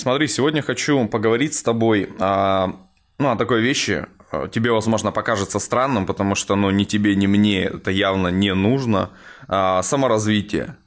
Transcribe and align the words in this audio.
Смотри, 0.00 0.28
сегодня 0.28 0.62
хочу 0.62 1.06
поговорить 1.08 1.52
с 1.52 1.62
тобой 1.62 2.08
о, 2.18 2.68
ну, 3.18 3.30
о 3.30 3.36
такой 3.36 3.60
вещи. 3.60 4.06
Тебе, 4.50 4.72
возможно, 4.72 5.12
покажется 5.12 5.58
странным, 5.58 6.06
потому 6.06 6.34
что 6.34 6.56
ну, 6.56 6.70
ни 6.70 6.84
тебе, 6.84 7.14
ни 7.16 7.26
мне 7.26 7.64
это 7.64 7.90
явно 7.90 8.28
не 8.28 8.54
нужно. 8.54 9.10
А, 9.46 9.82
саморазвитие. 9.82 10.78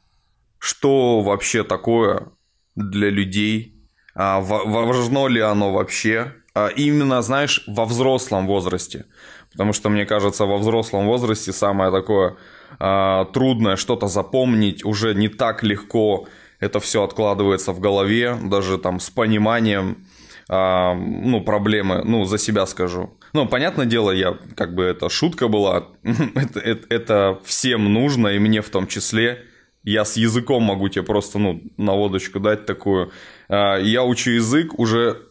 Что 0.58 1.22
вообще 1.22 1.64
такое 1.64 2.32
для 2.76 3.12
людей? 3.12 3.88
А, 4.16 4.40
важно 4.40 5.28
ли 5.28 5.42
оно 5.42 5.72
вообще? 5.72 6.34
А, 6.56 6.70
именно, 6.70 7.22
знаешь, 7.22 7.64
во 7.68 7.86
взрослом 7.86 8.48
возрасте. 8.48 9.06
Потому 9.52 9.74
что, 9.74 9.90
мне 9.90 10.08
кажется, 10.08 10.46
во 10.46 10.58
взрослом 10.58 11.06
возрасте 11.06 11.54
самое 11.54 11.92
такое 11.92 12.38
а, 12.80 13.26
трудное 13.26 13.76
что-то 13.76 14.08
запомнить 14.08 14.84
уже 14.84 15.14
не 15.14 15.28
так 15.28 15.62
легко. 15.62 16.28
Это 16.64 16.80
все 16.80 17.04
откладывается 17.04 17.74
в 17.74 17.80
голове, 17.80 18.38
даже 18.42 18.78
там 18.78 19.00
с 19.00 19.10
пониманием 19.10 20.08
а, 20.50 20.94
ну, 20.96 21.42
проблемы, 21.42 22.04
ну, 22.04 22.26
за 22.26 22.38
себя 22.38 22.66
скажу. 22.66 23.18
Ну, 23.34 23.48
понятное 23.48 23.86
дело, 23.86 24.12
я, 24.12 24.38
как 24.56 24.76
бы, 24.76 24.84
это 24.84 25.10
шутка 25.10 25.48
была, 25.48 25.88
это, 26.36 26.60
это, 26.60 26.88
это 26.90 27.40
всем 27.44 27.94
нужно, 27.94 28.30
и 28.30 28.40
мне 28.40 28.62
в 28.62 28.70
том 28.70 28.88
числе. 28.88 29.46
Я 29.84 30.06
с 30.06 30.16
языком 30.16 30.64
могу 30.64 30.88
тебе 30.88 31.04
просто, 31.04 31.40
ну, 31.40 31.62
наводочку 31.76 32.40
дать 32.40 32.66
такую. 32.66 33.12
А, 33.50 33.78
я 33.78 34.04
учу 34.04 34.32
язык 34.32 34.80
уже 34.80 35.22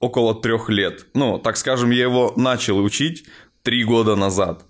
около 0.00 0.34
трех 0.34 0.68
лет. 0.70 1.06
Ну, 1.14 1.38
так 1.38 1.56
скажем, 1.56 1.90
я 1.90 2.02
его 2.02 2.32
начал 2.36 2.78
учить 2.78 3.26
три 3.62 3.84
года 3.84 4.16
назад. 4.16 4.64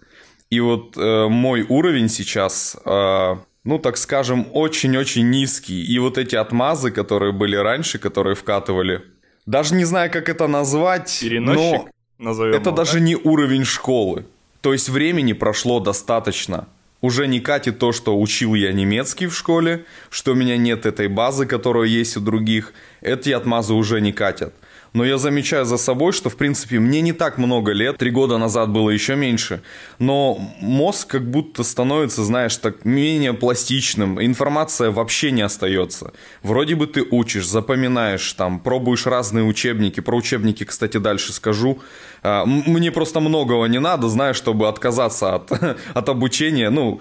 И 0.51 0.59
вот 0.61 0.97
э, 0.97 1.29
мой 1.29 1.65
уровень 1.69 2.09
сейчас, 2.09 2.77
э, 2.85 3.37
ну, 3.65 3.79
так 3.79 3.97
скажем, 3.97 4.47
очень-очень 4.53 5.29
низкий. 5.29 5.85
И 5.85 5.99
вот 5.99 6.19
эти 6.19 6.37
отмазы, 6.37 6.91
которые 6.91 7.33
были 7.33 7.57
раньше, 7.57 7.99
которые 7.99 8.35
вкатывали, 8.35 9.03
даже 9.47 9.75
не 9.75 9.85
знаю, 9.85 10.11
как 10.11 10.29
это 10.29 10.47
назвать, 10.47 11.19
Переносчик, 11.21 11.91
но 12.19 12.25
назовем 12.25 12.55
это 12.55 12.71
его, 12.71 12.77
даже 12.77 12.95
да? 12.95 13.01
не 13.01 13.17
уровень 13.17 13.65
школы. 13.65 14.27
То 14.61 14.73
есть 14.73 14.89
времени 14.89 15.33
прошло 15.33 15.81
достаточно. 15.81 16.69
Уже 17.01 17.27
не 17.27 17.41
катит 17.41 17.79
то, 17.79 17.93
что 17.93 18.21
учил 18.21 18.55
я 18.55 18.73
немецкий 18.73 19.27
в 19.27 19.35
школе, 19.35 19.87
что 20.11 20.33
у 20.33 20.35
меня 20.35 20.59
нет 20.59 20.85
этой 20.85 21.09
базы, 21.09 21.47
которая 21.47 21.87
есть 21.87 22.19
у 22.19 22.21
других. 22.21 22.75
Эти 23.01 23.31
отмазы 23.31 23.73
уже 23.73 24.03
не 24.03 24.13
катят 24.13 24.53
но 24.93 25.05
я 25.05 25.19
замечаю 25.19 25.65
за 25.65 25.77
собой, 25.77 26.13
что, 26.13 26.31
в 26.31 26.37
принципе, 26.37 26.79
мне 26.79 27.01
не 27.01 27.13
так 27.13 27.39
много 27.39 27.73
лет, 27.73 27.99
три 27.99 28.11
года 28.11 28.39
назад 28.39 28.71
было 28.71 28.91
еще 28.91 29.17
меньше, 29.17 29.63
но 29.99 30.39
мозг 30.61 31.09
как 31.09 31.31
будто 31.31 31.63
становится, 31.63 32.25
знаешь, 32.25 32.57
так 32.57 32.85
менее 32.85 33.33
пластичным, 33.33 34.23
информация 34.23 34.91
вообще 34.91 35.31
не 35.31 35.43
остается. 35.43 36.13
Вроде 36.43 36.75
бы 36.75 36.87
ты 36.87 37.07
учишь, 37.11 37.47
запоминаешь, 37.47 38.33
там, 38.33 38.61
пробуешь 38.61 39.07
разные 39.07 39.45
учебники, 39.45 40.01
про 40.01 40.17
учебники, 40.17 40.65
кстати, 40.65 40.99
дальше 40.99 41.33
скажу, 41.33 41.81
а, 42.23 42.45
мне 42.47 42.91
просто 42.91 43.21
многого 43.21 43.67
не 43.67 43.81
надо, 43.81 44.09
знаешь, 44.09 44.37
чтобы 44.37 44.69
отказаться 44.69 45.35
от, 45.35 45.53
от 45.95 46.09
обучения, 46.09 46.71
ну, 46.71 47.01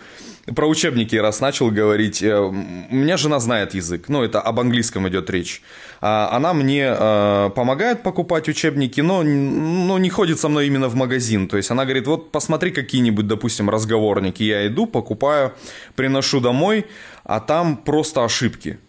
про 0.56 0.68
учебники 0.68 1.16
раз 1.16 1.42
начал 1.42 1.72
говорить. 1.72 2.24
Э, 2.24 2.40
у 2.40 2.52
меня 2.52 3.18
жена 3.18 3.40
знает 3.40 3.74
язык, 3.74 4.10
ну, 4.10 4.24
это 4.24 4.42
об 4.42 4.60
английском 4.60 5.08
идет 5.08 5.30
речь. 5.30 5.62
А, 6.02 6.30
она 6.32 6.54
мне 6.54 6.94
э, 6.98 7.50
помогает 7.56 8.04
покупать 8.04 8.48
учебники, 8.50 9.02
но, 9.02 9.24
но 9.24 9.98
не 10.00 10.10
ходит 10.10 10.40
со 10.40 10.50
мной 10.50 10.68
именно 10.68 10.88
в 10.88 10.96
магазин. 10.96 11.48
То 11.48 11.58
есть 11.58 11.72
она 11.72 11.86
говорит, 11.86 12.08
вот 12.08 12.32
посмотри 12.32 12.72
какие-нибудь, 12.72 13.28
допустим, 13.28 13.70
разговорники. 13.70 14.44
Я 14.44 14.68
иду, 14.68 14.86
покупаю, 14.88 15.54
приношу 15.96 16.40
домой, 16.40 16.86
а 17.24 17.40
там 17.40 17.78
просто 17.78 18.24
ошибки 18.24 18.80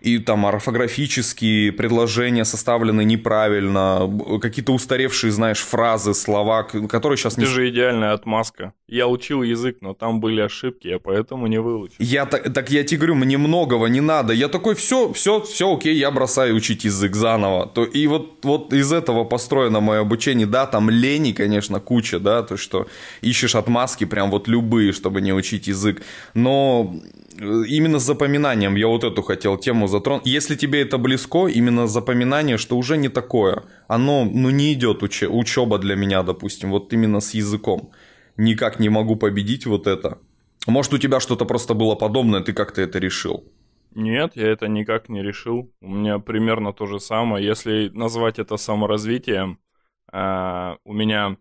и 0.00 0.18
там 0.18 0.46
орфографические 0.46 1.72
предложения 1.72 2.44
составлены 2.44 3.04
неправильно, 3.04 4.10
какие-то 4.40 4.72
устаревшие, 4.72 5.32
знаешь, 5.32 5.60
фразы, 5.60 6.14
слова, 6.14 6.62
которые 6.62 7.16
сейчас 7.16 7.36
не... 7.36 7.44
Ты 7.44 7.50
же 7.50 7.68
идеальная 7.68 8.12
отмазка. 8.12 8.72
Я 8.86 9.06
учил 9.06 9.42
язык, 9.42 9.78
но 9.80 9.92
там 9.94 10.20
были 10.20 10.40
ошибки, 10.40 10.88
я 10.88 10.98
поэтому 10.98 11.46
не 11.46 11.60
выучил. 11.60 11.96
Я 11.98 12.24
так, 12.24 12.52
так 12.52 12.70
я 12.70 12.84
тебе 12.84 12.98
говорю, 12.98 13.14
мне 13.16 13.36
многого 13.36 13.86
не 13.86 14.00
надо. 14.00 14.32
Я 14.32 14.48
такой, 14.48 14.74
все, 14.74 15.12
все, 15.12 15.40
все, 15.42 15.74
окей, 15.74 15.94
я 15.96 16.10
бросаю 16.10 16.54
учить 16.54 16.84
язык 16.84 17.14
заново. 17.14 17.66
То, 17.66 17.84
и 17.84 18.06
вот, 18.06 18.44
вот 18.44 18.72
из 18.72 18.92
этого 18.92 19.24
построено 19.24 19.80
мое 19.80 20.00
обучение. 20.00 20.46
Да, 20.46 20.66
там 20.66 20.88
лени, 20.88 21.32
конечно, 21.32 21.80
куча, 21.80 22.18
да, 22.18 22.42
то, 22.42 22.56
что 22.56 22.86
ищешь 23.20 23.54
отмазки 23.54 24.04
прям 24.04 24.30
вот 24.30 24.48
любые, 24.48 24.92
чтобы 24.92 25.20
не 25.20 25.32
учить 25.32 25.66
язык. 25.66 26.02
Но 26.34 26.94
именно 27.36 27.98
с 27.98 28.04
запоминанием 28.04 28.76
я 28.76 28.88
вот 28.88 29.04
эту 29.04 29.22
хотел 29.22 29.56
тему 29.56 29.86
затронуть. 29.86 30.26
Если 30.26 30.56
тебе 30.56 30.82
это 30.82 30.98
близко, 30.98 31.46
именно 31.46 31.86
запоминание, 31.86 32.58
что 32.58 32.76
уже 32.76 32.96
не 32.96 33.08
такое. 33.08 33.64
Оно, 33.86 34.24
ну, 34.24 34.50
не 34.50 34.72
идет 34.72 35.02
уч- 35.02 35.28
учеба 35.28 35.78
для 35.78 35.96
меня, 35.96 36.22
допустим, 36.22 36.70
вот 36.70 36.92
именно 36.92 37.20
с 37.20 37.34
языком. 37.34 37.92
Никак 38.36 38.80
не 38.80 38.88
могу 38.88 39.16
победить 39.16 39.66
вот 39.66 39.86
это. 39.86 40.18
Может, 40.66 40.92
у 40.92 40.98
тебя 40.98 41.20
что-то 41.20 41.44
просто 41.44 41.74
было 41.74 41.94
подобное, 41.94 42.40
ты 42.40 42.52
как-то 42.52 42.82
это 42.82 42.98
решил? 42.98 43.44
Нет, 43.94 44.32
я 44.36 44.48
это 44.48 44.68
никак 44.68 45.08
не 45.08 45.22
решил. 45.22 45.72
У 45.80 45.88
меня 45.88 46.18
примерно 46.18 46.72
то 46.72 46.86
же 46.86 47.00
самое. 47.00 47.44
Если 47.44 47.88
назвать 47.94 48.38
это 48.38 48.56
саморазвитием, 48.56 49.58
э, 50.12 50.76
у 50.84 50.92
меня 50.92 51.36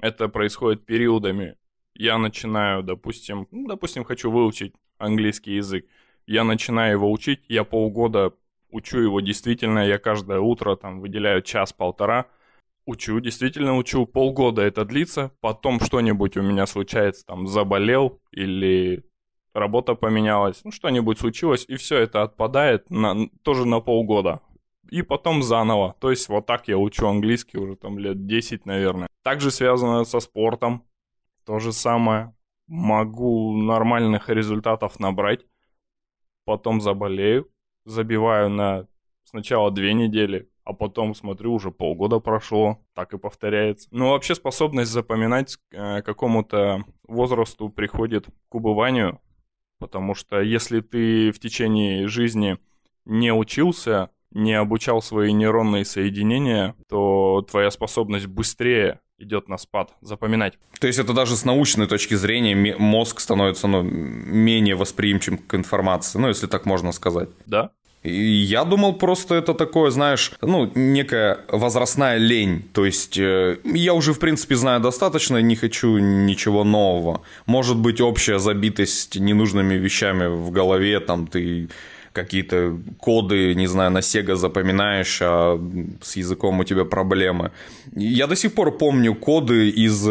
это 0.00 0.28
происходит 0.28 0.84
периодами. 0.84 1.56
Я 1.94 2.18
начинаю, 2.18 2.82
допустим, 2.82 3.46
ну, 3.50 3.66
допустим, 3.66 4.04
хочу 4.04 4.30
выучить 4.30 4.74
английский 5.00 5.54
язык. 5.56 5.86
Я 6.26 6.44
начинаю 6.44 6.92
его 6.92 7.10
учить, 7.10 7.40
я 7.48 7.64
полгода 7.64 8.32
учу 8.70 8.98
его 8.98 9.20
действительно, 9.20 9.86
я 9.86 9.98
каждое 9.98 10.40
утро 10.40 10.76
там 10.76 11.00
выделяю 11.00 11.42
час-полтора, 11.42 12.26
учу, 12.86 13.20
действительно 13.20 13.76
учу, 13.76 14.06
полгода 14.06 14.62
это 14.62 14.84
длится, 14.84 15.32
потом 15.40 15.80
что-нибудь 15.80 16.36
у 16.36 16.42
меня 16.42 16.66
случается, 16.66 17.26
там 17.26 17.46
заболел 17.46 18.20
или 18.30 19.04
работа 19.54 19.94
поменялась, 19.94 20.60
ну 20.64 20.70
что-нибудь 20.70 21.18
случилось, 21.18 21.64
и 21.68 21.76
все 21.76 21.98
это 21.98 22.22
отпадает 22.22 22.90
на, 22.90 23.28
тоже 23.42 23.66
на 23.66 23.80
полгода. 23.80 24.40
И 24.90 25.02
потом 25.02 25.44
заново. 25.44 25.94
То 26.00 26.10
есть 26.10 26.28
вот 26.28 26.46
так 26.46 26.66
я 26.66 26.76
учу 26.76 27.06
английский 27.06 27.58
уже 27.58 27.76
там 27.76 27.96
лет 27.96 28.26
10, 28.26 28.66
наверное. 28.66 29.06
Также 29.22 29.52
связано 29.52 30.04
со 30.04 30.18
спортом. 30.18 30.84
То 31.46 31.60
же 31.60 31.72
самое 31.72 32.34
могу 32.70 33.56
нормальных 33.56 34.28
результатов 34.28 35.00
набрать, 35.00 35.44
потом 36.44 36.80
заболею, 36.80 37.50
забиваю 37.84 38.48
на 38.48 38.86
сначала 39.24 39.72
две 39.72 39.92
недели, 39.92 40.48
а 40.62 40.72
потом 40.72 41.16
смотрю, 41.16 41.52
уже 41.52 41.72
полгода 41.72 42.20
прошло, 42.20 42.78
так 42.94 43.12
и 43.12 43.18
повторяется. 43.18 43.88
Но 43.90 44.10
вообще 44.12 44.36
способность 44.36 44.92
запоминать 44.92 45.58
э, 45.72 46.00
какому-то 46.02 46.84
возрасту 47.08 47.70
приходит 47.70 48.28
к 48.48 48.54
убыванию, 48.54 49.20
потому 49.80 50.14
что 50.14 50.40
если 50.40 50.80
ты 50.80 51.32
в 51.32 51.40
течение 51.40 52.06
жизни 52.06 52.56
не 53.04 53.32
учился, 53.32 54.10
не 54.30 54.54
обучал 54.54 55.02
свои 55.02 55.32
нейронные 55.32 55.84
соединения, 55.84 56.76
то 56.88 57.44
твоя 57.50 57.72
способность 57.72 58.26
быстрее 58.28 59.00
идет 59.20 59.48
на 59.48 59.58
спад. 59.58 59.90
Запоминать. 60.00 60.58
То 60.80 60.86
есть 60.86 60.98
это 60.98 61.12
даже 61.12 61.36
с 61.36 61.44
научной 61.44 61.86
точки 61.86 62.14
зрения 62.14 62.76
мозг 62.78 63.20
становится 63.20 63.68
ну, 63.68 63.82
менее 63.82 64.74
восприимчивым 64.74 65.38
к 65.38 65.54
информации, 65.54 66.18
ну, 66.18 66.28
если 66.28 66.46
так 66.46 66.66
можно 66.66 66.92
сказать. 66.92 67.28
Да. 67.46 67.70
Я 68.02 68.64
думал, 68.64 68.94
просто 68.94 69.34
это 69.34 69.52
такое, 69.52 69.90
знаешь, 69.90 70.32
ну, 70.40 70.70
некая 70.74 71.40
возрастная 71.48 72.16
лень. 72.16 72.64
То 72.72 72.86
есть 72.86 73.18
э, 73.18 73.58
я 73.64 73.92
уже, 73.92 74.14
в 74.14 74.18
принципе, 74.18 74.56
знаю 74.56 74.80
достаточно, 74.80 75.36
не 75.42 75.54
хочу 75.54 75.98
ничего 75.98 76.64
нового. 76.64 77.20
Может 77.44 77.76
быть, 77.76 78.00
общая 78.00 78.38
забитость 78.38 79.16
ненужными 79.16 79.74
вещами 79.74 80.28
в 80.28 80.50
голове, 80.50 80.98
там, 81.00 81.26
ты 81.26 81.68
какие-то 82.12 82.78
коды, 82.98 83.54
не 83.54 83.66
знаю, 83.66 83.90
на 83.90 83.98
Sega 83.98 84.34
запоминаешь, 84.34 85.18
а 85.22 85.58
с 86.00 86.16
языком 86.16 86.60
у 86.60 86.64
тебя 86.64 86.84
проблемы. 86.84 87.50
Я 87.94 88.26
до 88.26 88.36
сих 88.36 88.54
пор 88.54 88.76
помню 88.76 89.14
коды 89.14 89.68
из, 89.70 90.02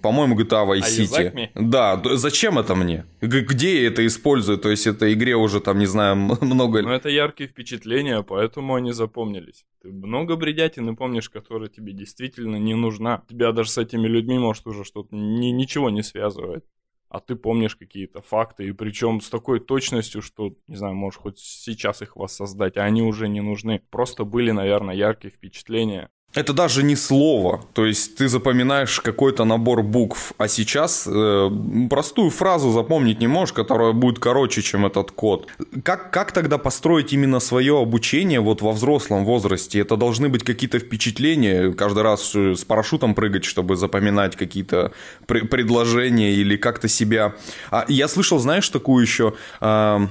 по-моему, 0.00 0.38
GTA 0.40 0.66
Vice 0.66 1.06
City. 1.06 1.48
Да, 1.54 2.00
зачем 2.16 2.58
это 2.58 2.74
мне? 2.74 3.04
Где 3.20 3.82
я 3.82 3.88
это 3.88 4.06
использую? 4.06 4.58
То 4.58 4.70
есть, 4.70 4.86
это 4.86 5.12
игре 5.12 5.36
уже 5.36 5.60
там, 5.60 5.78
не 5.78 5.86
знаю, 5.86 6.16
много... 6.40 6.82
Ну, 6.82 6.90
это 6.90 7.08
яркие 7.08 7.48
впечатления, 7.48 8.22
поэтому 8.22 8.74
они 8.74 8.92
запомнились. 8.92 9.64
Ты 9.82 9.90
много 9.90 10.36
бредятины 10.36 10.94
помнишь, 10.94 11.28
которая 11.28 11.68
тебе 11.68 11.92
действительно 11.92 12.56
не 12.56 12.74
нужна. 12.74 13.22
Тебя 13.28 13.52
даже 13.52 13.70
с 13.70 13.78
этими 13.78 14.06
людьми 14.06 14.38
может 14.38 14.66
уже 14.66 14.84
что-то 14.84 15.14
ни, 15.14 15.46
ничего 15.46 15.90
не 15.90 16.02
связывает 16.02 16.64
а 17.12 17.20
ты 17.20 17.36
помнишь 17.36 17.76
какие-то 17.76 18.22
факты, 18.22 18.66
и 18.66 18.72
причем 18.72 19.20
с 19.20 19.28
такой 19.28 19.60
точностью, 19.60 20.22
что, 20.22 20.56
не 20.66 20.76
знаю, 20.76 20.94
можешь 20.94 21.20
хоть 21.20 21.38
сейчас 21.38 22.00
их 22.00 22.16
воссоздать, 22.16 22.78
а 22.78 22.84
они 22.84 23.02
уже 23.02 23.28
не 23.28 23.42
нужны. 23.42 23.82
Просто 23.90 24.24
были, 24.24 24.50
наверное, 24.50 24.94
яркие 24.94 25.30
впечатления. 25.30 26.08
Это 26.34 26.54
даже 26.54 26.82
не 26.82 26.96
слово, 26.96 27.60
то 27.74 27.84
есть 27.84 28.16
ты 28.16 28.26
запоминаешь 28.26 29.00
какой-то 29.00 29.44
набор 29.44 29.82
букв, 29.82 30.32
а 30.38 30.48
сейчас 30.48 31.06
э, 31.06 31.50
простую 31.90 32.30
фразу 32.30 32.72
запомнить 32.72 33.20
не 33.20 33.26
можешь, 33.26 33.52
которая 33.52 33.92
будет 33.92 34.18
короче, 34.18 34.62
чем 34.62 34.86
этот 34.86 35.10
код. 35.10 35.48
Как, 35.84 36.10
как 36.10 36.32
тогда 36.32 36.56
построить 36.56 37.12
именно 37.12 37.38
свое 37.38 37.78
обучение 37.78 38.40
вот 38.40 38.62
во 38.62 38.72
взрослом 38.72 39.26
возрасте? 39.26 39.80
Это 39.80 39.98
должны 39.98 40.30
быть 40.30 40.42
какие-то 40.42 40.78
впечатления, 40.78 41.70
каждый 41.74 42.02
раз 42.02 42.32
э, 42.34 42.54
с 42.54 42.64
парашютом 42.64 43.14
прыгать, 43.14 43.44
чтобы 43.44 43.76
запоминать 43.76 44.34
какие-то 44.34 44.92
пр- 45.26 45.46
предложения 45.46 46.32
или 46.32 46.56
как-то 46.56 46.88
себя... 46.88 47.34
А 47.70 47.84
я 47.88 48.08
слышал, 48.08 48.38
знаешь, 48.38 48.68
такую 48.70 49.04
еще... 49.04 49.34
Э, 49.60 50.06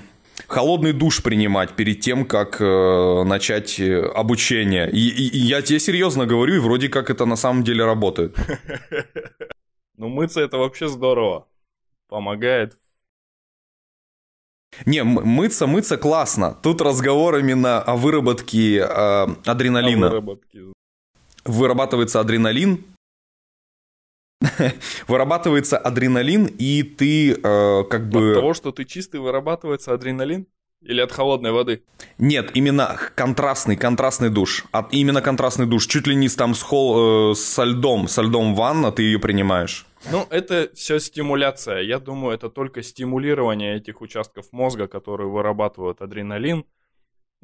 холодный 0.48 0.94
душ 0.94 1.24
принимать 1.24 1.76
перед 1.76 2.02
тем, 2.02 2.26
как 2.26 2.62
э, 2.62 3.24
начать 3.24 3.80
э, 3.80 4.02
обучение. 4.16 4.90
И, 4.92 5.10
и, 5.10 5.28
и 5.28 5.40
я 5.40 5.62
тебе 5.62 5.80
серьезно 5.80 6.26
говорю, 6.26 6.56
и 6.56 6.60
вроде 6.60 6.90
как 6.90 7.10
это 7.10 7.26
на 7.26 7.36
самом 7.36 7.64
деле 7.64 7.86
работает. 7.86 8.36
Ну, 9.98 10.10
мыться 10.10 10.42
это 10.42 10.58
вообще 10.58 10.88
здорово. 10.88 11.48
Помогает. 12.08 12.76
Не, 14.88 15.04
мыться, 15.04 15.68
мыться 15.68 15.96
классно. 15.98 16.58
Тут 16.64 16.82
разговор 16.82 17.38
именно 17.38 17.80
о 17.80 17.96
выработке 17.96 18.80
э, 18.80 19.28
адреналина. 19.46 20.08
О 20.08 20.10
выработке. 20.10 20.60
Вырабатывается 21.46 22.20
адреналин, 22.20 22.84
вырабатывается 25.08 25.78
адреналин, 25.78 26.46
и 26.46 26.84
ты 26.84 27.34
э, 27.34 27.84
как 27.90 28.10
бы... 28.10 28.32
От 28.32 28.36
того, 28.36 28.54
что 28.54 28.72
ты 28.72 28.86
чистый, 28.86 29.20
вырабатывается 29.20 29.94
адреналин? 29.94 30.48
Или 30.82 31.00
от 31.00 31.12
холодной 31.12 31.52
воды? 31.52 31.84
Нет, 32.18 32.52
именно 32.56 32.98
контрастный, 33.14 33.78
контрастный 33.78 34.32
душ. 34.32 34.66
От, 34.72 34.92
именно 34.94 35.22
контрастный 35.22 35.68
душ. 35.68 35.86
Чуть 35.86 36.08
ли 36.08 36.16
не 36.16 36.28
там 36.28 36.56
с, 36.56 36.64
хол, 36.64 37.34
э, 37.34 37.36
со 37.36 37.66
льдом, 37.66 38.08
со 38.08 38.24
льдом 38.24 38.56
ванна 38.56 38.92
ты 38.92 39.04
ее 39.04 39.20
принимаешь. 39.20 39.86
Ну, 40.12 40.26
это 40.32 40.72
все 40.74 41.00
стимуляция. 41.00 41.82
Я 41.82 42.00
думаю, 42.00 42.34
это 42.34 42.50
только 42.50 42.82
стимулирование 42.82 43.78
этих 43.78 44.02
участков 44.02 44.48
мозга, 44.52 44.88
которые 44.88 45.30
вырабатывают 45.30 46.02
адреналин. 46.02 46.66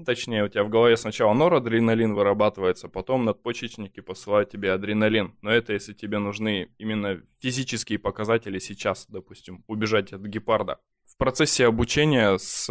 Точнее, 0.05 0.43
у 0.43 0.47
тебя 0.47 0.63
в 0.63 0.69
голове 0.69 0.95
сначала 0.95 1.33
норадреналин 1.33 2.13
вырабатывается, 2.13 2.87
потом 2.87 3.25
надпочечники 3.25 3.99
посылают 3.99 4.51
тебе 4.51 4.71
адреналин. 4.71 5.35
Но 5.41 5.51
это 5.51 5.73
если 5.73 5.93
тебе 5.93 6.19
нужны 6.19 6.69
именно 6.77 7.21
физические 7.39 7.97
показатели 7.97 8.59
сейчас, 8.59 9.07
допустим, 9.07 9.63
убежать 9.67 10.13
от 10.13 10.21
гепарда. 10.21 10.79
В 11.05 11.17
процессе 11.17 11.65
обучения 11.65 12.37
с 12.37 12.67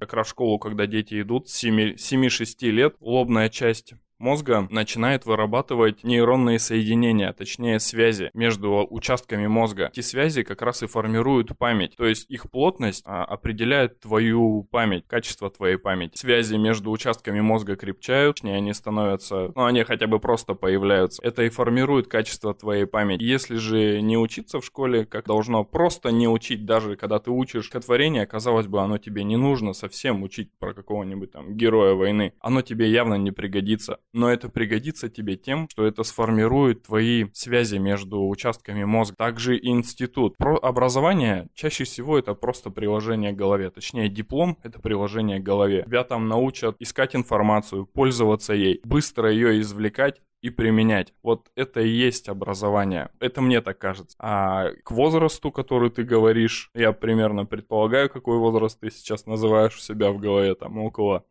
как 0.00 0.12
раз 0.12 0.28
школу, 0.28 0.58
когда 0.58 0.86
дети 0.86 1.20
идут 1.20 1.48
с 1.48 1.62
7-6 1.62 2.70
лет, 2.70 2.96
лобная 3.00 3.48
часть 3.48 3.94
мозга 4.18 4.66
начинает 4.70 5.26
вырабатывать 5.26 6.04
нейронные 6.04 6.58
соединения, 6.58 7.32
точнее 7.32 7.78
связи 7.80 8.30
между 8.34 8.86
участками 8.88 9.46
мозга. 9.46 9.90
Эти 9.92 10.00
связи 10.00 10.42
как 10.42 10.62
раз 10.62 10.82
и 10.82 10.86
формируют 10.86 11.56
память, 11.56 11.96
то 11.96 12.06
есть 12.06 12.28
их 12.30 12.50
плотность 12.50 13.02
а, 13.06 13.24
определяет 13.24 14.00
твою 14.00 14.64
память, 14.64 15.06
качество 15.06 15.50
твоей 15.50 15.76
памяти. 15.76 16.16
Связи 16.16 16.56
между 16.56 16.90
участками 16.90 17.40
мозга 17.40 17.76
крепчают, 17.76 18.36
точнее 18.36 18.56
они 18.56 18.72
становятся, 18.72 19.52
ну 19.54 19.64
они 19.64 19.82
хотя 19.84 20.06
бы 20.06 20.18
просто 20.18 20.54
появляются. 20.54 21.22
Это 21.22 21.42
и 21.42 21.48
формирует 21.48 22.08
качество 22.08 22.54
твоей 22.54 22.86
памяти. 22.86 23.22
Если 23.22 23.56
же 23.56 24.00
не 24.00 24.16
учиться 24.16 24.60
в 24.60 24.64
школе, 24.64 25.04
как 25.04 25.26
должно, 25.26 25.64
просто 25.64 26.10
не 26.10 26.28
учить, 26.28 26.64
даже 26.64 26.96
когда 26.96 27.18
ты 27.18 27.30
учишь 27.30 27.66
стихотворение, 27.66 28.26
казалось 28.26 28.66
бы, 28.66 28.80
оно 28.80 28.98
тебе 28.98 29.22
не 29.24 29.36
нужно 29.36 29.72
совсем 29.74 30.22
учить 30.22 30.50
про 30.58 30.72
какого-нибудь 30.72 31.32
там 31.32 31.54
героя 31.54 31.94
войны. 31.94 32.32
Оно 32.40 32.62
тебе 32.62 32.90
явно 32.90 33.14
не 33.14 33.30
пригодится 33.30 33.98
но 34.16 34.32
это 34.32 34.48
пригодится 34.48 35.08
тебе 35.08 35.36
тем, 35.36 35.68
что 35.70 35.86
это 35.86 36.02
сформирует 36.02 36.84
твои 36.84 37.26
связи 37.34 37.76
между 37.76 38.26
участками 38.26 38.84
мозга. 38.84 39.14
Также 39.16 39.58
институт. 39.58 40.36
Про 40.38 40.56
образование 40.56 41.48
чаще 41.54 41.84
всего 41.84 42.18
это 42.18 42.34
просто 42.34 42.70
приложение 42.70 43.32
к 43.32 43.36
голове. 43.36 43.70
Точнее, 43.70 44.08
диплом— 44.08 44.58
это 44.62 44.80
приложение 44.80 45.38
к 45.38 45.42
голове. 45.42 45.82
Тебя 45.82 46.02
там 46.02 46.28
научат 46.28 46.76
искать 46.78 47.14
информацию, 47.14 47.86
пользоваться 47.86 48.54
ей, 48.54 48.80
быстро 48.84 49.30
ее 49.30 49.60
извлекать, 49.60 50.20
и 50.42 50.50
применять. 50.50 51.12
Вот 51.22 51.48
это 51.56 51.80
и 51.80 51.88
есть 51.88 52.28
образование. 52.28 53.08
Это 53.20 53.40
мне 53.40 53.60
так 53.62 53.78
кажется. 53.78 54.16
А 54.20 54.70
к 54.84 54.92
возрасту, 54.92 55.50
который 55.50 55.90
ты 55.90 56.04
говоришь, 56.04 56.70
я 56.74 56.92
примерно 56.92 57.46
предполагаю, 57.46 58.08
какой 58.08 58.38
возраст 58.38 58.78
ты 58.78 58.90
сейчас 58.90 59.26
называешь 59.26 59.76
у 59.76 59.80
себя 59.80 60.12
в 60.12 60.18
голове, 60.18 60.54
там 60.54 60.78
около 60.78 61.24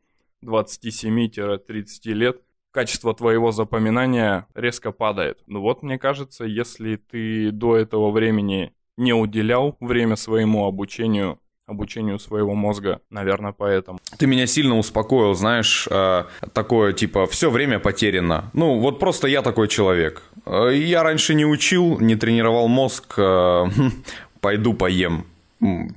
27-30 0.44 2.12
лет 2.12 2.42
качество 2.76 3.14
твоего 3.14 3.54
запоминания 3.54 4.48
резко 4.54 4.92
падает. 4.92 5.40
Ну 5.48 5.62
вот, 5.62 5.82
мне 5.82 5.98
кажется, 5.98 6.44
если 6.44 6.98
ты 6.98 7.52
до 7.52 7.78
этого 7.78 8.12
времени 8.12 8.74
не 8.98 9.14
уделял 9.14 9.78
время 9.80 10.18
своему 10.18 10.66
обучению, 10.66 11.40
обучению 11.68 12.20
своего 12.20 12.54
мозга, 12.54 13.00
наверное, 13.10 13.54
поэтому. 13.54 14.00
Ты 14.18 14.28
меня 14.28 14.46
сильно 14.46 14.78
успокоил, 14.78 15.36
знаешь, 15.36 15.88
э, 15.90 16.26
такое 16.52 16.92
типа 16.92 17.28
все 17.28 17.50
время 17.50 17.80
потеряно. 17.80 18.52
Ну 18.52 18.78
вот 18.80 19.00
просто 19.00 19.28
я 19.28 19.42
такой 19.42 19.70
человек. 19.70 20.24
Э, 20.46 20.70
я 20.76 21.02
раньше 21.02 21.34
не 21.34 21.46
учил, 21.46 22.02
не 22.02 22.18
тренировал 22.18 22.68
мозг, 22.68 23.14
э, 23.18 23.66
пойду 24.42 24.74
поем. 24.74 25.26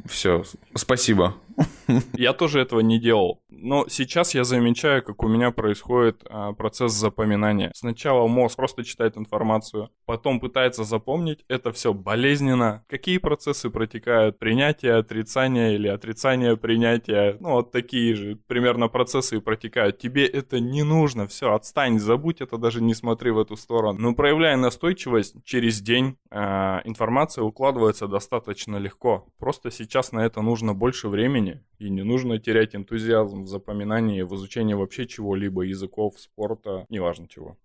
Все, 0.09 0.45
спасибо. 0.77 1.35
Я 2.13 2.33
тоже 2.33 2.61
этого 2.61 2.81
не 2.81 2.99
делал. 3.01 3.41
Но 3.51 3.87
сейчас 3.89 4.35
я 4.35 4.45
замечаю, 4.45 5.03
как 5.03 5.23
у 5.23 5.29
меня 5.29 5.51
происходит 5.51 6.23
а, 6.29 6.53
процесс 6.53 6.93
запоминания. 6.93 7.73
Сначала 7.75 8.27
мозг 8.27 8.57
просто 8.57 8.85
читает 8.85 9.17
информацию, 9.17 9.91
потом 10.05 10.39
пытается 10.39 10.85
запомнить. 10.85 11.45
Это 11.49 11.73
все 11.73 11.95
болезненно. 11.95 12.85
Какие 12.89 13.19
процессы 13.19 13.71
протекают? 13.71 14.39
Принятие, 14.39 14.97
отрицание 14.97 15.75
или 15.75 15.89
отрицание, 15.89 16.57
принятия. 16.57 17.39
Ну, 17.41 17.53
вот 17.53 17.73
такие 17.73 18.15
же 18.15 18.37
примерно 18.47 18.89
процессы 18.89 19.39
и 19.39 19.41
протекают. 19.41 19.99
Тебе 19.99 20.27
это 20.27 20.61
не 20.61 20.83
нужно. 20.83 21.27
Все, 21.27 21.55
отстань, 21.55 21.99
забудь 21.99 22.43
это, 22.43 22.59
даже 22.59 22.83
не 22.83 22.95
смотри 22.95 23.31
в 23.31 23.39
эту 23.39 23.57
сторону. 23.57 23.99
Но 23.99 24.15
проявляя 24.15 24.57
настойчивость, 24.57 25.37
через 25.45 25.81
день 25.81 26.19
а, 26.31 26.83
информация 26.85 27.45
укладывается 27.45 28.09
достаточно 28.09 28.77
легко. 28.77 29.27
Просто 29.39 29.71
сейчас 29.71 30.13
на 30.13 30.21
это 30.27 30.43
нужно 30.43 30.75
больше 30.75 31.09
времени 31.09 31.63
и 31.79 31.89
не 31.91 32.03
нужно 32.03 32.39
терять 32.39 32.75
энтузиазм 32.75 33.38
в 33.43 33.49
запоминании, 33.49 34.23
в 34.23 34.35
изучении 34.35 34.75
вообще 34.75 35.07
чего-либо, 35.07 35.63
языков, 35.63 36.19
спорта, 36.19 36.87
неважно 36.89 37.29
чего. 37.29 37.57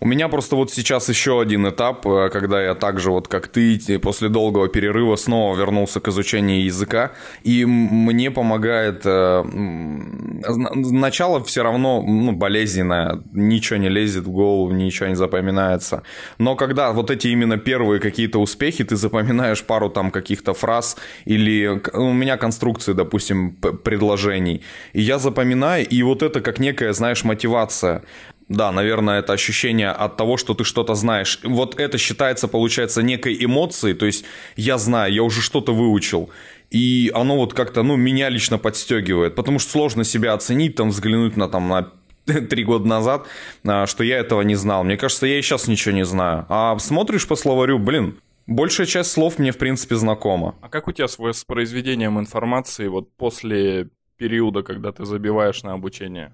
У 0.00 0.06
меня 0.06 0.28
просто 0.28 0.56
вот 0.56 0.72
сейчас 0.72 1.08
еще 1.08 1.40
один 1.40 1.68
этап, 1.68 2.06
э, 2.06 2.28
когда 2.30 2.62
я 2.62 2.74
также 2.74 3.10
вот 3.10 3.28
как 3.28 3.48
ты 3.48 3.98
после 3.98 4.28
долгого 4.28 4.68
перерыва 4.68 5.16
снова 5.16 5.56
вернулся 5.56 6.00
к 6.00 6.08
изучению 6.08 6.64
языка, 6.64 7.12
и 7.42 7.64
мне 7.64 8.30
помогает 8.30 9.02
э, 9.04 9.42
начало 9.44 11.42
все 11.44 11.62
равно 11.62 12.02
ну, 12.02 12.32
болезненное, 12.32 13.22
ничего 13.32 13.78
не 13.78 13.88
лезет 13.88 14.24
в 14.24 14.30
голову, 14.30 14.72
ничего 14.72 15.08
не 15.08 15.16
запоминается. 15.16 16.02
Но 16.38 16.56
когда 16.56 16.92
вот 16.92 17.10
эти 17.10 17.28
именно 17.28 17.58
первые 17.58 18.00
какие-то 18.00 18.38
успехи, 18.38 18.84
ты 18.84 18.96
запоминаешь 18.96 19.62
пару 19.62 19.90
там 19.90 20.10
каких-то 20.10 20.54
фраз 20.54 20.96
или 21.24 21.80
у 21.94 22.12
меня 22.12 22.36
конструкции, 22.36 22.92
допустим, 22.92 23.52
предложений, 23.52 24.62
и 24.92 25.02
я 25.02 25.18
запоминаю, 25.18 25.86
и 25.86 26.02
вот 26.02 26.22
это 26.22 26.40
как 26.40 26.58
некая, 26.58 26.92
знаешь, 26.92 27.24
мотивация. 27.24 28.02
Да, 28.48 28.70
наверное, 28.70 29.18
это 29.18 29.32
ощущение 29.32 29.90
от 29.90 30.16
того, 30.16 30.36
что 30.36 30.54
ты 30.54 30.62
что-то 30.62 30.94
знаешь. 30.94 31.40
Вот 31.42 31.80
это 31.80 31.98
считается, 31.98 32.46
получается, 32.46 33.02
некой 33.02 33.36
эмоцией. 33.44 33.94
То 33.94 34.06
есть 34.06 34.24
я 34.54 34.78
знаю, 34.78 35.12
я 35.12 35.22
уже 35.24 35.42
что-то 35.42 35.74
выучил. 35.74 36.30
И 36.70 37.10
оно 37.14 37.36
вот 37.36 37.54
как-то, 37.54 37.82
ну, 37.82 37.96
меня 37.96 38.28
лично 38.28 38.58
подстегивает. 38.58 39.34
Потому 39.34 39.58
что 39.58 39.72
сложно 39.72 40.04
себя 40.04 40.32
оценить, 40.32 40.76
там, 40.76 40.90
взглянуть 40.90 41.36
на, 41.36 41.48
там, 41.48 41.68
на 41.68 41.90
три 42.26 42.64
года 42.64 42.86
назад, 42.86 43.26
а, 43.64 43.86
что 43.86 44.04
я 44.04 44.18
этого 44.18 44.42
не 44.42 44.54
знал. 44.54 44.84
Мне 44.84 44.96
кажется, 44.96 45.26
я 45.26 45.38
и 45.38 45.42
сейчас 45.42 45.66
ничего 45.66 45.94
не 45.94 46.04
знаю. 46.04 46.46
А 46.48 46.78
смотришь 46.78 47.26
по 47.26 47.34
словарю, 47.34 47.78
блин, 47.78 48.20
большая 48.46 48.86
часть 48.86 49.10
слов 49.10 49.38
мне, 49.38 49.50
в 49.50 49.58
принципе, 49.58 49.96
знакома. 49.96 50.54
А 50.60 50.68
как 50.68 50.86
у 50.86 50.92
тебя 50.92 51.08
с 51.08 51.18
воспроизведением 51.18 52.18
информации 52.18 52.86
вот 52.86 53.12
после 53.16 53.88
периода, 54.16 54.62
когда 54.62 54.92
ты 54.92 55.04
забиваешь 55.04 55.62
на 55.62 55.72
обучение? 55.72 56.32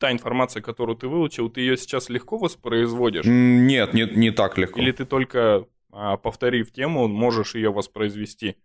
Та 0.00 0.10
информация, 0.10 0.62
которую 0.62 0.96
ты 0.96 1.06
выучил, 1.06 1.50
ты 1.50 1.60
ее 1.60 1.76
сейчас 1.76 2.08
легко 2.08 2.38
воспроизводишь? 2.38 3.24
Нет, 3.26 3.94
не, 3.94 4.04
не 4.04 4.30
так 4.30 4.58
легко. 4.58 4.80
Или 4.80 4.92
ты 4.92 5.04
только, 5.04 5.66
а, 5.92 6.16
повторив 6.16 6.72
тему, 6.72 7.06
можешь 7.06 7.54
ее 7.54 7.70
воспроизвести? 7.70 8.56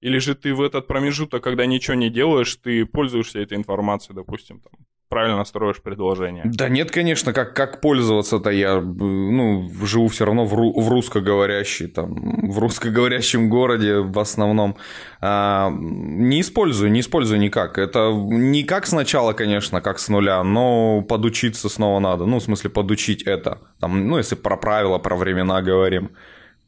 Или 0.00 0.18
же 0.18 0.34
ты 0.34 0.52
в 0.52 0.60
этот 0.60 0.86
промежуток, 0.88 1.42
когда 1.44 1.64
ничего 1.64 1.94
не 1.94 2.10
делаешь, 2.10 2.56
ты 2.56 2.84
пользуешься 2.86 3.38
этой 3.38 3.56
информацией, 3.56 4.16
допустим, 4.16 4.60
там, 4.60 4.72
правильно 5.10 5.44
строишь 5.44 5.82
предложение. 5.82 6.44
Да 6.46 6.68
нет, 6.68 6.90
конечно, 6.90 7.34
как, 7.34 7.54
как 7.54 7.80
пользоваться-то 7.80 8.48
я, 8.50 8.80
ну, 8.80 9.68
живу 9.84 10.08
все 10.08 10.24
равно 10.24 10.46
в, 10.46 10.54
ру, 10.54 10.80
в 10.80 10.88
русскоговорящей, 10.88 11.88
там, 11.88 12.50
в 12.50 12.58
русскоговорящем 12.58 13.50
городе 13.50 13.98
в 13.98 14.18
основном. 14.18 14.76
А, 15.20 15.70
не 15.70 16.40
использую, 16.40 16.92
не 16.92 17.00
использую 17.00 17.40
никак. 17.40 17.76
Это 17.76 18.12
не 18.12 18.62
как 18.62 18.86
сначала, 18.86 19.32
конечно, 19.32 19.80
как 19.80 19.98
с 19.98 20.08
нуля, 20.08 20.42
но 20.44 21.02
подучиться 21.02 21.68
снова 21.68 21.98
надо. 21.98 22.24
Ну, 22.24 22.38
в 22.38 22.42
смысле, 22.42 22.70
подучить 22.70 23.22
это. 23.24 23.58
Там, 23.80 24.06
ну, 24.06 24.16
если 24.16 24.36
про 24.36 24.56
правила, 24.56 24.98
про 24.98 25.16
времена 25.16 25.60
говорим. 25.60 26.12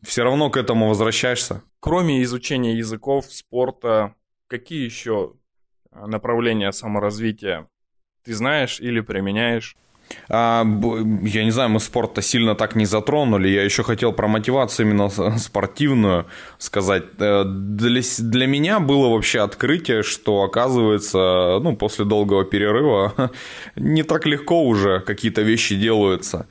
Все 0.02 0.24
равно 0.24 0.50
к 0.50 0.56
этому 0.56 0.88
возвращаешься. 0.88 1.62
Кроме 1.78 2.22
изучения 2.24 2.76
языков, 2.76 3.26
спорта, 3.28 4.16
какие 4.48 4.84
еще 4.84 5.34
направления 5.92 6.72
саморазвития 6.72 7.68
ты 8.24 8.34
знаешь 8.34 8.80
или 8.80 9.00
применяешь? 9.00 9.76
А, 10.28 10.64
я 11.22 11.44
не 11.44 11.50
знаю, 11.50 11.70
мы 11.70 11.80
спорт-то 11.80 12.22
сильно 12.22 12.54
так 12.54 12.74
не 12.74 12.86
затронули. 12.86 13.48
Я 13.48 13.64
еще 13.64 13.82
хотел 13.82 14.12
про 14.12 14.28
мотивацию 14.28 14.86
именно 14.86 15.08
спортивную 15.38 16.26
сказать. 16.58 17.04
Э, 17.18 17.44
для, 17.46 18.02
для 18.18 18.46
меня 18.46 18.80
было 18.80 19.08
вообще 19.08 19.40
открытие, 19.40 20.02
что 20.02 20.42
оказывается, 20.42 21.58
ну, 21.62 21.76
после 21.76 22.04
долгого 22.04 22.44
перерыва 22.44 23.30
не 23.76 24.02
так 24.02 24.26
легко 24.26 24.64
уже 24.64 25.00
какие-то 25.00 25.42
вещи 25.42 25.76
делаются. 25.76 26.46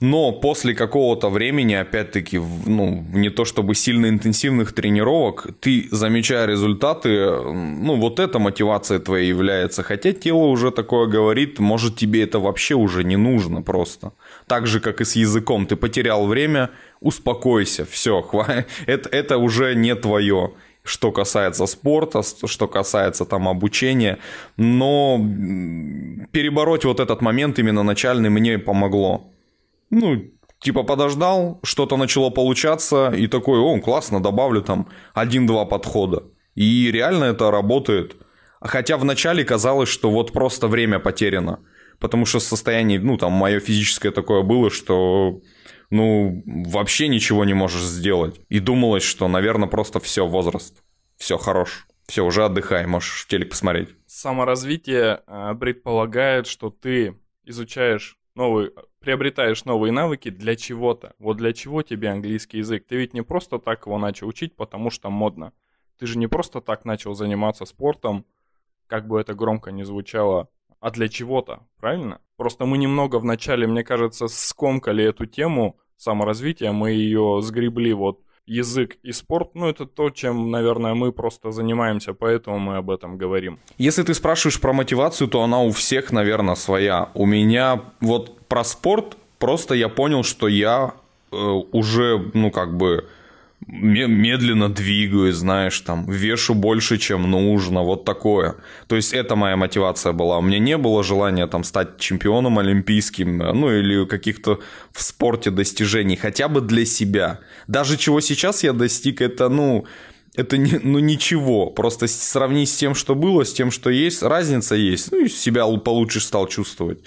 Но 0.00 0.32
после 0.32 0.74
какого-то 0.74 1.28
времени, 1.28 1.74
опять-таки, 1.74 2.38
ну, 2.66 3.04
не 3.12 3.30
то 3.30 3.44
чтобы 3.44 3.74
сильно 3.74 4.08
интенсивных 4.08 4.72
тренировок, 4.72 5.48
ты, 5.60 5.88
замечая 5.90 6.46
результаты, 6.46 7.30
ну, 7.52 7.96
вот 7.96 8.20
эта 8.20 8.38
мотивация 8.38 9.00
твоя 9.00 9.24
является. 9.24 9.82
Хотя 9.82 10.12
тело 10.12 10.46
уже 10.46 10.70
такое 10.70 11.06
говорит, 11.06 11.58
может, 11.58 11.96
тебе 11.96 12.22
это 12.22 12.38
вообще 12.38 12.74
уже 12.74 13.02
не 13.04 13.16
нужно 13.16 13.62
просто. 13.62 14.12
Так 14.46 14.66
же, 14.66 14.80
как 14.80 15.00
и 15.00 15.04
с 15.04 15.16
языком. 15.16 15.66
Ты 15.66 15.76
потерял 15.76 16.26
время, 16.26 16.70
успокойся, 17.00 17.84
все, 17.84 18.24
это, 18.86 19.08
это 19.08 19.38
уже 19.38 19.74
не 19.74 19.94
твое 19.94 20.52
что 20.84 21.12
касается 21.12 21.66
спорта, 21.66 22.22
что 22.22 22.66
касается 22.66 23.26
там 23.26 23.46
обучения, 23.46 24.18
но 24.56 25.18
перебороть 26.32 26.86
вот 26.86 26.98
этот 27.00 27.20
момент 27.20 27.58
именно 27.58 27.82
начальный 27.82 28.30
мне 28.30 28.58
помогло. 28.58 29.30
Ну, 29.90 30.30
типа 30.60 30.82
подождал, 30.82 31.60
что-то 31.62 31.96
начало 31.96 32.30
получаться, 32.30 33.10
и 33.10 33.26
такой, 33.26 33.58
о, 33.58 33.80
классно, 33.80 34.22
добавлю 34.22 34.62
там 34.62 34.88
один-два 35.14 35.64
подхода. 35.64 36.24
И 36.54 36.90
реально 36.90 37.24
это 37.24 37.50
работает. 37.50 38.16
Хотя 38.60 38.96
вначале 38.96 39.44
казалось, 39.44 39.88
что 39.88 40.10
вот 40.10 40.32
просто 40.32 40.66
время 40.66 40.98
потеряно. 40.98 41.60
Потому 42.00 42.26
что 42.26 42.40
состояние, 42.40 43.00
ну, 43.00 43.16
там, 43.16 43.32
мое 43.32 43.60
физическое 43.60 44.10
такое 44.10 44.42
было, 44.42 44.70
что, 44.70 45.40
ну, 45.90 46.42
вообще 46.46 47.08
ничего 47.08 47.44
не 47.44 47.54
можешь 47.54 47.82
сделать. 47.82 48.40
И 48.48 48.60
думалось, 48.60 49.02
что, 49.02 49.28
наверное, 49.28 49.68
просто 49.68 50.00
все, 50.00 50.26
возраст. 50.26 50.82
Все, 51.16 51.38
хорош. 51.38 51.86
Все, 52.06 52.24
уже 52.24 52.44
отдыхай, 52.44 52.86
можешь 52.86 53.26
телек 53.28 53.50
посмотреть. 53.50 53.90
Саморазвитие 54.06 55.20
э, 55.26 55.54
предполагает, 55.60 56.46
что 56.46 56.70
ты 56.70 57.16
изучаешь 57.44 58.16
новый 58.34 58.70
приобретаешь 59.08 59.64
новые 59.64 59.90
навыки 59.90 60.28
для 60.28 60.54
чего-то. 60.54 61.14
Вот 61.18 61.38
для 61.38 61.54
чего 61.54 61.80
тебе 61.80 62.10
английский 62.10 62.58
язык? 62.58 62.84
Ты 62.86 62.96
ведь 62.96 63.14
не 63.14 63.22
просто 63.22 63.58
так 63.58 63.86
его 63.86 63.96
начал 63.96 64.28
учить, 64.28 64.54
потому 64.54 64.90
что 64.90 65.08
модно. 65.08 65.54
Ты 65.98 66.06
же 66.06 66.18
не 66.18 66.26
просто 66.26 66.60
так 66.60 66.84
начал 66.84 67.14
заниматься 67.14 67.64
спортом, 67.64 68.26
как 68.86 69.08
бы 69.08 69.18
это 69.18 69.32
громко 69.32 69.72
не 69.72 69.82
звучало, 69.82 70.50
а 70.78 70.90
для 70.90 71.08
чего-то, 71.08 71.66
правильно? 71.80 72.20
Просто 72.36 72.66
мы 72.66 72.76
немного 72.76 73.18
вначале, 73.18 73.66
мне 73.66 73.82
кажется, 73.82 74.28
скомкали 74.28 75.02
эту 75.04 75.24
тему 75.24 75.78
саморазвития, 75.96 76.72
мы 76.72 76.90
ее 76.90 77.40
сгребли 77.40 77.94
вот 77.94 78.20
язык 78.48 78.96
и 79.02 79.12
спорт, 79.12 79.50
ну, 79.54 79.68
это 79.68 79.86
то, 79.86 80.10
чем, 80.10 80.50
наверное, 80.50 80.94
мы 80.94 81.12
просто 81.12 81.52
занимаемся, 81.52 82.14
поэтому 82.14 82.58
мы 82.58 82.76
об 82.76 82.90
этом 82.90 83.18
говорим. 83.18 83.58
Если 83.78 84.02
ты 84.02 84.14
спрашиваешь 84.14 84.60
про 84.60 84.72
мотивацию, 84.72 85.28
то 85.28 85.42
она 85.42 85.60
у 85.60 85.70
всех, 85.70 86.12
наверное, 86.12 86.54
своя. 86.54 87.10
У 87.14 87.26
меня 87.26 87.82
вот 88.00 88.38
про 88.48 88.64
спорт 88.64 89.16
просто 89.38 89.74
я 89.74 89.88
понял, 89.88 90.24
что 90.24 90.48
я 90.48 90.94
э, 91.30 91.36
уже, 91.36 92.30
ну, 92.34 92.50
как 92.50 92.76
бы 92.76 93.04
медленно 93.66 94.68
двигаюсь, 94.68 95.34
знаешь, 95.34 95.80
там, 95.80 96.10
вешу 96.10 96.54
больше, 96.54 96.96
чем 96.96 97.30
нужно, 97.30 97.82
вот 97.82 98.04
такое. 98.04 98.56
То 98.86 98.96
есть 98.96 99.12
это 99.12 99.36
моя 99.36 99.56
мотивация 99.56 100.12
была. 100.12 100.38
У 100.38 100.42
меня 100.42 100.58
не 100.58 100.76
было 100.76 101.02
желания 101.02 101.46
там 101.46 101.64
стать 101.64 101.98
чемпионом 101.98 102.58
олимпийским, 102.58 103.38
ну 103.38 103.70
или 103.70 104.06
каких-то 104.06 104.60
в 104.92 105.02
спорте 105.02 105.50
достижений, 105.50 106.16
хотя 106.16 106.48
бы 106.48 106.60
для 106.60 106.86
себя. 106.86 107.40
Даже 107.66 107.96
чего 107.96 108.20
сейчас 108.20 108.64
я 108.64 108.72
достиг, 108.72 109.20
это, 109.20 109.48
ну, 109.48 109.86
это 110.34 110.56
не, 110.56 110.78
ну 110.82 111.00
ничего. 111.00 111.66
Просто 111.66 112.06
сравнить 112.06 112.70
с 112.70 112.76
тем, 112.76 112.94
что 112.94 113.14
было, 113.14 113.44
с 113.44 113.52
тем, 113.52 113.70
что 113.70 113.90
есть, 113.90 114.22
разница 114.22 114.76
есть. 114.76 115.10
Ну 115.12 115.24
и 115.24 115.28
себя 115.28 115.66
получше 115.66 116.20
стал 116.20 116.46
чувствовать. 116.46 117.00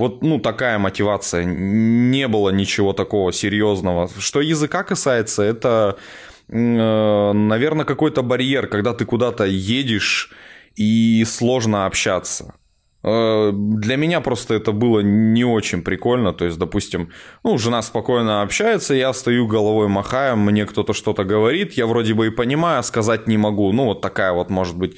Вот, 0.00 0.22
ну, 0.22 0.38
такая 0.38 0.78
мотивация. 0.78 1.44
Не 1.44 2.26
было 2.26 2.48
ничего 2.48 2.94
такого 2.94 3.32
серьезного. 3.32 4.08
Что 4.18 4.40
языка 4.40 4.82
касается, 4.82 5.42
это, 5.42 5.98
э, 6.48 7.32
наверное, 7.34 7.84
какой-то 7.84 8.22
барьер, 8.22 8.66
когда 8.66 8.94
ты 8.94 9.04
куда-то 9.04 9.44
едешь 9.44 10.32
и 10.74 11.22
сложно 11.26 11.84
общаться. 11.84 12.54
Э, 13.04 13.50
для 13.52 13.96
меня 13.96 14.22
просто 14.22 14.54
это 14.54 14.72
было 14.72 15.00
не 15.00 15.44
очень 15.44 15.82
прикольно. 15.82 16.32
То 16.32 16.46
есть, 16.46 16.58
допустим, 16.58 17.10
ну, 17.44 17.58
жена 17.58 17.82
спокойно 17.82 18.40
общается, 18.40 18.94
я 18.94 19.12
стою 19.12 19.46
головой 19.46 19.88
махаю, 19.88 20.38
мне 20.38 20.64
кто-то 20.64 20.94
что-то 20.94 21.24
говорит, 21.24 21.74
я 21.74 21.86
вроде 21.86 22.14
бы 22.14 22.26
и 22.26 22.30
понимаю, 22.30 22.78
а 22.78 22.82
сказать 22.82 23.28
не 23.28 23.36
могу. 23.36 23.70
Ну, 23.72 23.84
вот 23.84 24.00
такая 24.00 24.32
вот, 24.32 24.48
может 24.48 24.78
быть, 24.78 24.96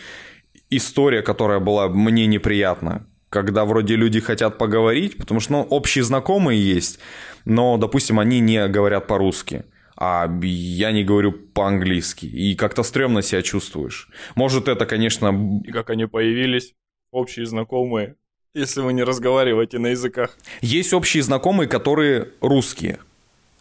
история, 0.71 1.23
которая 1.23 1.59
была 1.59 1.89
мне 1.89 2.27
неприятна 2.27 3.05
когда 3.33 3.65
вроде 3.65 3.97
люди 3.97 4.21
хотят 4.21 4.59
поговорить, 4.59 5.17
потому 5.17 5.41
что 5.41 5.53
ну, 5.53 5.63
общие 5.63 6.05
знакомые 6.05 6.63
есть, 6.63 7.01
но, 7.45 7.79
допустим, 7.79 8.21
они 8.21 8.41
не 8.41 8.69
говорят 8.69 9.07
по-русски, 9.07 9.65
а 9.97 10.29
я 10.43 10.93
не 10.93 11.03
говорю 11.03 11.33
по-английски, 11.33 12.27
и 12.27 12.55
как-то 12.55 12.83
стрёмно 12.83 13.23
себя 13.23 13.43
чувствуешь. 13.43 14.09
Может, 14.35 14.69
это, 14.69 14.87
конечно... 14.87 15.61
И 15.65 15.73
как 15.73 15.91
они 15.91 16.07
появились, 16.07 16.75
общие 17.11 17.47
знакомые, 17.47 18.17
если 18.55 18.83
вы 18.83 18.93
не 18.93 19.03
разговариваете 19.03 19.79
на 19.79 19.89
языках? 19.89 20.37
Есть 20.61 20.93
общие 20.93 21.23
знакомые, 21.23 21.69
которые 21.69 22.29
русские, 22.41 22.99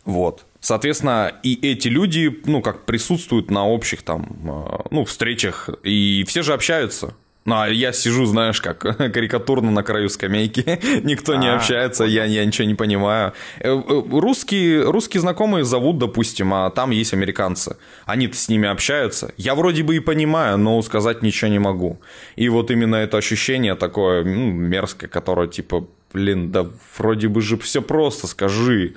вот. 0.06 0.46
Соответственно, 0.60 1.34
и 1.44 1.58
эти 1.72 1.88
люди, 1.88 2.42
ну, 2.46 2.62
как 2.62 2.86
присутствуют 2.86 3.50
на 3.50 3.68
общих 3.68 4.04
там, 4.04 4.24
э, 4.44 4.84
ну, 4.92 5.06
встречах, 5.06 5.70
и 5.84 6.24
все 6.28 6.44
же 6.44 6.54
общаются. 6.54 7.16
Ну, 7.44 7.56
а 7.56 7.70
я 7.70 7.92
сижу, 7.92 8.26
знаешь, 8.26 8.62
как 8.62 8.80
карикатурно 9.14 9.72
на 9.72 9.82
краю 9.82 10.10
скамейки, 10.10 10.80
никто 11.04 11.36
не 11.36 11.48
а, 11.48 11.56
общается, 11.56 12.04
я, 12.04 12.26
я 12.26 12.46
ничего 12.46 12.68
не 12.68 12.76
понимаю. 12.76 13.34
Э, 13.60 13.70
э, 13.70 14.04
русские, 14.12 14.84
русские 14.84 15.22
знакомые 15.22 15.64
зовут, 15.64 15.98
допустим, 15.98 16.54
а 16.54 16.70
там 16.70 16.92
есть 16.92 17.14
американцы. 17.14 17.78
они 18.06 18.32
с 18.32 18.48
ними 18.48 18.70
общаются. 18.70 19.34
Я 19.38 19.56
вроде 19.56 19.82
бы 19.82 19.96
и 19.96 20.00
понимаю, 20.00 20.60
но 20.60 20.80
сказать 20.84 21.24
ничего 21.24 21.50
не 21.50 21.60
могу. 21.60 22.00
И 22.36 22.48
вот 22.50 22.70
именно 22.70 22.96
это 22.96 23.18
ощущение 23.18 23.74
такое 23.74 24.24
ну, 24.24 24.52
мерзкое, 24.52 25.10
которое 25.10 25.48
типа, 25.48 25.88
блин, 26.14 26.52
да 26.52 26.68
вроде 26.98 27.28
бы 27.28 27.42
же 27.42 27.58
все 27.58 27.82
просто, 27.82 28.28
скажи 28.28 28.94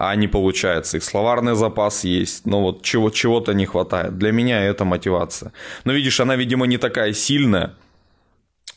а 0.00 0.14
не 0.14 0.28
получается. 0.28 0.96
И 0.98 1.00
словарный 1.00 1.56
запас 1.56 2.04
есть, 2.04 2.46
но 2.46 2.62
вот 2.62 2.82
чего- 2.82 3.10
чего-то 3.10 3.52
не 3.52 3.66
хватает. 3.66 4.16
Для 4.16 4.30
меня 4.30 4.62
это 4.62 4.84
мотивация. 4.84 5.52
Но 5.84 5.92
видишь, 5.92 6.20
она, 6.20 6.36
видимо, 6.36 6.66
не 6.66 6.78
такая 6.78 7.12
сильная, 7.12 7.74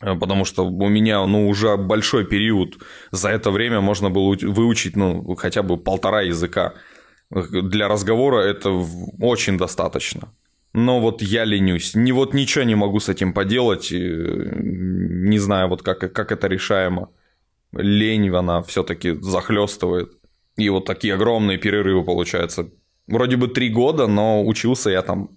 потому 0.01 0.46
что 0.46 0.65
у 0.65 0.89
меня, 0.89 1.25
ну, 1.25 1.48
уже 1.48 1.77
большой 1.77 2.25
период. 2.25 2.77
За 3.12 3.29
это 3.29 3.51
время 3.51 3.81
можно 3.81 4.10
было 4.10 4.36
выучить, 4.41 4.96
ну, 4.96 5.36
хотя 5.36 5.63
бы 5.63 5.77
полтора 5.77 6.22
языка. 6.22 6.74
Для 7.29 7.88
разговора 7.88 8.41
это 8.41 8.70
очень 9.20 9.58
достаточно. 9.58 10.34
Но 10.74 11.00
вот 11.00 11.22
я 11.22 11.46
ленюсь. 11.46 11.96
Не, 11.96 12.12
вот 12.12 12.34
ничего 12.34 12.63
не 12.63 12.75
могу 12.75 13.00
с 13.00 13.10
этим 13.10 13.34
поделать. 13.34 13.91
Не 13.91 15.39
знаю, 15.39 15.67
вот 15.67 15.81
как, 15.81 16.00
как 16.13 16.31
это 16.31 16.48
решаемо. 16.48 17.10
Лень, 17.74 18.29
она 18.29 18.62
все-таки 18.62 19.12
захлестывает. 19.22 20.12
И 20.58 20.70
вот 20.70 20.86
такие 20.86 21.13
огромные 21.13 21.58
перерывы 21.58 22.03
получаются. 22.03 22.70
Вроде 23.08 23.36
бы 23.36 23.48
три 23.48 23.70
года, 23.70 24.08
но 24.08 24.46
учился 24.46 24.89
я 24.89 25.01
там 25.01 25.29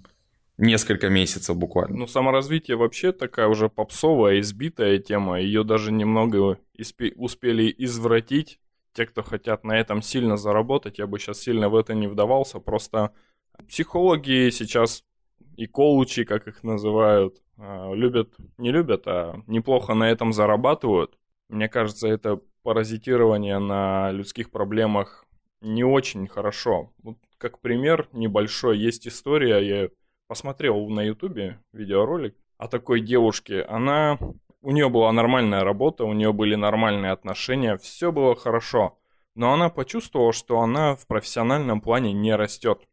несколько 0.56 1.08
месяцев 1.08 1.56
буквально. 1.56 1.96
Ну, 1.96 2.06
саморазвитие 2.06 2.76
вообще 2.76 3.12
такая 3.12 3.48
уже 3.48 3.68
попсовая, 3.68 4.40
избитая 4.40 4.98
тема. 4.98 5.40
Ее 5.40 5.64
даже 5.64 5.92
немного 5.92 6.58
успели 7.16 7.74
извратить. 7.78 8.60
Те, 8.92 9.06
кто 9.06 9.24
хотят 9.24 9.64
на 9.64 9.72
этом 9.78 10.02
сильно 10.02 10.36
заработать, 10.36 10.98
я 10.98 11.06
бы 11.08 11.18
сейчас 11.18 11.40
сильно 11.40 11.68
в 11.68 11.74
это 11.74 11.94
не 11.94 12.06
вдавался. 12.06 12.60
Просто 12.60 13.12
психологи 13.68 14.50
сейчас 14.50 15.04
и 15.56 15.66
коучи, 15.66 16.24
как 16.24 16.46
их 16.46 16.62
называют, 16.62 17.42
а, 17.58 17.92
любят, 17.92 18.34
не 18.58 18.70
любят, 18.70 19.06
а 19.06 19.42
неплохо 19.46 19.94
на 19.94 20.10
этом 20.10 20.32
зарабатывают. 20.32 21.18
Мне 21.48 21.68
кажется, 21.68 22.08
это 22.08 22.40
паразитирование 22.62 23.58
на 23.58 24.10
людских 24.12 24.50
проблемах 24.50 25.26
не 25.60 25.84
очень 25.84 26.26
хорошо. 26.26 26.92
Вот 27.02 27.16
как 27.38 27.60
пример 27.60 28.08
небольшой, 28.12 28.78
есть 28.78 29.06
история, 29.08 29.58
я 29.58 29.88
посмотрел 30.26 30.88
на 30.88 31.00
ютубе 31.02 31.60
видеоролик 31.72 32.36
о 32.58 32.68
такой 32.68 33.00
девушке. 33.00 33.62
Она, 33.62 34.18
у 34.62 34.70
нее 34.70 34.88
была 34.88 35.12
нормальная 35.12 35.64
работа, 35.64 36.04
у 36.04 36.12
нее 36.12 36.32
были 36.32 36.54
нормальные 36.54 37.12
отношения, 37.12 37.76
все 37.76 38.12
было 38.12 38.34
хорошо. 38.34 38.98
Но 39.34 39.52
она 39.52 39.68
почувствовала, 39.68 40.32
что 40.32 40.60
она 40.60 40.94
в 40.94 41.06
профессиональном 41.06 41.80
плане 41.80 42.12
не 42.12 42.34
растет. 42.34 42.86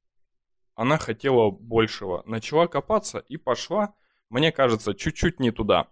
Она 0.76 0.98
хотела 0.98 1.52
большего. 1.52 2.24
Начала 2.26 2.68
копаться 2.68 3.20
и 3.20 3.38
пошла, 3.38 3.94
мне 4.30 4.52
кажется, 4.52 4.94
чуть-чуть 4.94 5.40
не 5.40 5.52
туда. 5.52 5.88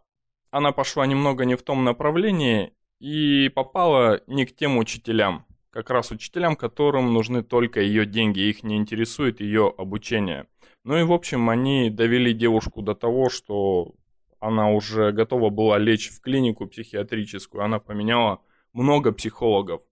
Она 0.51 0.71
пошла 0.71 1.05
немного 1.05 1.45
не 1.45 1.55
в 1.55 1.61
том 1.61 1.83
направлении 1.83 2.73
и 2.99 3.49
попала 3.49 4.21
не 4.27 4.45
к 4.45 4.55
тем 4.55 4.77
учителям. 4.77 5.45
Как 5.69 5.91
раз 5.91 6.09
учителям, 6.09 6.55
которым 6.55 7.13
нужны 7.13 7.43
только 7.43 7.81
ее 7.81 8.07
деньги, 8.07 8.39
их 8.39 8.63
не 8.63 8.77
интересует 8.77 9.39
ее 9.39 9.71
обучение. 9.77 10.47
Ну 10.89 10.97
и 10.97 11.03
в 11.03 11.13
общем, 11.13 11.51
они 11.51 11.91
довели 11.91 12.33
девушку 12.33 12.81
до 12.81 12.95
того, 12.95 13.29
что 13.29 13.93
она 14.39 14.71
уже 14.71 15.11
готова 15.11 15.51
была 15.51 15.77
лечь 15.77 16.09
в 16.09 16.19
клинику 16.19 16.65
психиатрическую, 16.65 17.63
она 17.63 17.77
поменяла 17.77 18.41
много 18.73 19.11
психологов. 19.11 19.83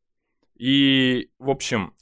И, 0.55 1.29
в 1.37 1.51
общем, 1.51 1.93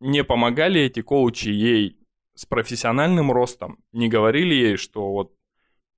не 0.00 0.24
помогали 0.24 0.80
эти 0.80 1.02
коучи 1.02 1.50
ей 1.50 2.00
с 2.34 2.44
профессиональным 2.44 3.30
ростом, 3.30 3.78
не 3.92 4.08
говорили 4.08 4.54
ей, 4.54 4.76
что 4.76 5.12
вот, 5.12 5.36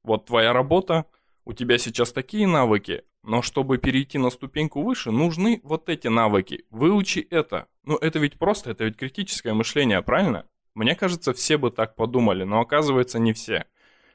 вот 0.03 0.27
твоя 0.27 0.53
работа, 0.53 1.07
у 1.47 1.55
тебя 1.55 1.79
сейчас 1.79 2.13
такие 2.13 2.47
навыки, 2.47 3.05
но 3.23 3.41
чтобы 3.41 3.79
перейти 3.79 4.19
на 4.19 4.29
ступеньку 4.29 4.83
выше, 4.83 5.11
нужны 5.11 5.63
вот 5.65 5.89
эти 5.89 6.09
навыки. 6.09 6.67
Выучи 6.69 7.21
это. 7.21 7.69
Ну, 7.85 7.97
это 7.97 8.19
ведь 8.19 8.39
просто, 8.39 8.73
это 8.73 8.85
ведь 8.85 8.99
критическое 8.99 9.55
мышление, 9.55 10.03
правильно? 10.03 10.45
Мне 10.75 10.97
кажется, 10.97 11.33
все 11.33 11.57
бы 11.57 11.71
так 11.71 11.95
подумали, 11.95 12.45
но 12.45 12.61
оказывается 12.61 13.19
не 13.19 13.33
все. 13.33 13.67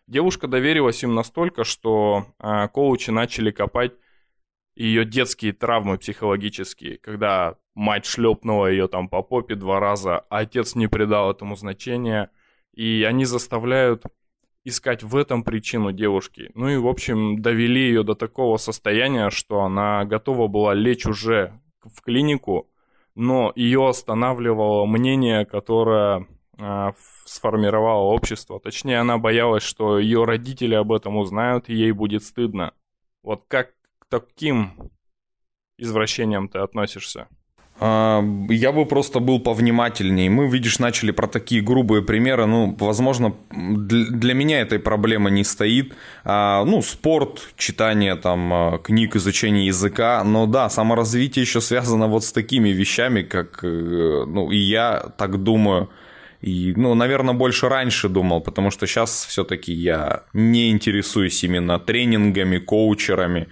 Девушка 0.07 0.47
доверилась 0.47 1.03
им 1.03 1.15
настолько, 1.15 1.63
что 1.63 2.25
э, 2.39 2.67
коучи 2.69 3.11
начали 3.11 3.51
копать 3.51 3.93
ее 4.75 5.05
детские 5.05 5.53
травмы 5.53 5.97
психологические, 5.97 6.97
когда 6.97 7.55
мать 7.75 8.05
шлепнула 8.05 8.67
ее 8.67 8.87
там 8.87 9.07
по 9.07 9.21
попе 9.21 9.55
два 9.55 9.79
раза, 9.79 10.19
а 10.29 10.39
отец 10.39 10.75
не 10.75 10.87
придал 10.87 11.31
этому 11.31 11.55
значения, 11.55 12.31
и 12.73 13.05
они 13.07 13.25
заставляют 13.25 14.03
искать 14.63 15.03
в 15.03 15.15
этом 15.15 15.43
причину 15.43 15.91
девушки. 15.91 16.51
Ну 16.55 16.69
и, 16.69 16.77
в 16.77 16.87
общем, 16.87 17.41
довели 17.41 17.81
ее 17.81 18.03
до 18.03 18.15
такого 18.15 18.57
состояния, 18.57 19.29
что 19.29 19.61
она 19.61 20.05
готова 20.05 20.47
была 20.47 20.73
лечь 20.73 21.05
уже 21.05 21.59
в 21.83 22.01
клинику, 22.01 22.69
но 23.15 23.51
ее 23.55 23.87
останавливало 23.87 24.85
мнение, 24.85 25.45
которое 25.45 26.27
э, 26.59 26.91
сформировало 27.25 28.03
общество. 28.13 28.59
Точнее, 28.59 28.99
она 28.99 29.17
боялась, 29.17 29.63
что 29.63 29.97
ее 29.99 30.25
родители 30.25 30.75
об 30.75 30.91
этом 30.91 31.17
узнают, 31.17 31.69
и 31.69 31.73
ей 31.73 31.91
будет 31.91 32.23
стыдно. 32.23 32.73
Вот 33.23 33.43
как 33.47 33.73
к 33.99 34.05
таким 34.09 34.91
извращениям 35.77 36.49
ты 36.49 36.59
относишься? 36.59 37.27
А, 37.81 38.21
я 38.49 38.71
бы 38.71 38.85
просто 38.85 39.19
был 39.19 39.39
повнимательнее. 39.39 40.29
Мы, 40.29 40.49
видишь, 40.49 40.79
начали 40.79 41.11
про 41.11 41.27
такие 41.27 41.61
грубые 41.61 42.01
примеры. 42.01 42.45
Ну, 42.45 42.75
возможно, 42.77 43.33
для 43.51 44.33
меня 44.33 44.59
этой 44.59 44.79
проблемы 44.79 45.31
не 45.31 45.45
стоит. 45.45 45.93
А, 46.25 46.65
ну, 46.65 46.81
спорт, 46.81 47.53
читание 47.55 48.15
там 48.15 48.53
а, 48.53 48.77
книг, 48.79 49.15
изучение 49.15 49.67
языка. 49.67 50.23
Но 50.25 50.45
да, 50.45 50.69
саморазвитие 50.69 51.43
еще 51.43 51.61
связано 51.61 52.07
вот 52.07 52.25
с 52.25 52.33
такими 52.33 52.69
вещами, 52.69 53.21
как, 53.21 53.63
э, 53.63 54.25
ну, 54.27 54.51
и 54.51 54.57
я 54.57 55.13
так 55.17 55.41
думаю. 55.41 55.89
И, 56.41 56.73
ну, 56.75 56.95
наверное, 56.95 57.33
больше 57.33 57.67
раньше 57.67 58.07
думал, 58.07 58.41
потому 58.41 58.71
что 58.71 58.87
сейчас 58.87 59.25
все-таки 59.25 59.73
я 59.73 60.23
не 60.33 60.71
интересуюсь 60.71 61.43
именно 61.43 61.79
тренингами, 61.79 62.59
коучерами. 62.59 63.47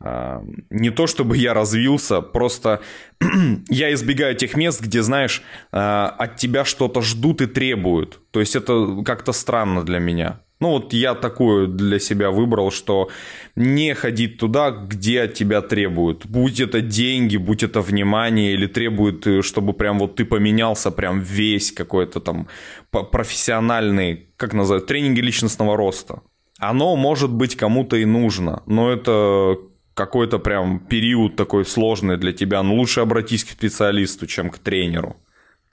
А, 0.00 0.42
не 0.70 0.90
то 0.90 1.06
чтобы 1.06 1.36
я 1.36 1.54
развился, 1.54 2.20
просто 2.20 2.80
я 3.68 3.92
избегаю 3.92 4.34
тех 4.34 4.56
мест, 4.56 4.80
где, 4.80 5.02
знаешь, 5.02 5.42
а, 5.72 6.08
от 6.18 6.36
тебя 6.36 6.64
что-то 6.64 7.02
ждут 7.02 7.42
и 7.42 7.46
требуют. 7.46 8.20
То 8.30 8.40
есть 8.40 8.56
это 8.56 9.02
как-то 9.04 9.32
странно 9.32 9.84
для 9.84 9.98
меня. 9.98 10.40
Ну 10.58 10.70
вот 10.70 10.94
я 10.94 11.14
такую 11.14 11.68
для 11.68 11.98
себя 11.98 12.30
выбрал, 12.30 12.70
что 12.70 13.10
не 13.56 13.94
ходить 13.94 14.38
туда, 14.38 14.70
где 14.70 15.22
от 15.22 15.34
тебя 15.34 15.60
требуют. 15.60 16.24
Будь 16.26 16.60
это 16.60 16.80
деньги, 16.80 17.36
будь 17.36 17.62
это 17.62 17.82
внимание, 17.82 18.54
или 18.54 18.66
требуют, 18.66 19.26
э, 19.26 19.42
чтобы 19.42 19.74
прям 19.74 19.98
вот 19.98 20.16
ты 20.16 20.24
поменялся 20.24 20.90
прям 20.90 21.20
весь 21.20 21.72
какой-то 21.72 22.20
там 22.20 22.48
профессиональный, 22.90 24.28
как 24.36 24.54
называют, 24.54 24.86
тренинги 24.86 25.20
личностного 25.20 25.76
роста. 25.76 26.22
Оно 26.58 26.96
может 26.96 27.30
быть 27.30 27.54
кому-то 27.54 27.96
и 27.96 28.06
нужно, 28.06 28.62
но 28.66 28.90
это 28.90 29.58
какой-то 29.92 30.38
прям 30.38 30.78
период 30.78 31.36
такой 31.36 31.66
сложный 31.66 32.16
для 32.16 32.32
тебя, 32.32 32.62
ну 32.62 32.76
лучше 32.76 33.00
обратись 33.00 33.44
к 33.44 33.50
специалисту, 33.50 34.26
чем 34.26 34.48
к 34.48 34.58
тренеру. 34.58 35.16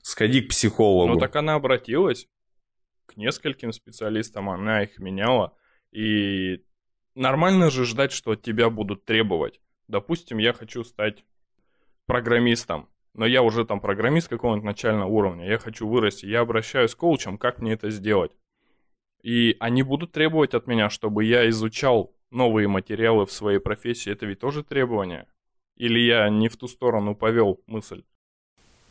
Сходи 0.02 0.42
к 0.42 0.50
психологу. 0.50 1.14
Ну 1.14 1.20
так 1.20 1.36
она 1.38 1.54
обратилась 1.54 2.28
к 3.06 3.18
нескольким 3.18 3.72
специалистам, 3.72 4.50
она 4.50 4.84
их 4.84 5.00
меняла. 5.00 5.56
И 5.92 6.64
нормально 7.16 7.70
же 7.70 7.86
ждать, 7.86 8.12
что 8.12 8.32
от 8.32 8.42
тебя 8.42 8.70
будут 8.70 9.06
требовать. 9.06 9.62
Допустим, 9.88 10.38
я 10.38 10.54
хочу 10.54 10.84
стать 10.84 11.26
программистом, 12.06 12.90
но 13.14 13.26
я 13.26 13.42
уже 13.42 13.66
там 13.66 13.80
программист 13.80 14.28
какого-нибудь 14.28 14.66
начального 14.66 15.08
уровня, 15.08 15.48
я 15.48 15.58
хочу 15.58 15.88
вырасти, 15.88 16.26
я 16.26 16.42
обращаюсь 16.42 16.96
к 16.96 16.98
коучам, 16.98 17.38
как 17.38 17.60
мне 17.60 17.74
это 17.74 17.90
сделать. 17.90 18.32
И 19.22 19.56
они 19.60 19.84
будут 19.84 20.12
требовать 20.12 20.54
от 20.54 20.68
меня, 20.68 20.90
чтобы 20.90 21.24
я 21.24 21.48
изучал 21.50 22.16
новые 22.30 22.68
материалы 22.68 23.26
в 23.26 23.32
своей 23.32 23.60
профессии, 23.60 24.12
это 24.12 24.26
ведь 24.26 24.40
тоже 24.40 24.64
требование? 24.64 25.28
Или 25.76 26.00
я 26.00 26.30
не 26.30 26.50
в 26.50 26.58
ту 26.58 26.68
сторону 26.68 27.16
повел 27.16 27.62
мысль? 27.68 28.04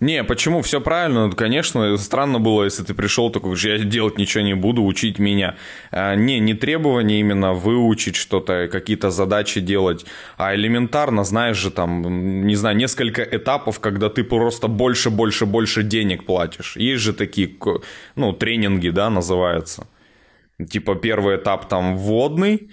Не, 0.02 0.24
почему? 0.24 0.62
Все 0.62 0.80
правильно. 0.80 1.30
Конечно, 1.30 1.96
странно 1.96 2.40
было, 2.40 2.64
если 2.64 2.82
ты 2.82 2.92
пришел 2.92 3.30
такой, 3.30 3.56
я 3.60 3.78
делать 3.78 4.18
ничего 4.18 4.42
не 4.42 4.54
буду, 4.54 4.84
учить 4.84 5.20
меня. 5.20 5.54
А, 5.92 6.16
не, 6.16 6.40
не 6.40 6.54
требование 6.54 7.20
именно 7.20 7.52
выучить 7.52 8.16
что-то, 8.16 8.66
какие-то 8.66 9.10
задачи 9.10 9.60
делать, 9.60 10.04
а 10.36 10.56
элементарно, 10.56 11.22
знаешь 11.22 11.56
же, 11.56 11.70
там, 11.70 12.46
не 12.48 12.56
знаю, 12.56 12.76
несколько 12.76 13.22
этапов, 13.22 13.78
когда 13.78 14.08
ты 14.08 14.24
просто 14.24 14.66
больше, 14.66 15.08
больше, 15.10 15.46
больше 15.46 15.84
денег 15.84 16.24
платишь. 16.24 16.76
Есть 16.76 17.02
же 17.02 17.12
такие, 17.12 17.48
ну, 18.16 18.32
тренинги, 18.32 18.88
да, 18.88 19.08
называются. 19.08 19.86
Типа 20.68 20.96
первый 20.96 21.36
этап 21.36 21.68
там 21.68 21.96
вводный, 21.96 22.70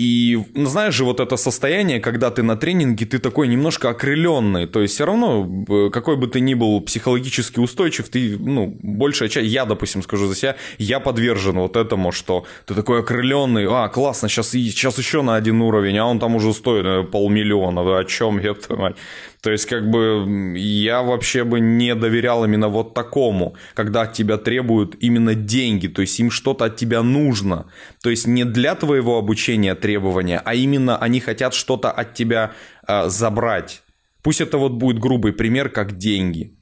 и 0.00 0.38
ну, 0.54 0.66
знаешь 0.66 0.94
же, 0.94 1.04
вот 1.04 1.20
это 1.20 1.36
состояние, 1.36 2.00
когда 2.00 2.30
ты 2.30 2.42
на 2.42 2.56
тренинге, 2.56 3.04
ты 3.04 3.18
такой 3.18 3.48
немножко 3.48 3.90
окрыленный. 3.90 4.66
То 4.66 4.80
есть 4.80 4.94
все 4.94 5.04
равно, 5.04 5.90
какой 5.90 6.16
бы 6.16 6.26
ты 6.26 6.40
ни 6.40 6.54
был 6.54 6.80
психологически 6.80 7.60
устойчив, 7.60 8.08
ты, 8.08 8.38
ну, 8.38 8.74
большая 8.82 9.28
часть, 9.28 9.48
я, 9.48 9.66
допустим, 9.66 10.02
скажу 10.02 10.26
за 10.26 10.34
себя, 10.34 10.56
я 10.78 11.00
подвержен 11.00 11.58
вот 11.58 11.76
этому, 11.76 12.12
что 12.12 12.46
ты 12.64 12.74
такой 12.74 13.00
окрыленный, 13.00 13.66
а, 13.68 13.88
классно, 13.88 14.30
сейчас, 14.30 14.52
сейчас 14.52 14.96
еще 14.96 15.20
на 15.20 15.36
один 15.36 15.60
уровень, 15.60 15.98
а 15.98 16.06
он 16.06 16.18
там 16.18 16.34
уже 16.34 16.54
стоит 16.54 16.86
э, 16.86 17.02
полмиллиона, 17.02 17.98
о 17.98 18.04
чем, 18.04 18.40
я 18.40 18.54
мать. 18.70 18.96
То 19.42 19.50
есть, 19.50 19.66
как 19.66 19.88
бы, 19.88 20.54
я 20.58 21.02
вообще 21.02 21.44
бы 21.44 21.60
не 21.60 21.94
доверял 21.94 22.44
именно 22.44 22.68
вот 22.68 22.92
такому, 22.94 23.54
когда 23.74 24.02
от 24.02 24.12
тебя 24.12 24.36
требуют 24.36 24.96
именно 25.00 25.34
деньги, 25.34 25.88
то 25.88 26.02
есть 26.02 26.20
им 26.20 26.30
что-то 26.30 26.66
от 26.66 26.76
тебя 26.76 27.02
нужно. 27.02 27.70
То 28.02 28.10
есть 28.10 28.26
не 28.26 28.44
для 28.44 28.74
твоего 28.74 29.16
обучения 29.16 29.74
требования, 29.74 30.42
а 30.44 30.54
именно 30.54 30.98
они 30.98 31.20
хотят 31.20 31.54
что-то 31.54 31.90
от 31.90 32.14
тебя 32.14 32.52
э, 32.86 33.08
забрать. 33.08 33.82
Пусть 34.22 34.42
это 34.42 34.58
вот 34.58 34.72
будет 34.72 34.98
грубый 34.98 35.32
пример, 35.32 35.70
как 35.70 35.96
деньги. 35.96 36.56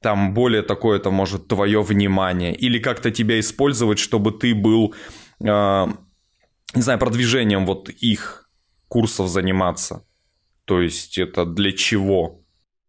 Там 0.00 0.34
более 0.34 0.62
такое 0.62 0.98
это 0.98 1.10
может 1.10 1.46
твое 1.46 1.82
внимание. 1.82 2.52
Или 2.52 2.80
как-то 2.80 3.12
тебя 3.12 3.38
использовать, 3.38 4.00
чтобы 4.00 4.32
ты 4.32 4.54
был, 4.54 4.92
э, 5.40 5.86
не 6.74 6.82
знаю, 6.82 6.98
продвижением 6.98 7.64
вот 7.64 7.90
их 7.90 8.50
курсов 8.88 9.28
заниматься. 9.28 10.04
То 10.64 10.80
есть 10.80 11.18
это 11.18 11.44
для 11.44 11.72
чего? 11.72 12.40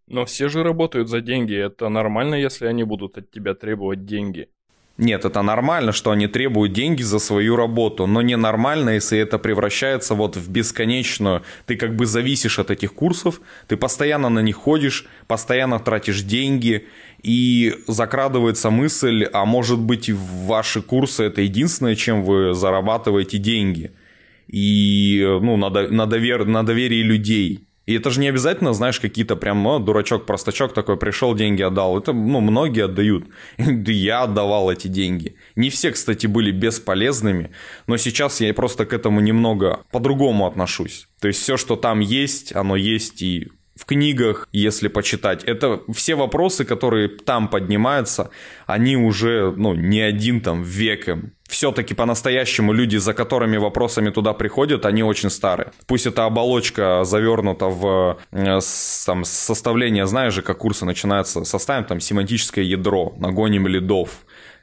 Но 0.07 0.25
все 0.25 0.49
же 0.49 0.63
работают 0.63 1.09
за 1.09 1.21
деньги. 1.21 1.55
Это 1.55 1.89
нормально, 1.89 2.35
если 2.35 2.67
они 2.67 2.83
будут 2.83 3.17
от 3.17 3.31
тебя 3.31 3.55
требовать 3.55 4.05
деньги. 4.05 4.49
Нет, 4.97 5.25
это 5.25 5.41
нормально, 5.41 5.91
что 5.91 6.11
они 6.11 6.27
требуют 6.27 6.71
деньги 6.71 7.01
за 7.01 7.19
свою 7.19 7.57
работу, 7.57 8.07
но 8.07 8.21
ненормально, 8.21 8.91
если 8.91 9.19
это 9.19 9.37
превращается 9.37 10.15
вот 10.15 10.37
в 10.37 10.49
бесконечную. 10.49 11.41
Ты 11.65 11.75
как 11.75 11.97
бы 11.97 12.05
зависишь 12.05 12.59
от 12.59 12.71
этих 12.71 12.93
курсов, 12.93 13.41
ты 13.67 13.75
постоянно 13.75 14.29
на 14.29 14.39
них 14.39 14.55
ходишь, 14.55 15.05
постоянно 15.27 15.79
тратишь 15.79 16.21
деньги, 16.21 16.87
и 17.21 17.75
закрадывается 17.87 18.69
мысль, 18.69 19.25
а 19.33 19.43
может 19.43 19.79
быть 19.79 20.09
ваши 20.09 20.81
курсы 20.81 21.23
это 21.23 21.41
единственное, 21.41 21.95
чем 21.95 22.23
вы 22.23 22.53
зарабатываете 22.53 23.37
деньги. 23.37 23.91
И 24.55 25.19
ну, 25.41 25.57
на, 25.57 25.69
на, 25.69 26.05
довер, 26.05 26.45
на 26.45 26.63
доверии 26.63 27.01
людей 27.03 27.67
И 27.85 27.93
это 27.93 28.09
же 28.09 28.21
не 28.21 28.29
обязательно, 28.29 28.73
знаешь, 28.73 29.01
какие-то 29.01 29.35
прям, 29.35 29.61
ну, 29.61 29.79
дурачок-простачок 29.79 30.73
такой 30.73 30.95
пришел, 30.95 31.35
деньги 31.35 31.61
отдал. 31.61 31.97
Это, 31.97 32.13
ну, 32.13 32.39
многие 32.39 32.85
отдают. 32.85 33.25
Я 33.57 34.23
отдавал 34.23 34.71
эти 34.71 34.87
деньги. 34.87 35.35
Не 35.57 35.69
все, 35.69 35.91
кстати, 35.91 36.27
были 36.27 36.51
бесполезными, 36.51 37.51
но 37.87 37.97
сейчас 37.97 38.39
я 38.39 38.53
просто 38.53 38.85
к 38.85 38.93
этому 38.93 39.19
немного 39.19 39.81
по-другому 39.91 40.47
отношусь. 40.47 41.09
То 41.19 41.27
есть 41.27 41.41
все, 41.41 41.57
что 41.57 41.75
там 41.75 41.99
есть, 41.99 42.55
оно 42.55 42.77
есть 42.77 43.21
и 43.21 43.49
в 43.75 43.83
книгах, 43.83 44.47
если 44.53 44.87
почитать. 44.87 45.43
Это 45.43 45.81
все 45.93 46.15
вопросы, 46.15 46.63
которые 46.63 47.09
там 47.09 47.49
поднимаются, 47.49 48.29
они 48.67 48.95
уже, 48.95 49.53
ну, 49.57 49.73
не 49.73 49.99
один 49.99 50.39
там 50.39 50.63
век 50.63 51.09
им. 51.09 51.34
Все-таки 51.47 51.93
по-настоящему 51.93 52.73
люди, 52.73 52.97
за 52.97 53.13
которыми 53.13 53.57
вопросами 53.57 54.09
туда 54.09 54.33
приходят, 54.33 54.85
они 54.85 55.03
очень 55.03 55.29
старые. 55.29 55.71
Пусть 55.85 56.07
эта 56.07 56.25
оболочка 56.25 57.03
завернута 57.03 57.67
в 57.67 58.19
э, 58.31 58.59
там, 59.05 59.23
составление, 59.23 60.07
знаешь 60.07 60.33
же, 60.33 60.41
как 60.41 60.57
курсы 60.57 60.85
начинаются, 60.85 61.43
составим 61.45 61.85
там 61.85 61.99
семантическое 61.99 62.63
ядро, 62.63 63.13
нагоним 63.17 63.67
лидов. 63.67 64.09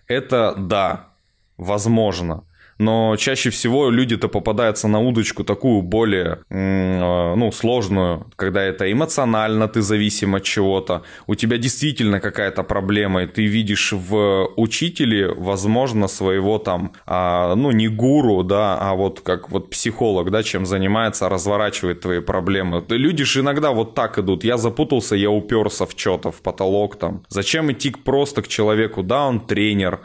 Это 0.08 0.54
да, 0.56 1.10
возможно 1.56 2.44
но 2.78 3.16
чаще 3.16 3.50
всего 3.50 3.90
люди-то 3.90 4.28
попадаются 4.28 4.88
на 4.88 5.00
удочку 5.00 5.44
такую 5.44 5.82
более, 5.82 6.38
э, 6.50 7.34
ну, 7.36 7.52
сложную, 7.52 8.26
когда 8.36 8.62
это 8.62 8.90
эмоционально 8.90 9.68
ты 9.68 9.82
зависим 9.82 10.34
от 10.34 10.42
чего-то, 10.42 11.02
у 11.26 11.34
тебя 11.34 11.58
действительно 11.58 12.20
какая-то 12.20 12.62
проблема, 12.62 13.22
и 13.22 13.26
ты 13.26 13.46
видишь 13.46 13.92
в 13.92 14.48
учителе, 14.56 15.28
возможно, 15.28 16.08
своего 16.08 16.58
там, 16.58 16.92
а, 17.06 17.54
ну, 17.54 17.70
не 17.70 17.88
гуру, 17.88 18.42
да, 18.42 18.78
а 18.80 18.94
вот 18.94 19.20
как 19.20 19.50
вот 19.50 19.70
психолог, 19.70 20.30
да, 20.30 20.42
чем 20.42 20.66
занимается, 20.66 21.28
разворачивает 21.28 22.00
твои 22.00 22.20
проблемы. 22.20 22.84
Люди 22.88 23.24
же 23.24 23.40
иногда 23.40 23.70
вот 23.70 23.94
так 23.94 24.18
идут, 24.18 24.44
я 24.44 24.56
запутался, 24.56 25.16
я 25.16 25.30
уперся 25.30 25.86
в 25.86 25.92
что-то, 25.96 26.30
в 26.30 26.42
потолок 26.42 26.96
там. 26.96 27.22
Зачем 27.28 27.70
идти 27.70 27.90
просто 27.90 28.42
к 28.42 28.48
человеку, 28.48 29.02
да, 29.02 29.26
он 29.26 29.40
тренер, 29.40 30.00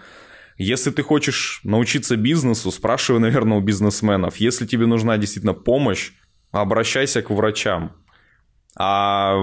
если 0.58 0.91
ты 0.91 1.04
хочешь 1.04 1.62
научиться 1.63 2.15
бизнесу, 2.15 2.72
спрашивай, 2.72 3.20
наверное, 3.20 3.58
у 3.58 3.62
бизнесменов. 3.62 4.38
Если 4.38 4.65
тебе 4.65 4.86
нужна 4.86 5.17
действительно 5.17 5.54
помощь, 5.54 6.12
обращайся 6.52 7.22
к 7.22 7.30
врачам. 7.30 7.91
А 8.80 9.38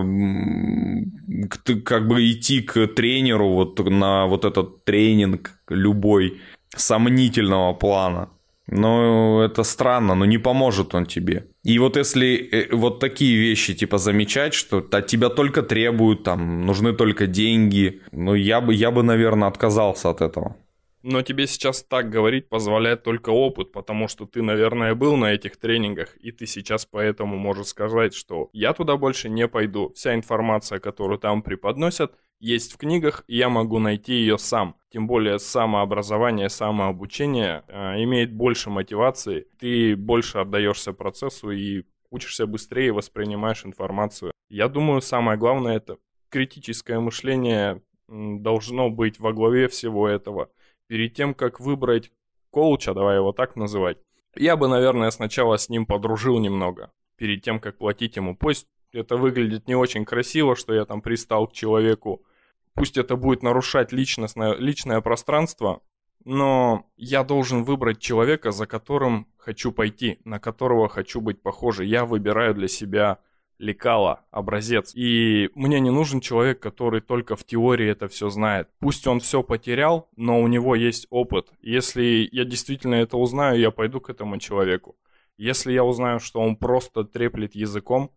как 1.85 2.07
бы 2.07 2.31
идти 2.31 2.61
к 2.61 2.87
тренеру 2.87 3.49
вот 3.55 3.79
на 3.79 4.27
вот 4.27 4.45
этот 4.45 4.85
тренинг 4.85 5.53
любой 5.69 6.41
сомнительного 6.77 7.75
плана, 7.75 8.31
ну, 8.67 9.41
это 9.41 9.63
странно, 9.63 10.15
но 10.15 10.25
не 10.25 10.39
поможет 10.39 10.95
он 10.95 11.05
тебе. 11.05 11.47
И 11.65 11.79
вот 11.79 11.97
если 11.97 12.35
э, 12.35 12.75
вот 12.75 12.99
такие 12.99 13.37
вещи, 13.37 13.75
типа, 13.75 13.99
замечать, 13.99 14.55
что 14.55 14.79
от 14.79 15.07
тебя 15.07 15.29
только 15.29 15.63
требуют, 15.63 16.23
там, 16.23 16.65
нужны 16.65 16.93
только 16.95 17.27
деньги, 17.27 18.01
ну, 18.13 18.35
я 18.35 18.61
бы, 18.61 18.73
я 18.73 18.91
бы, 18.91 19.03
наверное, 19.03 19.49
отказался 19.49 20.11
от 20.11 20.23
этого. 20.23 20.57
Но 21.07 21.21
тебе 21.21 21.47
сейчас 21.47 21.83
так 21.83 22.09
говорить 22.09 22.49
позволяет 22.49 23.03
только 23.03 23.29
опыт, 23.29 23.73
потому 23.73 24.09
что 24.09 24.25
ты, 24.25 24.41
наверное, 24.41 24.95
был 24.95 25.17
на 25.19 25.35
этих 25.35 25.59
тренингах, 25.59 26.17
и 26.17 26.33
ты 26.33 26.47
сейчас 26.47 26.87
поэтому 26.87 27.37
можешь 27.37 27.67
сказать, 27.67 28.15
что 28.15 28.49
я 28.55 28.73
туда 28.73 28.97
больше 28.97 29.29
не 29.29 29.47
пойду. 29.47 29.93
Вся 29.95 30.15
информация, 30.15 30.79
которую 30.79 31.19
там 31.19 31.43
преподносят, 31.43 32.15
есть 32.41 32.73
в 32.73 32.79
книгах, 32.79 33.23
и 33.29 33.37
я 33.37 33.51
могу 33.51 33.79
найти 33.79 34.15
ее 34.15 34.39
сам. 34.39 34.77
Тем 34.89 35.07
более 35.07 35.39
самообразование, 35.39 36.49
самообучение 36.49 37.65
э, 37.69 38.03
имеет 38.05 38.33
больше 38.33 38.71
мотивации, 38.71 39.47
ты 39.59 39.97
больше 39.97 40.39
отдаешься 40.39 40.95
процессу 40.95 41.51
и 41.51 41.83
учишься 42.09 42.47
быстрее, 42.47 42.93
воспринимаешь 42.93 43.67
информацию. 43.67 44.33
Я 44.49 44.69
думаю, 44.69 45.03
самое 45.03 45.37
главное 45.37 45.77
это 45.77 45.99
критическое 46.31 46.99
мышление 46.99 47.83
должно 48.09 48.89
быть 48.89 49.21
во 49.21 49.35
главе 49.35 49.69
всего 49.69 50.09
этого– 50.09 50.49
перед 50.87 51.15
тем, 51.15 51.35
как 51.35 51.61
выбрать 51.61 52.11
коуча, 52.51 52.95
давай 52.95 53.17
его 53.17 53.33
так 53.33 53.57
называть, 53.57 53.99
я 54.37 54.57
бы, 54.57 54.69
наверное, 54.69 55.11
сначала 55.11 55.57
с 55.57 55.69
ним 55.69 55.87
подружил 55.87 56.39
немного, 56.39 56.93
перед 57.17 57.43
тем, 57.43 57.61
как 57.61 57.79
платить 57.79 58.17
ему. 58.17 58.37
Пусть 58.37 58.67
это 58.93 59.17
выглядит 59.17 59.69
не 59.69 59.75
очень 59.75 60.05
красиво, 60.05 60.57
что 60.57 60.75
я 60.75 60.85
там 60.85 61.03
пристал 61.03 61.47
к 61.47 61.53
человеку, 61.53 62.25
пусть 62.75 62.97
это 62.97 63.17
будет 63.17 63.43
нарушать 63.43 63.93
личностное, 63.93 64.55
личное 64.55 65.01
пространство, 65.01 65.83
но 66.25 66.87
я 66.97 67.23
должен 67.23 67.65
выбрать 67.65 68.01
человека, 68.01 68.51
за 68.51 68.67
которым 68.67 69.29
хочу 69.37 69.73
пойти, 69.73 70.19
на 70.25 70.39
которого 70.39 70.89
хочу 70.89 71.21
быть 71.21 71.43
похожий. 71.43 71.87
Я 71.87 72.07
выбираю 72.07 72.55
для 72.55 72.69
себя 72.69 73.19
лекала, 73.59 74.25
образец. 74.31 74.93
И 74.95 75.51
мне 75.55 75.81
не 75.81 75.91
нужен 75.91 76.21
человек, 76.21 76.61
который 76.61 77.01
только 77.01 77.37
в 77.37 77.45
теории 77.45 77.89
это 77.89 78.09
все 78.09 78.29
знает. 78.29 78.69
Пусть 78.81 79.07
он 79.07 79.21
все 79.21 79.43
потерял, 79.43 80.09
но 80.17 80.41
у 80.41 80.49
него 80.49 80.75
есть 80.75 81.07
опыт. 81.11 81.53
Если 81.61 82.29
я 82.33 82.45
действительно 82.45 82.97
это 82.97 83.17
узнаю, 83.17 83.59
я 83.59 83.71
пойду 83.71 84.01
к 84.01 84.11
этому 84.11 84.39
человеку. 84.39 84.97
Если 85.37 85.73
я 85.73 85.85
узнаю, 85.85 86.21
что 86.21 86.41
он 86.41 86.57
просто 86.57 87.05
треплет 87.05 87.55
языком, 87.55 88.11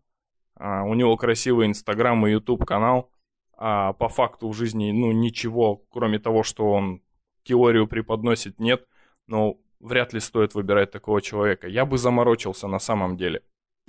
а, 0.54 0.82
у 0.84 0.94
него 0.94 1.16
красивый 1.16 1.66
инстаграм 1.66 2.26
и 2.26 2.32
ютуб 2.32 2.64
канал, 2.64 3.10
а 3.56 3.92
по 3.94 4.08
факту 4.08 4.48
в 4.48 4.54
жизни, 4.54 4.92
ну, 4.92 5.12
ничего, 5.12 5.82
кроме 5.90 6.18
того, 6.18 6.42
что 6.42 6.70
он 6.70 7.02
теорию 7.42 7.88
преподносит, 7.88 8.60
нет, 8.60 8.86
но 9.26 9.56
вряд 9.80 10.12
ли 10.12 10.20
стоит 10.20 10.54
выбирать 10.54 10.90
такого 10.90 11.20
человека. 11.20 11.66
Я 11.66 11.84
бы 11.84 11.98
заморочился 11.98 12.68
на 12.68 12.78
самом 12.78 13.16
деле. 13.16 13.42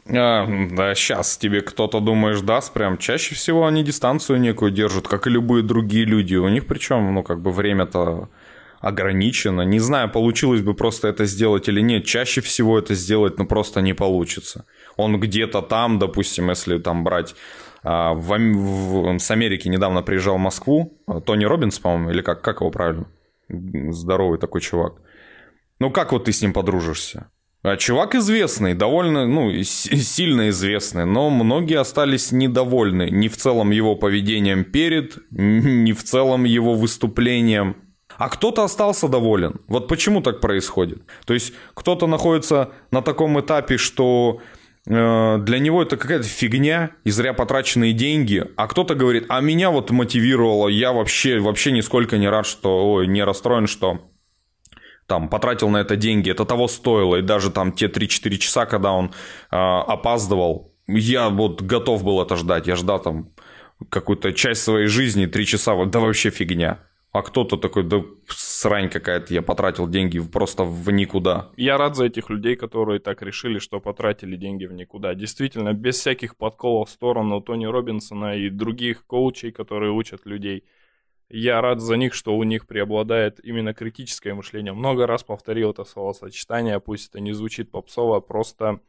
А, 0.08 0.48
да, 0.72 0.96
сейчас 0.96 1.38
тебе 1.38 1.62
кто-то, 1.62 2.00
думаешь, 2.00 2.42
даст 2.42 2.74
прям. 2.74 2.98
Чаще 2.98 3.36
всего 3.36 3.66
они 3.66 3.84
дистанцию 3.84 4.40
некую 4.40 4.72
держат, 4.72 5.08
как 5.08 5.28
и 5.28 5.30
любые 5.30 5.64
другие 5.64 6.06
люди. 6.06 6.36
У 6.36 6.48
них 6.50 6.66
причем, 6.68 7.14
ну, 7.14 7.24
как 7.24 7.42
бы 7.42 7.52
время-то 7.52 8.30
ограничено. 8.80 9.62
Не 9.62 9.80
знаю, 9.80 10.10
получилось 10.10 10.62
бы 10.62 10.74
просто 10.74 11.10
это 11.10 11.26
сделать 11.26 11.68
или 11.68 11.82
нет. 11.82 12.06
Чаще 12.06 12.42
всего 12.42 12.80
это 12.80 12.96
сделать, 12.96 13.38
ну, 13.38 13.46
просто 13.46 13.82
не 13.82 13.94
получится. 13.94 14.66
Он 14.96 15.20
где-то 15.20 15.62
там, 15.62 16.00
допустим, 16.00 16.50
если 16.50 16.78
там 16.80 17.04
брать 17.04 17.36
а, 17.84 18.14
в, 18.14 18.38
в, 18.38 19.20
с 19.20 19.32
Америки 19.32 19.68
недавно 19.68 20.02
приезжал 20.02 20.36
в 20.36 20.40
Москву, 20.40 20.98
Тони 21.26 21.46
Робинс, 21.46 21.80
по-моему, 21.80 22.12
или 22.12 22.22
как, 22.22 22.42
как 22.42 22.62
его 22.62 22.72
правильно? 22.72 23.08
Здоровый 23.50 24.40
такой 24.40 24.62
чувак. 24.62 24.94
Ну, 25.80 25.92
как 25.92 26.12
вот 26.12 26.26
ты 26.26 26.32
с 26.32 26.42
ним 26.42 26.54
подружишься? 26.54 27.32
А 27.62 27.76
чувак 27.76 28.16
известный, 28.16 28.74
довольно, 28.74 29.28
ну, 29.28 29.52
сильно 29.64 30.50
известный, 30.50 31.06
но 31.06 31.30
многие 31.30 31.78
остались 31.78 32.32
недовольны 32.32 33.10
ни 33.12 33.28
в 33.28 33.36
целом 33.36 33.72
его 33.72 33.96
поведением 33.96 34.64
перед, 34.64 35.18
ни 35.30 35.92
в 35.92 36.02
целом 36.04 36.46
его 36.46 36.76
выступлением. 36.76 37.76
А 38.18 38.30
кто-то 38.30 38.64
остался 38.64 39.10
доволен. 39.10 39.60
Вот 39.68 39.90
почему 39.90 40.22
так 40.22 40.40
происходит? 40.40 41.02
То 41.26 41.34
есть 41.34 41.54
кто-то 41.74 42.08
находится 42.08 42.72
на 42.92 43.02
таком 43.02 43.40
этапе, 43.40 43.76
что 43.78 44.40
э, 44.88 45.38
для 45.40 45.60
него 45.60 45.82
это 45.82 45.98
какая-то 45.98 46.28
фигня 46.28 46.92
и 47.04 47.12
зря 47.12 47.34
потраченные 47.34 47.92
деньги, 47.92 48.46
а 48.56 48.68
кто-то 48.68 48.96
говорит, 48.96 49.26
а 49.28 49.42
меня 49.42 49.70
вот 49.70 49.92
мотивировало, 49.92 50.70
я 50.70 50.94
вообще, 50.94 51.40
вообще 51.40 51.72
нисколько 51.72 52.18
не 52.18 52.30
рад, 52.30 52.46
что, 52.46 52.94
ой, 52.94 53.08
не 53.08 53.24
расстроен, 53.24 53.68
что 53.68 54.00
там 55.10 55.28
потратил 55.28 55.70
на 55.70 55.78
это 55.78 55.96
деньги, 55.96 56.32
это 56.32 56.46
того 56.46 56.68
стоило, 56.68 57.18
и 57.18 57.22
даже 57.22 57.50
там 57.50 57.72
те 57.74 57.88
3-4 57.88 58.38
часа, 58.38 58.66
когда 58.66 58.92
он 58.92 59.08
э, 59.52 59.56
опаздывал, 59.56 60.72
я 60.88 61.30
вот 61.30 61.62
готов 61.62 62.04
был 62.04 62.22
это 62.22 62.36
ждать, 62.36 62.68
я 62.68 62.76
ждал 62.76 63.02
там 63.02 63.30
какую-то 63.90 64.32
часть 64.34 64.62
своей 64.62 64.88
жизни, 64.88 65.26
3 65.26 65.46
часа, 65.46 65.74
вот, 65.74 65.90
да 65.90 66.00
вообще 66.00 66.30
фигня. 66.30 66.80
А 67.12 67.24
кто-то 67.24 67.58
такой, 67.58 67.84
да 67.84 68.04
срань 68.28 68.88
какая-то, 68.88 69.34
я 69.34 69.42
потратил 69.42 69.88
деньги 69.88 70.20
просто 70.20 70.64
в 70.64 70.92
никуда. 70.92 71.50
Я 71.58 71.78
рад 71.78 71.96
за 71.96 72.06
этих 72.06 72.30
людей, 72.30 72.56
которые 72.56 73.00
так 73.00 73.24
решили, 73.24 73.58
что 73.58 73.80
потратили 73.80 74.36
деньги 74.36 74.66
в 74.66 74.74
никуда. 74.74 75.16
Действительно, 75.16 75.74
без 75.74 75.96
всяких 75.96 76.38
подколов 76.38 76.90
в 76.90 76.92
сторону 76.92 77.42
Тони 77.42 77.66
Робинсона 77.66 78.36
и 78.36 78.50
других 78.50 79.08
коучей, 79.08 79.52
которые 79.52 79.92
учат 79.92 80.28
людей– 80.28 80.66
я 81.30 81.62
рад 81.62 81.80
за 81.80 81.96
них, 81.96 82.14
что 82.14 82.36
у 82.36 82.44
них 82.44 82.66
преобладает 82.68 83.40
именно 83.44 83.74
критическое 83.74 84.34
мышление. 84.34 84.74
Много 84.74 85.06
раз 85.06 85.24
повторил 85.24 85.72
это 85.72 85.86
словосочетание, 85.86 86.80
пусть 86.80 87.10
это 87.10 87.20
не 87.20 87.34
звучит 87.34 87.72
попсово, 87.72 88.20
просто 88.20 88.80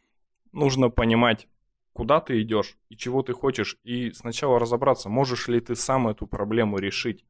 нужно 0.52 0.88
понимать, 0.88 1.48
куда 1.92 2.20
ты 2.20 2.40
идешь 2.40 2.76
и 2.88 2.96
чего 2.96 3.22
ты 3.22 3.34
хочешь, 3.34 3.76
и 3.84 4.12
сначала 4.12 4.58
разобраться, 4.58 5.08
можешь 5.08 5.48
ли 5.48 5.60
ты 5.60 5.76
сам 5.76 6.08
эту 6.08 6.26
проблему 6.26 6.78
решить. 6.78 7.24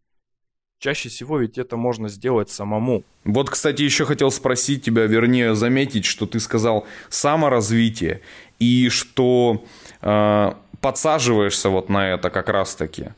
Чаще 0.78 1.10
всего 1.10 1.38
ведь 1.38 1.58
это 1.58 1.76
можно 1.76 2.08
сделать 2.08 2.48
самому. 2.48 3.04
Вот, 3.24 3.50
кстати, 3.50 3.82
еще 3.82 4.06
хотел 4.06 4.30
спросить 4.30 4.82
тебя, 4.82 5.04
вернее, 5.04 5.54
заметить, 5.54 6.06
что 6.06 6.24
ты 6.24 6.40
сказал 6.40 6.86
саморазвитие, 7.10 8.22
и 8.58 8.88
что 8.88 9.62
э, 10.00 10.52
подсаживаешься 10.80 11.68
вот 11.68 11.90
на 11.90 12.14
это 12.14 12.30
как 12.30 12.48
раз-таки. 12.48 13.10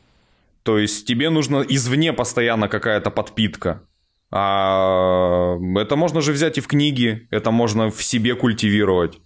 То 0.63 0.77
есть 0.77 1.05
тебе 1.05 1.29
нужно 1.29 1.65
извне 1.67 2.13
постоянно 2.13 2.67
какая-то 2.67 3.11
подпитка. 3.11 3.87
А 4.31 5.57
это 5.77 5.95
можно 5.95 6.21
же 6.21 6.31
взять 6.31 6.57
и 6.57 6.61
в 6.61 6.67
книги, 6.67 7.27
это 7.29 7.51
можно 7.51 7.91
в 7.91 8.01
себе 8.01 8.35
культивировать. 8.35 9.19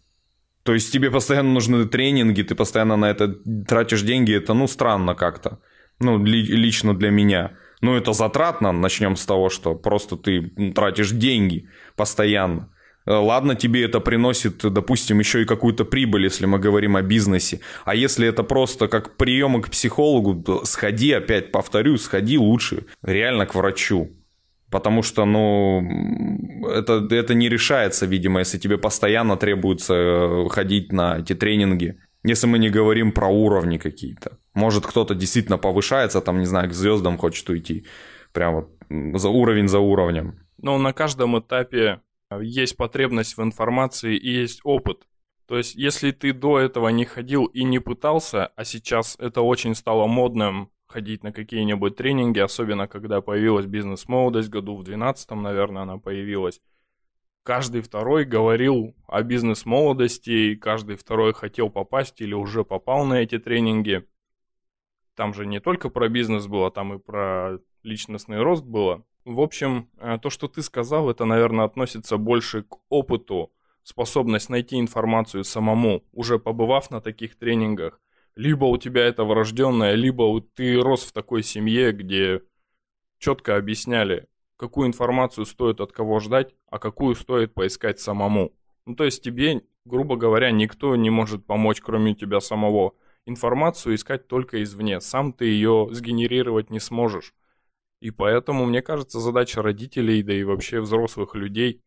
То 0.63 0.73
есть 0.73 0.91
тебе 0.91 1.09
постоянно 1.09 1.53
нужны 1.53 1.85
тренинги, 1.85 2.41
ты 2.41 2.55
постоянно 2.55 2.97
на 2.97 3.09
это 3.09 3.35
тратишь 3.67 4.01
деньги, 4.01 4.35
это 4.35 4.53
ну 4.53 4.67
странно 4.67 5.15
как-то. 5.15 5.61
Ну, 5.99 6.23
ли, 6.23 6.41
лично 6.43 6.93
для 6.93 7.09
меня. 7.09 7.53
Ну, 7.79 7.95
это 7.95 8.11
затратно, 8.11 8.71
начнем 8.71 9.15
с 9.15 9.25
того, 9.25 9.49
что 9.49 9.75
просто 9.75 10.17
ты 10.17 10.51
тратишь 10.75 11.11
деньги 11.11 11.69
постоянно. 11.95 12.69
Э, 13.07 13.13
ладно, 13.13 13.55
тебе 13.55 13.85
это 13.85 13.99
приносит, 14.01 14.57
допустим, 14.57 15.19
еще 15.19 15.41
и 15.41 15.45
какую-то 15.45 15.85
прибыль, 15.85 16.25
если 16.25 16.45
мы 16.45 16.59
говорим 16.59 16.97
о 16.97 17.01
бизнесе. 17.01 17.61
А 17.85 17.95
если 17.95 18.27
это 18.27 18.43
просто 18.43 18.87
как 18.87 19.15
приемы 19.15 19.61
к 19.61 19.69
психологу, 19.69 20.61
сходи, 20.65 21.13
опять 21.13 21.51
повторю, 21.51 21.97
сходи 21.97 22.37
лучше 22.37 22.85
реально 23.01 23.45
к 23.45 23.55
врачу. 23.55 24.09
Потому 24.69 25.03
что, 25.03 25.25
ну, 25.25 25.81
это, 26.69 27.07
это 27.09 27.33
не 27.33 27.47
решается, 27.47 28.05
видимо, 28.05 28.39
если 28.39 28.57
тебе 28.57 28.77
постоянно 28.77 29.37
требуется 29.37 29.93
э, 29.93 30.49
ходить 30.49 30.91
на 30.91 31.19
эти 31.19 31.33
тренинги. 31.33 31.95
Если 32.25 32.47
мы 32.47 32.59
не 32.59 32.69
говорим 32.69 33.13
про 33.13 33.29
уровни 33.29 33.77
какие-то. 33.77 34.37
Может, 34.53 34.85
кто-то 34.85 35.15
действительно 35.15 35.57
повышается, 35.57 36.19
там, 36.19 36.39
не 36.39 36.45
знаю, 36.45 36.69
к 36.69 36.73
звездам 36.73 37.17
хочет 37.17 37.49
уйти. 37.49 37.85
Прям 38.33 38.55
вот 38.55 38.69
за 39.21 39.29
уровень 39.29 39.69
за 39.69 39.79
уровнем. 39.79 40.39
Но 40.61 40.77
на 40.77 40.91
каждом 40.91 41.39
этапе 41.39 42.01
есть 42.39 42.77
потребность 42.77 43.37
в 43.37 43.41
информации 43.43 44.15
и 44.15 44.29
есть 44.29 44.61
опыт. 44.63 45.07
То 45.47 45.57
есть, 45.57 45.75
если 45.75 46.11
ты 46.11 46.33
до 46.33 46.59
этого 46.59 46.89
не 46.89 47.05
ходил 47.05 47.45
и 47.45 47.63
не 47.63 47.79
пытался, 47.79 48.47
а 48.47 48.65
сейчас 48.65 49.15
это 49.17 49.41
очень 49.41 49.75
стало 49.75 50.05
модным 50.05 50.71
ходить 50.87 51.23
на 51.23 51.31
какие-нибудь 51.31 51.95
тренинги, 51.95 52.39
особенно 52.39 52.87
когда 52.87 53.21
появилась 53.21 53.65
бизнес-молодость, 53.65 54.49
году 54.49 54.75
в 54.75 54.83
12 54.83 55.31
наверное, 55.31 55.83
она 55.83 55.97
появилась. 55.97 56.61
Каждый 57.43 57.81
второй 57.81 58.25
говорил 58.25 58.93
о 59.07 59.21
бизнес-молодости, 59.23 60.55
каждый 60.55 60.97
второй 60.97 61.33
хотел 61.33 61.69
попасть 61.69 62.19
или 62.19 62.33
уже 62.33 62.65
попал 62.65 63.05
на 63.05 63.21
эти 63.21 63.39
тренинги. 63.39 64.05
Там 65.15 65.33
же 65.33 65.45
не 65.45 65.61
только 65.61 65.89
про 65.89 66.09
бизнес 66.09 66.45
было, 66.47 66.71
там 66.71 66.93
и 66.93 66.99
про 66.99 67.59
личностный 67.83 68.41
рост 68.41 68.65
было. 68.65 69.05
В 69.27 69.41
общем, 69.41 69.89
э, 69.97 70.19
то, 70.21 70.29
что 70.29 70.47
ты 70.47 70.61
сказал, 70.61 71.09
это, 71.09 71.25
наверное, 71.25 71.65
относится 71.65 72.15
больше 72.15 72.63
к 72.63 72.77
опыту, 72.87 73.51
способность 73.83 74.47
найти 74.47 74.79
информацию 74.79 75.43
самому, 75.43 76.05
уже 76.13 76.39
побывав 76.39 76.91
на 76.91 77.01
таких 77.01 77.37
тренингах. 77.37 77.99
Либо 78.35 78.63
у 78.63 78.77
тебя 78.77 79.03
это 79.03 79.25
врожденное, 79.25 79.95
либо 79.95 80.39
ты 80.55 80.79
рос 80.79 81.03
в 81.03 81.11
такой 81.11 81.43
семье, 81.43 81.91
где 81.91 82.41
четко 83.19 83.57
объясняли, 83.57 84.27
какую 84.55 84.87
информацию 84.87 85.45
стоит 85.45 85.81
от 85.81 85.91
кого 85.91 86.21
ждать, 86.21 86.55
а 86.71 86.79
какую 86.79 87.13
стоит 87.15 87.53
поискать 87.53 87.99
самому. 87.99 88.53
Ну, 88.85 88.95
то 88.95 89.03
есть 89.03 89.21
тебе, 89.21 89.61
грубо 89.83 90.15
говоря, 90.15 90.51
никто 90.51 90.95
не 90.95 91.09
может 91.09 91.45
помочь, 91.45 91.81
кроме 91.81 92.15
тебя 92.15 92.39
самого. 92.39 92.93
Информацию 93.25 93.95
искать 93.95 94.29
только 94.29 94.63
извне, 94.63 95.01
сам 95.01 95.33
ты 95.33 95.47
ее 95.47 95.89
сгенерировать 95.91 96.69
не 96.69 96.79
сможешь. 96.79 97.33
И 97.99 98.11
поэтому, 98.11 98.65
мне 98.65 98.81
кажется, 98.81 99.19
задача 99.19 99.61
родителей, 99.61 100.21
да 100.21 100.33
и 100.33 100.43
вообще 100.43 100.79
взрослых 100.79 101.33
людей 101.35 101.81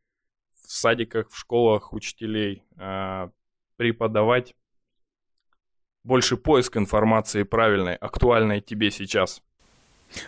в 0.65 0.73
садиках, 0.73 1.31
в 1.31 1.39
школах, 1.39 1.93
учителей 1.93 2.65
э, 2.79 3.29
преподавать 3.77 4.55
больше 6.03 6.37
поиск 6.37 6.77
информации 6.77 7.45
правильной, 7.45 7.95
актуальной 7.95 8.61
тебе 8.61 8.91
сейчас. 8.91 9.43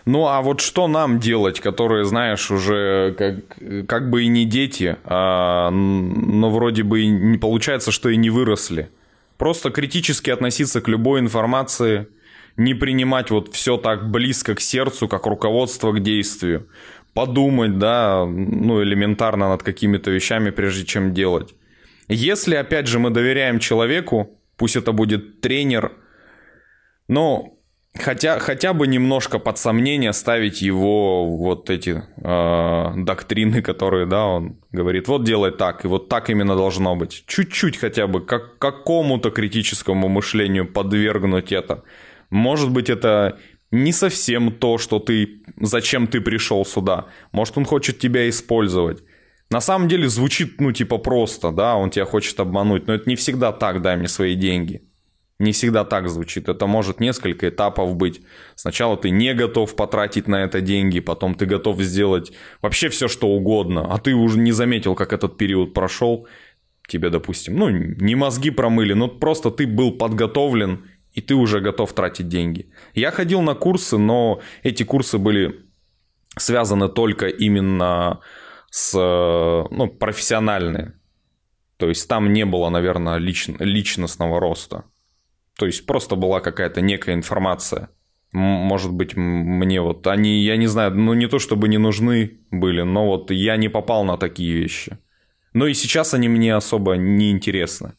Ну 0.05 0.29
а 0.29 0.41
вот 0.43 0.61
что 0.61 0.87
нам 0.87 1.19
делать, 1.19 1.59
которые, 1.59 2.05
знаешь, 2.05 2.53
уже 2.53 3.15
как, 3.19 3.89
как 3.89 4.11
бы 4.11 4.23
и 4.23 4.29
не 4.29 4.45
дети, 4.45 4.97
а, 5.03 5.71
но 5.71 6.51
вроде 6.51 6.85
бы 6.85 7.01
и 7.01 7.09
не 7.09 7.39
получается, 7.39 7.91
что 7.91 8.09
и 8.09 8.17
не 8.17 8.31
выросли. 8.31 8.91
Просто 9.39 9.71
критически 9.71 10.31
относиться 10.31 10.81
к 10.81 10.87
любой 10.87 11.19
информации– 11.19 12.07
не 12.57 12.75
принимать 12.75 13.31
вот 13.31 13.55
все 13.55 13.77
так 13.77 14.11
близко 14.11 14.55
к 14.55 14.61
сердцу, 14.61 15.09
как 15.09 15.27
руководство 15.27 15.93
к 15.93 16.03
действию. 16.03 16.69
Подумать, 17.15 17.79
да, 17.79 18.25
ну, 18.27 18.83
элементарно 18.83 19.49
над 19.49 19.63
какими-то 19.63 20.11
вещами, 20.11 20.51
прежде 20.51 20.87
чем 20.87 21.13
делать. 21.13 21.55
Если, 22.09 22.55
опять 22.55 22.87
же, 22.87 22.99
мы 22.99 23.11
доверяем 23.11 23.59
человеку, 23.59 24.39
пусть 24.57 24.77
это 24.77 24.93
будет 24.93 25.41
тренер, 25.41 25.93
но 27.09 27.59
хотя, 27.99 28.39
хотя 28.39 28.73
бы 28.73 28.87
немножко 28.87 29.39
под 29.39 29.59
сомнение 29.59 30.13
ставить 30.13 30.63
его 30.63 31.27
вот 31.27 31.71
эти 31.71 32.03
э, 32.17 32.93
доктрины, 32.97 33.63
которые, 33.63 34.07
да, 34.07 34.25
он 34.27 34.57
говорит, 34.71 35.09
вот 35.09 35.25
делай 35.25 35.53
так, 35.53 35.85
и 35.85 35.89
вот 35.89 36.09
так 36.09 36.31
именно 36.31 36.57
должно 36.57 36.97
быть. 36.97 37.25
Чуть-чуть 37.27 37.79
хотя 37.79 38.07
бы 38.07 38.21
как 38.21 38.59
какому-то 38.59 39.31
критическому 39.31 40.09
мышлению 40.09 40.67
подвергнуть 40.67 41.53
это. 41.53 41.85
Может 42.33 42.71
быть, 42.71 42.89
это 42.89 43.39
не 43.71 43.93
совсем 43.93 44.53
то, 44.53 44.79
что 44.79 44.99
ты, 44.99 45.43
зачем 45.61 46.07
ты 46.07 46.23
пришел 46.23 46.65
сюда. 46.65 47.09
Может, 47.31 47.59
он 47.59 47.67
хочет 47.67 47.99
тебя 47.99 48.27
использовать. 48.27 49.05
На 49.51 49.61
самом 49.61 49.87
деле 49.87 50.09
звучит, 50.09 50.59
ну, 50.59 50.73
типа 50.73 50.97
просто, 50.97 51.53
да, 51.53 51.77
он 51.77 51.91
тебя 51.91 52.07
хочет 52.07 52.41
обмануть, 52.41 52.87
но 52.87 52.95
это 52.95 53.07
не 53.07 53.17
всегда 53.17 53.53
так, 53.53 53.83
дай 53.83 53.97
мне 53.99 54.09
свои 54.09 54.35
деньги. 54.35 54.81
Не 55.41 55.53
всегда 55.53 55.85
так 55.85 56.09
звучит. 56.09 56.49
Это 56.49 56.67
может 56.67 57.01
несколько 57.01 57.51
этапов 57.51 57.97
быть. 57.97 58.23
Сначала 58.55 58.97
ты 58.97 59.11
не 59.11 59.35
готов 59.35 59.77
потратить 59.77 60.27
на 60.27 60.43
это 60.43 60.63
деньги, 60.63 61.01
потом 61.01 61.35
ты 61.35 61.45
готов 61.45 61.83
сделать 61.83 62.33
вообще 62.63 62.89
все, 62.89 63.09
что 63.09 63.29
угодно, 63.29 63.93
а 63.93 63.99
ты 63.99 64.15
уже 64.15 64.39
не 64.39 64.53
заметил, 64.53 64.95
как 64.95 65.13
этот 65.13 65.37
период 65.37 65.75
прошел. 65.75 66.27
Тебе, 66.89 67.11
допустим, 67.11 67.57
ну, 67.57 67.69
не 67.69 68.15
мозги 68.15 68.51
промыли, 68.51 68.95
но 68.95 69.09
просто 69.09 69.51
ты 69.51 69.67
был 69.67 69.93
подготовлен 69.93 70.87
и 71.13 71.21
ты 71.21 71.35
уже 71.35 71.61
готов 71.61 71.93
тратить 71.93 72.29
деньги. 72.29 72.71
Я 72.95 73.11
ходил 73.11 73.43
на 73.43 73.55
курсы, 73.55 73.99
но 73.99 74.41
эти 74.63 74.83
курсы 74.83 75.19
были 75.19 75.67
связаны 76.37 76.89
только 76.89 77.27
именно 77.29 78.21
с 78.71 78.95
ну, 78.95 79.89
профессиональные. 79.89 80.95
То 81.77 81.89
есть 81.89 82.09
там 82.09 82.33
не 82.33 82.45
было, 82.45 82.71
наверное, 82.71 83.19
лич, 83.19 83.49
личностного 83.59 84.41
роста. 84.41 84.85
То 85.59 85.67
есть 85.67 85.85
просто 85.85 86.17
была 86.17 86.41
какая-то 86.41 86.81
некая 86.81 87.15
информация. 87.15 87.91
Может 88.33 88.93
быть, 88.93 89.15
мне 89.15 89.83
вот 89.83 90.07
они, 90.07 90.43
я 90.43 90.57
не 90.57 90.67
знаю, 90.67 90.95
ну 90.95 91.13
не 91.13 91.27
то 91.27 91.39
чтобы 91.39 91.69
не 91.69 91.77
нужны 91.77 92.39
были, 92.51 92.81
но 92.81 93.07
вот 93.07 93.31
я 93.31 93.57
не 93.57 93.69
попал 93.69 94.05
на 94.05 94.17
такие 94.17 94.55
вещи. 94.55 94.99
Но 95.53 95.67
и 95.67 95.75
сейчас 95.75 96.15
они 96.15 96.29
мне 96.29 96.55
особо 96.55 96.95
не 96.95 97.31
интересны. 97.31 97.93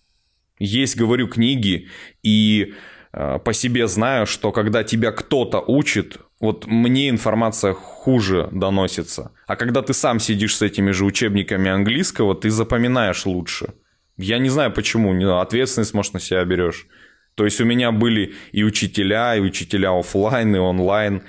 Есть, 0.58 0.98
говорю, 0.98 1.28
книги, 1.28 1.90
и 2.24 2.74
по 3.14 3.54
себе 3.54 3.88
знаю, 3.88 4.26
что 4.26 4.52
когда 4.52 4.84
тебя 4.84 5.12
кто-то 5.12 5.60
учит, 5.60 6.18
вот 6.40 6.66
мне 6.66 7.10
информация 7.10 7.74
хуже 7.74 8.50
доносится. 8.52 9.32
А 9.46 9.56
когда 9.56 9.82
ты 9.82 9.94
сам 9.94 10.20
сидишь 10.20 10.58
с 10.58 10.62
этими 10.62 10.92
же 10.92 11.06
учебниками 11.06 11.70
английского, 11.70 12.34
ты 12.34 12.50
запоминаешь 12.50 13.26
лучше. 13.26 13.74
Я 14.18 14.40
не 14.40 14.50
знаю 14.50 14.72
почему, 14.72 15.14
ответственность, 15.40 15.94
может, 15.94 16.14
на 16.14 16.20
себя 16.20 16.44
берешь. 16.44 16.88
То 17.36 17.46
есть 17.46 17.62
у 17.62 17.66
меня 17.66 17.92
были 17.92 18.34
и 18.52 18.64
учителя, 18.64 19.36
и 19.36 19.40
учителя 19.40 19.98
офлайн, 19.98 20.56
и 20.56 20.60
онлайн, 20.60 21.24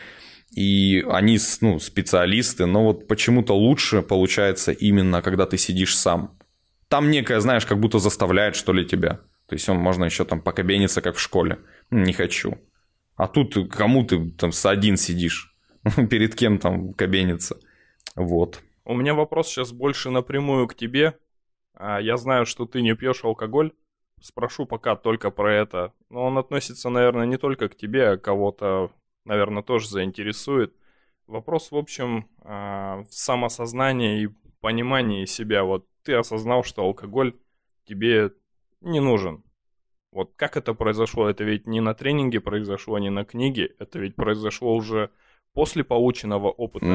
и 0.55 1.05
они 1.11 1.39
ну, 1.61 1.79
специалисты, 1.81 2.67
но 2.67 2.85
вот 2.85 3.09
почему-то 3.09 3.55
лучше 3.55 4.03
получается 4.03 4.73
именно, 4.73 5.23
когда 5.23 5.47
ты 5.47 5.59
сидишь 5.59 5.97
сам. 5.97 6.39
Там 6.89 7.11
некое, 7.11 7.41
знаешь, 7.41 7.67
как 7.67 7.81
будто 7.81 7.99
заставляет, 7.99 8.55
что 8.57 8.73
ли, 8.73 8.85
тебя. 8.85 9.21
То 9.49 9.55
есть 9.55 9.69
он 9.69 9.79
можно 9.79 10.05
еще 10.05 10.25
там 10.25 10.41
покабениться, 10.41 11.01
как 11.03 11.17
в 11.17 11.21
школе. 11.21 11.59
Не 11.91 12.13
хочу. 12.13 12.59
А 13.17 13.29
тут 13.29 13.73
кому 13.73 14.05
ты 14.05 14.31
там 14.31 14.53
с 14.53 14.67
один 14.67 14.97
сидишь? 14.97 15.57
Перед 16.11 16.35
кем 16.35 16.59
там 16.59 16.93
кабениться? 16.93 17.59
Вот. 18.17 18.63
У 18.85 18.95
меня 18.95 19.15
вопрос 19.15 19.49
сейчас 19.49 19.73
больше 19.73 20.11
напрямую 20.11 20.69
к 20.69 20.75
тебе. 20.75 21.19
А, 21.75 22.01
я 22.01 22.17
знаю, 22.17 22.47
что 22.47 22.67
ты 22.67 22.83
не 22.83 22.95
пьешь 22.95 23.25
алкоголь. 23.25 23.73
Спрошу 24.21 24.67
пока 24.67 24.97
только 24.97 25.31
про 25.31 25.55
это. 25.55 25.93
Но 26.11 26.25
он 26.25 26.39
относится, 26.39 26.89
наверное, 26.89 27.27
не 27.27 27.37
только 27.37 27.69
к 27.69 27.77
тебе, 27.77 28.11
а 28.11 28.17
кого-то, 28.17 28.91
наверное, 29.25 29.63
тоже 29.63 29.89
заинтересует. 29.89 30.75
Вопрос, 31.27 31.71
в 31.71 31.77
общем, 31.77 32.29
а, 32.41 33.03
в 33.05 33.13
самосознании 33.15 34.25
и 34.25 34.29
понимании 34.61 35.25
себя. 35.25 35.65
Вот 35.65 35.87
ты 36.03 36.15
осознал, 36.15 36.65
что 36.65 36.83
алкоголь 36.83 37.35
тебе 37.85 38.33
не 38.81 39.01
нужен. 39.01 39.43
Вот 40.15 40.31
как 40.37 40.57
это 40.57 40.75
произошло? 40.75 41.29
Это 41.29 41.43
ведь 41.43 41.67
не 41.67 41.81
на 41.81 41.93
тренинге 41.93 42.41
произошло, 42.41 42.99
не 43.01 43.11
на 43.11 43.25
книге. 43.25 43.75
Это 43.81 43.99
ведь 43.99 44.15
произошло 44.15 44.75
уже 44.75 45.11
после 45.55 45.83
полученного 45.83 46.51
опыта. 46.51 46.87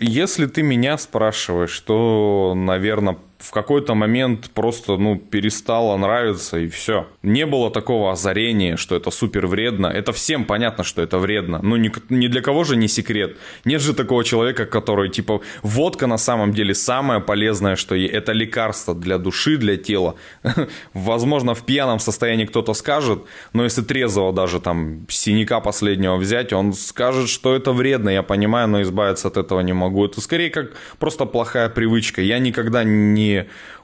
Если 0.00 0.46
ты 0.46 0.62
меня 0.62 0.96
спрашиваешь, 0.96 1.78
то, 1.80 2.54
наверное, 2.56 3.18
в 3.38 3.50
какой-то 3.50 3.94
момент 3.94 4.50
просто, 4.54 4.96
ну, 4.96 5.16
перестало 5.16 5.96
нравиться 5.96 6.58
и 6.58 6.68
все. 6.68 7.06
Не 7.22 7.44
было 7.44 7.70
такого 7.70 8.12
озарения, 8.12 8.76
что 8.76 8.96
это 8.96 9.10
супер 9.10 9.46
вредно. 9.46 9.88
Это 9.88 10.12
всем 10.12 10.44
понятно, 10.44 10.84
что 10.84 11.02
это 11.02 11.18
вредно. 11.18 11.60
Ну, 11.62 11.76
ни, 11.76 11.92
ни 12.08 12.28
для 12.28 12.40
кого 12.40 12.64
же 12.64 12.76
не 12.76 12.88
секрет. 12.88 13.36
Нет 13.64 13.82
же 13.82 13.92
такого 13.94 14.24
человека, 14.24 14.64
который, 14.64 15.10
типа, 15.10 15.42
водка 15.62 16.06
на 16.06 16.18
самом 16.18 16.52
деле 16.52 16.74
самое 16.74 17.20
полезное, 17.20 17.76
что 17.76 17.94
это 17.94 18.32
лекарство 18.32 18.94
для 18.94 19.18
души, 19.18 19.58
для 19.58 19.76
тела. 19.76 20.14
Возможно, 20.94 21.54
в 21.54 21.64
пьяном 21.64 21.98
состоянии 21.98 22.46
кто-то 22.46 22.72
скажет, 22.74 23.22
но 23.52 23.64
если 23.64 23.82
трезвого 23.82 24.32
даже 24.32 24.60
там 24.60 25.06
синяка 25.08 25.60
последнего 25.60 26.16
взять, 26.16 26.52
он 26.54 26.72
скажет, 26.72 27.28
что 27.28 27.54
это 27.54 27.72
вредно, 27.72 28.08
я 28.08 28.22
понимаю, 28.22 28.68
но 28.68 28.82
избавиться 28.82 29.28
от 29.28 29.36
этого 29.36 29.60
не 29.60 29.74
могу. 29.74 30.06
Это 30.06 30.22
скорее 30.22 30.48
как 30.48 30.72
просто 30.98 31.26
плохая 31.26 31.68
привычка. 31.68 32.22
Я 32.22 32.38
никогда 32.38 32.82
не 32.82 33.25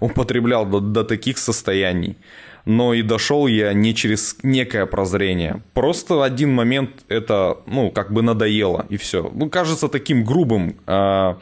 употреблял 0.00 0.66
до, 0.66 0.80
до 0.80 1.04
таких 1.04 1.38
состояний. 1.38 2.16
Но 2.64 2.94
и 2.94 3.02
дошел 3.02 3.48
я 3.48 3.72
не 3.72 3.94
через 3.94 4.36
некое 4.42 4.86
прозрение. 4.86 5.62
Просто 5.74 6.24
один 6.24 6.54
момент 6.54 6.90
это, 7.08 7.56
ну, 7.66 7.90
как 7.90 8.12
бы 8.12 8.22
надоело, 8.22 8.86
и 8.88 8.96
все. 8.96 9.30
Ну, 9.34 9.50
кажется 9.50 9.88
таким 9.88 10.24
грубым 10.24 10.76
э, 10.86 11.34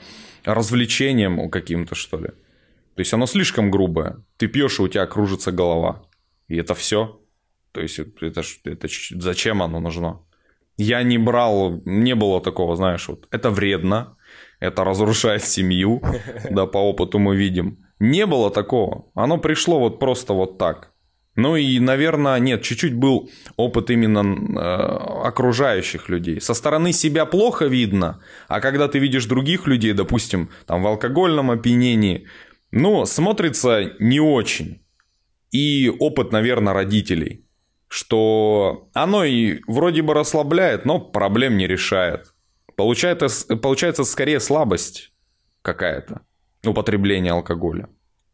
развлечением 0.44 1.50
каким-то, 1.50 1.94
что 1.94 2.16
ли. 2.18 2.28
То 2.94 3.02
есть 3.02 3.14
оно 3.14 3.26
слишком 3.26 3.70
грубое. 3.70 4.16
Ты 4.36 4.46
пьешь, 4.48 4.78
и 4.78 4.82
у 4.82 4.88
тебя 4.88 5.06
кружится 5.06 5.52
голова. 5.52 6.02
И 6.48 6.56
это 6.56 6.74
все. 6.74 7.20
То 7.72 7.80
есть 7.80 7.98
это, 7.98 8.42
это 8.64 8.88
зачем 9.10 9.62
оно 9.62 9.80
нужно? 9.80 10.20
Я 10.76 11.02
не 11.02 11.18
брал, 11.18 11.80
не 11.84 12.14
было 12.14 12.40
такого, 12.40 12.76
знаешь, 12.76 13.08
вот 13.08 13.28
это 13.30 13.50
вредно, 13.50 14.16
это 14.60 14.82
разрушает 14.84 15.44
семью, 15.44 16.02
да, 16.50 16.66
по 16.66 16.78
опыту 16.78 17.18
мы 17.18 17.36
видим. 17.36 17.86
Не 18.00 18.24
было 18.26 18.50
такого. 18.50 19.04
Оно 19.14 19.38
пришло 19.38 19.78
вот 19.78 19.98
просто 19.98 20.32
вот 20.32 20.58
так. 20.58 20.92
Ну 21.36 21.56
и, 21.56 21.78
наверное, 21.78 22.38
нет, 22.40 22.62
чуть-чуть 22.62 22.94
был 22.94 23.30
опыт 23.56 23.90
именно 23.90 24.20
э, 24.20 25.26
окружающих 25.28 26.08
людей. 26.08 26.40
Со 26.40 26.54
стороны 26.54 26.92
себя 26.92 27.24
плохо 27.24 27.66
видно, 27.66 28.20
а 28.48 28.60
когда 28.60 28.88
ты 28.88 28.98
видишь 28.98 29.26
других 29.26 29.66
людей, 29.66 29.92
допустим, 29.92 30.50
там 30.66 30.82
в 30.82 30.86
алкогольном 30.86 31.50
опьянении, 31.50 32.26
ну, 32.72 33.06
смотрится 33.06 33.92
не 34.00 34.18
очень. 34.18 34.82
И 35.52 35.88
опыт, 36.00 36.32
наверное, 36.32 36.72
родителей, 36.72 37.44
что 37.86 38.88
оно 38.92 39.24
и 39.24 39.60
вроде 39.66 40.02
бы 40.02 40.14
расслабляет, 40.14 40.84
но 40.84 41.00
проблем 41.00 41.56
не 41.56 41.66
решает. 41.66 42.34
Получается, 42.76 43.56
получается 43.56 44.04
скорее 44.04 44.40
слабость 44.40 45.12
какая-то 45.62 46.22
употребление 46.64 47.33
алкоголя. 47.33 47.88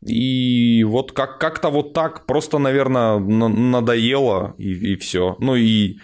И 0.05 0.85
вот 0.85 1.13
как- 1.13 1.39
как-то 1.39 1.71
вот 1.71 1.93
так 1.93 2.27
просто, 2.27 2.59
наверное, 2.59 3.19
надоело 3.19 4.55
и, 4.59 4.93
и 4.93 4.97
все. 4.97 5.37
Ну 5.39 5.57
и 5.57 5.99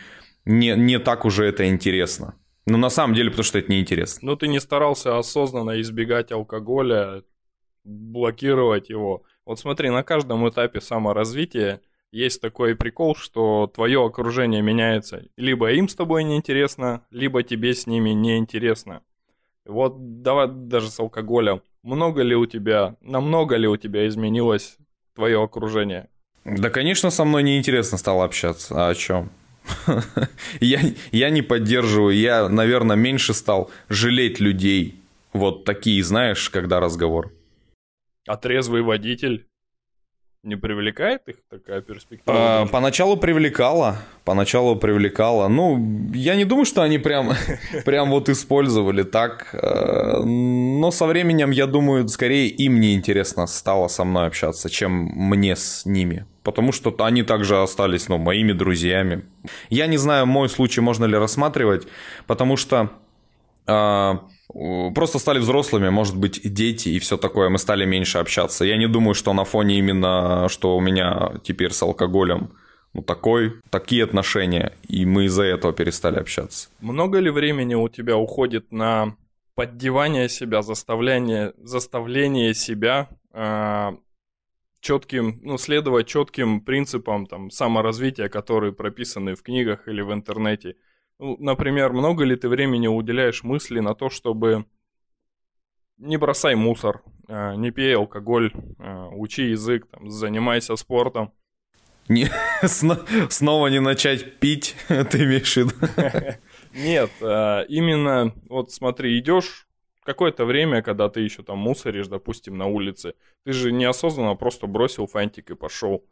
не, 0.44 0.74
не 0.76 0.98
так 0.98 1.24
уже 1.24 1.44
это 1.44 1.68
интересно. 1.68 2.34
Ну, 2.66 2.78
на 2.78 2.90
самом 2.90 3.14
деле, 3.14 3.30
потому 3.30 3.44
что 3.44 3.58
это 3.58 3.70
неинтересно. 3.70 4.30
Ну, 4.30 4.36
ты 4.36 4.48
не 4.48 4.60
старался 4.60 5.18
осознанно 5.18 5.80
избегать 5.80 6.30
алкоголя, 6.32 7.22
блокировать 7.84 8.88
его. 8.88 9.24
Вот 9.44 9.58
смотри, 9.58 9.90
на 9.90 10.02
каждом 10.02 10.48
этапе 10.48 10.80
саморазвития 10.80 11.80
есть 12.12 12.40
такой 12.40 12.76
прикол, 12.76 13.16
что 13.16 13.66
твое 13.66 14.04
окружение 14.04 14.62
меняется. 14.62 15.24
Либо 15.36 15.72
им 15.72 15.88
с 15.88 15.94
тобой 15.94 16.24
неинтересно, 16.24 17.04
либо 17.10 17.42
тебе 17.42 17.74
с 17.74 17.86
ними 17.86 18.10
неинтересно. 18.10 19.02
Вот 19.64 20.22
давай 20.22 20.48
даже 20.48 20.90
с 20.90 21.00
алкоголем. 21.00 21.62
Много 21.82 22.22
ли 22.22 22.36
у 22.36 22.46
тебя, 22.46 22.96
намного 23.00 23.56
ли 23.56 23.66
у 23.66 23.76
тебя 23.76 24.06
изменилось 24.06 24.76
твое 25.14 25.42
окружение? 25.42 26.08
Да, 26.44 26.70
конечно, 26.70 27.10
со 27.10 27.24
мной 27.24 27.42
неинтересно 27.42 27.98
стало 27.98 28.24
общаться. 28.24 28.86
А 28.86 28.88
о 28.88 28.94
чем? 28.94 29.30
я, 30.60 30.80
я 31.10 31.30
не 31.30 31.42
поддерживаю. 31.42 32.16
Я, 32.16 32.48
наверное, 32.48 32.96
меньше 32.96 33.34
стал 33.34 33.70
жалеть 33.88 34.40
людей. 34.40 35.00
Вот 35.32 35.64
такие, 35.64 36.02
знаешь, 36.04 36.50
когда 36.50 36.78
разговор. 36.78 37.32
А 38.28 38.36
трезвый 38.36 38.82
водитель 38.82 39.46
не 40.42 40.56
привлекает 40.56 41.28
их 41.28 41.36
такая 41.48 41.80
перспектива? 41.80 42.62
А, 42.62 42.66
поначалу 42.66 43.16
привлекала, 43.16 43.98
поначалу 44.24 44.76
привлекала. 44.76 45.48
Ну, 45.48 46.12
я 46.14 46.34
не 46.34 46.44
думаю, 46.44 46.64
что 46.64 46.82
они 46.82 46.98
прям, 46.98 47.32
прям 47.84 48.10
вот 48.10 48.28
использовали 48.28 49.04
так. 49.04 49.54
Э, 49.54 50.22
но 50.22 50.90
со 50.90 51.06
временем, 51.06 51.50
я 51.50 51.66
думаю, 51.66 52.08
скорее 52.08 52.48
им 52.48 52.80
не 52.80 52.94
интересно 52.94 53.46
стало 53.46 53.88
со 53.88 54.04
мной 54.04 54.26
общаться, 54.26 54.68
чем 54.68 54.92
мне 55.14 55.54
с 55.54 55.86
ними. 55.86 56.26
Потому 56.42 56.72
что 56.72 56.94
они 56.98 57.22
также 57.22 57.62
остались, 57.62 58.08
ну, 58.08 58.18
моими 58.18 58.52
друзьями. 58.52 59.24
Я 59.70 59.86
не 59.86 59.96
знаю, 59.96 60.26
мой 60.26 60.48
случай 60.48 60.80
можно 60.80 61.04
ли 61.04 61.16
рассматривать, 61.16 61.86
потому 62.26 62.56
что 62.56 62.90
просто 64.94 65.18
стали 65.18 65.38
взрослыми, 65.38 65.88
может 65.90 66.16
быть, 66.16 66.40
дети 66.44 66.90
и 66.90 66.98
все 66.98 67.16
такое, 67.16 67.48
мы 67.48 67.58
стали 67.58 67.84
меньше 67.84 68.18
общаться. 68.18 68.64
Я 68.64 68.76
не 68.76 68.88
думаю, 68.88 69.14
что 69.14 69.32
на 69.32 69.44
фоне 69.44 69.78
именно, 69.78 70.48
что 70.48 70.76
у 70.76 70.80
меня 70.80 71.32
теперь 71.42 71.72
с 71.72 71.82
алкоголем 71.82 72.52
ну, 72.94 73.02
такой, 73.02 73.60
такие 73.70 74.04
отношения, 74.04 74.74
и 74.86 75.06
мы 75.06 75.24
из-за 75.24 75.44
этого 75.44 75.72
перестали 75.72 76.18
общаться. 76.18 76.68
Много 76.80 77.18
ли 77.18 77.30
времени 77.30 77.74
у 77.74 77.88
тебя 77.88 78.16
уходит 78.16 78.70
на 78.70 79.16
поддевание 79.54 80.28
себя, 80.28 80.62
заставление, 80.62 81.54
заставление 81.56 82.54
себя 82.54 83.08
э, 83.32 83.92
четким, 84.80 85.40
ну, 85.42 85.56
следовать 85.56 86.06
четким 86.06 86.60
принципам 86.60 87.26
там, 87.26 87.50
саморазвития, 87.50 88.28
которые 88.28 88.72
прописаны 88.72 89.34
в 89.34 89.42
книгах 89.42 89.88
или 89.88 90.02
в 90.02 90.12
интернете– 90.12 90.76
например, 91.22 91.92
много 91.92 92.24
ли 92.24 92.36
ты 92.36 92.48
времени 92.48 92.88
уделяешь 92.88 93.44
мысли 93.44 93.80
на 93.80 93.94
то, 93.94 94.10
чтобы 94.10 94.66
не 95.98 96.16
бросай 96.16 96.54
мусор, 96.56 97.02
а, 97.28 97.54
не 97.54 97.70
пей 97.70 97.96
алкоголь, 97.96 98.52
а, 98.78 99.08
учи 99.08 99.50
язык, 99.50 99.86
там, 99.86 100.10
занимайся 100.10 100.74
спортом. 100.76 101.32
Не, 102.08 102.28
снова 103.30 103.68
не 103.68 103.80
начать 103.80 104.40
пить, 104.40 104.74
ты 104.88 105.24
имеешь 105.24 105.54
в 105.54 105.56
виду? 105.58 105.74
Нет, 106.74 107.10
а, 107.20 107.62
именно, 107.62 108.34
вот 108.48 108.72
смотри, 108.72 109.16
идешь 109.18 109.68
какое-то 110.02 110.44
время, 110.44 110.82
когда 110.82 111.08
ты 111.08 111.20
еще 111.20 111.44
там 111.44 111.58
мусоришь, 111.58 112.08
допустим, 112.08 112.58
на 112.58 112.66
улице, 112.66 113.14
ты 113.44 113.52
же 113.52 113.70
неосознанно 113.70 114.34
просто 114.34 114.66
бросил 114.66 115.06
фантик 115.06 115.50
и 115.50 115.54
пошел. 115.54 116.04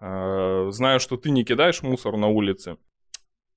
Знаю, 0.00 1.00
что 1.00 1.16
ты 1.16 1.30
не 1.30 1.42
кидаешь 1.42 1.82
мусор 1.82 2.16
на 2.16 2.28
улице, 2.28 2.76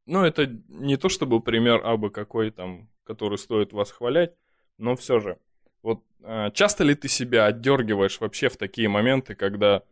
ну, 0.05 0.23
это 0.23 0.47
не 0.67 0.97
то 0.97 1.09
чтобы 1.09 1.41
пример 1.41 1.81
абы 1.85 2.09
какой 2.09 2.51
там, 2.51 2.89
который 3.03 3.37
стоит 3.37 3.73
восхвалять, 3.73 4.33
но 4.77 4.95
все 4.95 5.19
же. 5.19 5.37
Вот 5.83 6.03
э, 6.23 6.51
часто 6.53 6.83
ли 6.83 6.95
ты 6.95 7.07
себя 7.07 7.45
отдергиваешь 7.45 8.19
вообще 8.19 8.49
в 8.49 8.57
такие 8.57 8.87
моменты, 8.87 9.35
когда 9.35 9.83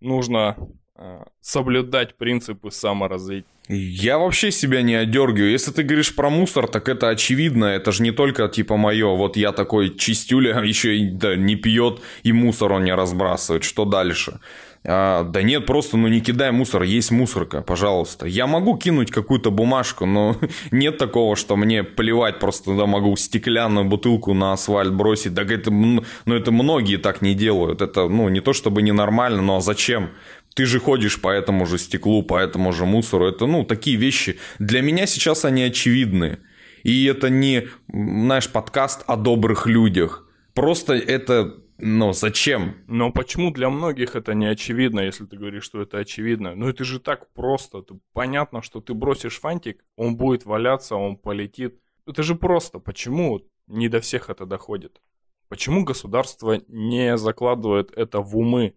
нужно 0.00 0.56
э, 0.96 1.24
соблюдать 1.40 2.16
принципы 2.16 2.70
саморазвития? 2.70 3.50
Я 3.68 4.18
вообще 4.18 4.52
себя 4.52 4.82
не 4.82 4.94
отдергиваю. 4.94 5.50
Если 5.50 5.72
ты 5.72 5.82
говоришь 5.82 6.14
про 6.14 6.30
мусор, 6.30 6.68
так 6.68 6.88
это 6.88 7.08
очевидно. 7.08 7.64
Это 7.64 7.90
же 7.90 8.02
не 8.02 8.12
только 8.12 8.48
типа 8.48 8.76
мое. 8.76 9.08
Вот 9.16 9.36
я 9.36 9.52
такой 9.52 9.96
чистюля, 9.96 10.60
еще 10.64 10.96
и 10.96 11.10
да, 11.10 11.34
не 11.36 11.56
пьет, 11.56 12.00
и 12.22 12.32
мусор 12.32 12.72
он 12.72 12.84
не 12.84 12.94
разбрасывает. 12.94 13.64
Что 13.64 13.84
дальше? 13.84 14.40
А, 14.88 15.24
да 15.24 15.42
нет, 15.42 15.66
просто 15.66 15.96
ну 15.96 16.06
не 16.06 16.20
кидай 16.20 16.52
мусор, 16.52 16.82
есть 16.82 17.10
мусорка, 17.10 17.62
пожалуйста. 17.62 18.26
Я 18.26 18.46
могу 18.46 18.76
кинуть 18.78 19.10
какую-то 19.10 19.50
бумажку, 19.50 20.06
но 20.06 20.36
нет 20.70 20.96
такого, 20.96 21.34
что 21.34 21.56
мне 21.56 21.82
плевать, 21.82 22.38
просто 22.38 22.76
да, 22.76 22.86
могу 22.86 23.16
стеклянную 23.16 23.86
бутылку 23.86 24.32
на 24.32 24.52
асфальт 24.52 24.92
бросить. 24.92 25.34
Так 25.34 25.50
это, 25.50 25.72
ну 25.72 26.02
это 26.26 26.52
многие 26.52 26.98
так 26.98 27.20
не 27.20 27.34
делают. 27.34 27.82
Это 27.82 28.08
ну 28.08 28.28
не 28.28 28.40
то 28.40 28.52
чтобы 28.52 28.82
ненормально, 28.82 29.42
но 29.42 29.60
зачем? 29.60 30.10
Ты 30.54 30.66
же 30.66 30.78
ходишь 30.78 31.20
по 31.20 31.28
этому 31.28 31.66
же 31.66 31.78
стеклу, 31.78 32.22
по 32.22 32.38
этому 32.38 32.72
же 32.72 32.86
мусору. 32.86 33.28
Это, 33.28 33.44
ну, 33.44 33.62
такие 33.62 33.98
вещи. 33.98 34.38
Для 34.58 34.80
меня 34.80 35.06
сейчас 35.06 35.44
они 35.44 35.62
очевидны. 35.64 36.38
И 36.82 37.04
это 37.04 37.28
не, 37.28 37.68
знаешь, 37.92 38.48
подкаст 38.48 39.02
о 39.06 39.16
добрых 39.16 39.66
людях. 39.66 40.26
Просто 40.54 40.94
это 40.94 41.56
но 41.78 42.12
зачем? 42.12 42.76
Но 42.86 43.12
почему 43.12 43.50
для 43.50 43.68
многих 43.68 44.16
это 44.16 44.34
не 44.34 44.46
очевидно, 44.46 45.00
если 45.00 45.26
ты 45.26 45.36
говоришь, 45.36 45.64
что 45.64 45.82
это 45.82 45.98
очевидно? 45.98 46.54
Ну 46.54 46.68
это 46.68 46.84
же 46.84 47.00
так 47.00 47.32
просто. 47.34 47.82
Ты, 47.82 48.00
понятно, 48.12 48.62
что 48.62 48.80
ты 48.80 48.94
бросишь 48.94 49.40
фантик, 49.40 49.84
он 49.96 50.16
будет 50.16 50.46
валяться, 50.46 50.96
он 50.96 51.16
полетит. 51.16 51.78
Это 52.06 52.22
же 52.22 52.34
просто. 52.34 52.78
Почему 52.78 53.42
не 53.66 53.88
до 53.88 54.00
всех 54.00 54.30
это 54.30 54.46
доходит? 54.46 55.02
Почему 55.48 55.84
государство 55.84 56.62
не 56.68 57.16
закладывает 57.18 57.92
это 57.92 58.20
в 58.20 58.36
умы, 58.36 58.74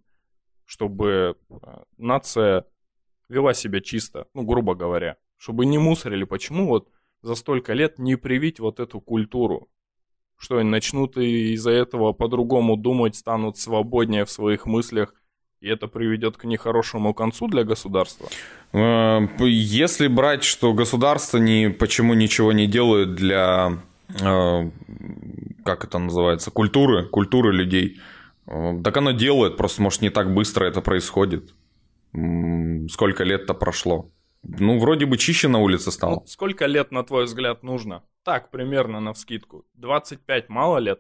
чтобы 0.66 1.38
а, 1.50 1.84
нация 1.98 2.66
вела 3.28 3.54
себя 3.54 3.80
чисто, 3.80 4.28
ну, 4.34 4.44
грубо 4.44 4.76
говоря, 4.76 5.18
чтобы 5.38 5.66
не 5.66 5.78
мусорили? 5.78 6.26
Почему 6.26 6.68
вот 6.68 6.92
за 7.22 7.36
столько 7.36 7.74
лет 7.74 7.98
не 7.98 8.18
привить 8.18 8.60
вот 8.60 8.80
эту 8.80 9.00
культуру? 9.00 9.70
Что 10.40 10.58
они 10.58 10.70
начнут 10.70 11.18
из-за 11.18 11.72
этого 11.72 12.14
по-другому 12.14 12.78
думать, 12.78 13.16
станут 13.18 13.58
свободнее 13.58 14.24
в 14.24 14.32
своих 14.32 14.66
мыслях, 14.66 15.14
и 15.60 15.68
это 15.68 15.88
приведет 15.88 16.38
к 16.38 16.46
нехорошему 16.46 17.14
концу 17.14 17.50
для 17.50 17.66
государства? 17.66 18.30
Э, 18.72 19.28
если 19.42 20.08
брать, 20.08 20.46
что 20.46 20.74
государство 20.74 21.40
ни, 21.40 21.68
почему 21.68 22.14
ничего 22.14 22.54
не 22.54 22.68
делает 22.68 23.16
для, 23.16 23.80
э, 24.22 24.72
как 25.66 25.84
это 25.84 26.00
называется, 26.00 26.52
культуры, 26.52 27.06
культуры 27.10 27.52
людей, 27.52 28.00
э, 28.48 28.82
так 28.82 28.96
оно 28.96 29.12
делает, 29.12 29.58
просто, 29.58 29.82
может, 29.82 30.02
не 30.02 30.10
так 30.10 30.34
быстро 30.34 30.64
это 30.64 30.80
происходит. 30.80 31.54
Сколько 32.90 33.26
лет-то 33.26 33.54
прошло? 33.54 34.10
Ну, 34.44 34.80
вроде 34.80 35.06
бы 35.06 35.18
чище 35.18 35.50
на 35.50 35.60
улице 35.60 35.92
стало. 35.92 36.16
Ну, 36.16 36.24
сколько 36.28 36.66
лет, 36.66 36.92
на 36.92 37.04
твой 37.04 37.26
взгляд, 37.26 37.62
нужно? 37.62 38.04
Так, 38.30 38.52
примерно 38.52 39.00
на 39.00 39.14
вскидку. 39.14 39.66
25 39.74 40.50
мало 40.50 40.78
лет? 40.78 41.00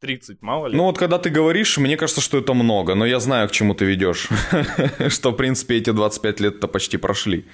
30 0.00 0.42
мало 0.42 0.66
лет? 0.66 0.76
Ну 0.76 0.82
вот 0.82 0.98
когда 0.98 1.18
ты 1.18 1.30
говоришь, 1.30 1.78
мне 1.78 1.96
кажется, 1.96 2.20
что 2.20 2.38
это 2.38 2.54
много, 2.54 2.96
но 2.96 3.06
я 3.06 3.20
знаю, 3.20 3.48
к 3.48 3.52
чему 3.52 3.72
ты 3.72 3.84
ведешь. 3.84 4.28
Что, 5.08 5.30
в 5.30 5.36
принципе, 5.36 5.76
эти 5.76 5.92
25 5.92 6.40
лет-то 6.40 6.66
почти 6.66 6.96
прошли. 6.96 7.44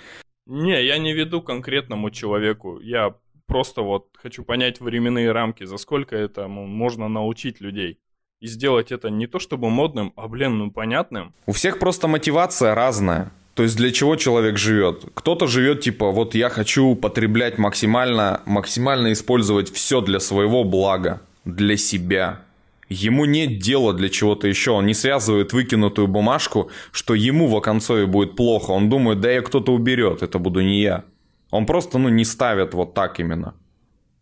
Не, 0.47 0.83
я 0.83 0.97
не 0.97 1.13
веду 1.13 1.43
конкретному 1.43 2.11
человеку. 2.11 2.81
Я 2.81 3.17
просто 3.47 3.83
вот 3.83 4.09
хочу 4.15 4.45
понять 4.45 4.81
временные 4.81 5.31
рамки, 5.31 5.65
за 5.65 5.77
сколько 5.77 6.17
это 6.17 6.49
можно 6.49 7.09
научить 7.09 7.61
людей. 7.61 7.99
И 8.41 8.47
сделать 8.47 8.93
это 8.93 9.11
не 9.11 9.27
то 9.27 9.41
чтобы 9.41 9.69
модным, 9.69 10.15
а, 10.17 10.27
блин, 10.27 10.57
ну 10.57 10.71
понятным. 10.71 11.35
У 11.45 11.53
всех 11.53 11.79
просто 11.79 12.09
мотивация 12.09 12.75
разная. 12.75 13.31
То 13.55 13.65
есть 13.65 13.77
для 13.77 13.91
чего 13.91 14.17
человек 14.17 14.57
живет? 14.57 15.05
Кто-то 15.15 15.47
живет 15.47 15.83
типа, 15.83 16.11
вот 16.11 16.35
я 16.35 16.49
хочу 16.49 16.95
потреблять 16.95 17.59
максимально, 17.59 18.41
максимально 18.47 19.13
использовать 19.13 19.71
все 19.71 20.01
для 20.01 20.21
своего 20.21 20.65
блага, 20.65 21.21
для 21.45 21.77
себя. 21.77 22.41
Ему 22.89 23.27
нет 23.27 23.59
дела 23.59 23.93
для 23.93 24.09
чего-то 24.09 24.49
еще. 24.49 24.73
Он 24.73 24.87
не 24.87 24.95
связывает 24.95 25.53
выкинутую 25.53 26.09
бумажку, 26.09 26.71
что 26.93 27.15
ему 27.15 27.47
в 27.47 27.57
оконцове 27.57 28.07
будет 28.07 28.37
плохо. 28.37 28.71
Он 28.71 28.89
думает, 28.89 29.21
да 29.21 29.31
я 29.31 29.43
кто-то 29.43 29.73
уберет, 29.73 30.23
это 30.23 30.39
буду 30.39 30.61
не 30.61 30.81
я. 30.81 31.05
Он 31.51 31.67
просто, 31.67 31.99
ну, 31.99 32.09
не 32.09 32.25
ставит 32.25 32.73
вот 32.73 32.95
так 32.95 33.21
именно. 33.21 33.55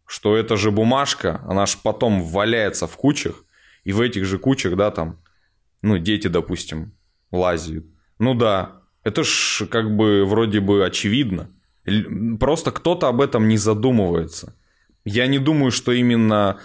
Что 0.07 0.37
это 0.37 0.57
же 0.57 0.73
бумажка, 0.73 1.41
она 1.47 1.67
же 1.67 1.77
потом 1.83 2.23
валяется 2.23 2.89
в 2.89 2.97
кучах, 2.97 3.45
и 3.85 3.93
в 3.93 4.01
этих 4.01 4.25
же 4.25 4.39
кучах, 4.39 4.77
да, 4.77 4.91
там, 4.91 5.21
ну, 5.83 5.99
дети, 5.99 6.27
допустим, 6.27 6.93
лазят. 7.31 7.85
Ну 8.19 8.35
да, 8.35 8.80
это 9.05 9.25
ж 9.25 9.67
как 9.71 9.95
бы 9.97 10.25
вроде 10.25 10.61
бы 10.61 10.85
очевидно. 10.85 11.51
Просто 12.39 12.71
кто-то 12.71 13.09
об 13.09 13.21
этом 13.21 13.49
не 13.49 13.57
задумывается. 13.57 14.55
Я 15.05 15.27
не 15.27 15.39
думаю, 15.39 15.73
что 15.73 15.93
именно 15.93 16.61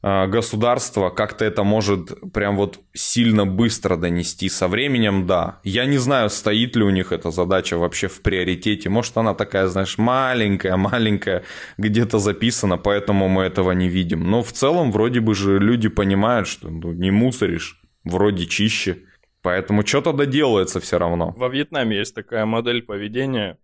а, 0.00 0.26
государство 0.28 1.10
как-то 1.10 1.44
это 1.44 1.64
может 1.64 2.32
прям 2.32 2.56
вот 2.56 2.80
сильно 2.92 3.46
быстро 3.46 3.96
донести. 3.96 4.48
Со 4.48 4.68
временем, 4.68 5.26
да. 5.26 5.60
Я 5.64 5.86
не 5.86 5.98
знаю, 5.98 6.30
стоит 6.30 6.76
ли 6.76 6.84
у 6.84 6.90
них 6.90 7.12
эта 7.12 7.30
задача 7.30 7.76
вообще 7.76 8.06
в 8.06 8.20
приоритете. 8.20 8.88
Может, 8.88 9.16
она 9.16 9.34
такая, 9.34 9.66
знаешь, 9.66 9.98
маленькая, 9.98 10.76
маленькая, 10.76 11.44
где-то 11.78 12.18
записана, 12.18 12.78
поэтому 12.78 13.28
мы 13.28 13.42
этого 13.42 13.72
не 13.72 13.88
видим. 13.88 14.30
Но 14.30 14.42
в 14.42 14.52
целом, 14.52 14.92
вроде 14.92 15.20
бы 15.20 15.34
же 15.34 15.58
люди 15.58 15.88
понимают, 15.88 16.46
что 16.46 16.68
ну, 16.68 16.92
не 16.92 17.10
мусоришь, 17.10 17.80
вроде 18.04 18.46
чище. 18.46 18.98
Поэтому 19.42 19.86
что-то 19.86 20.12
доделается 20.12 20.80
все 20.80 20.98
равно. 20.98 21.34
Во 21.36 21.48
Вьетнаме 21.48 21.96
есть 21.96 22.14
такая 22.14 22.44
модель 22.44 22.82
поведения. 22.82 23.58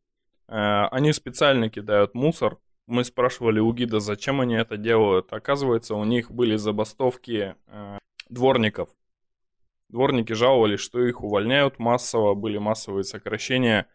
Э, 0.49 0.87
они 0.91 1.13
специально 1.13 1.69
кидают 1.69 2.15
мусор. 2.15 2.59
Мы 2.87 3.05
спрашивали 3.05 3.61
у 3.61 3.73
гида, 3.73 4.01
зачем 4.01 4.41
они 4.41 4.55
это 4.55 4.77
делают. 4.77 5.33
Оказывается, 5.33 5.95
у 5.95 6.05
них 6.05 6.31
были 6.31 6.57
забастовки 6.57 7.55
э, 7.67 7.99
дворников. 8.29 8.91
Дворники 9.89 10.33
жаловались, 10.33 10.81
что 10.81 11.01
их 11.01 11.23
увольняют 11.23 11.79
массово, 11.79 12.35
были 12.35 12.59
массовые 12.59 13.05
сокращения. 13.05 13.87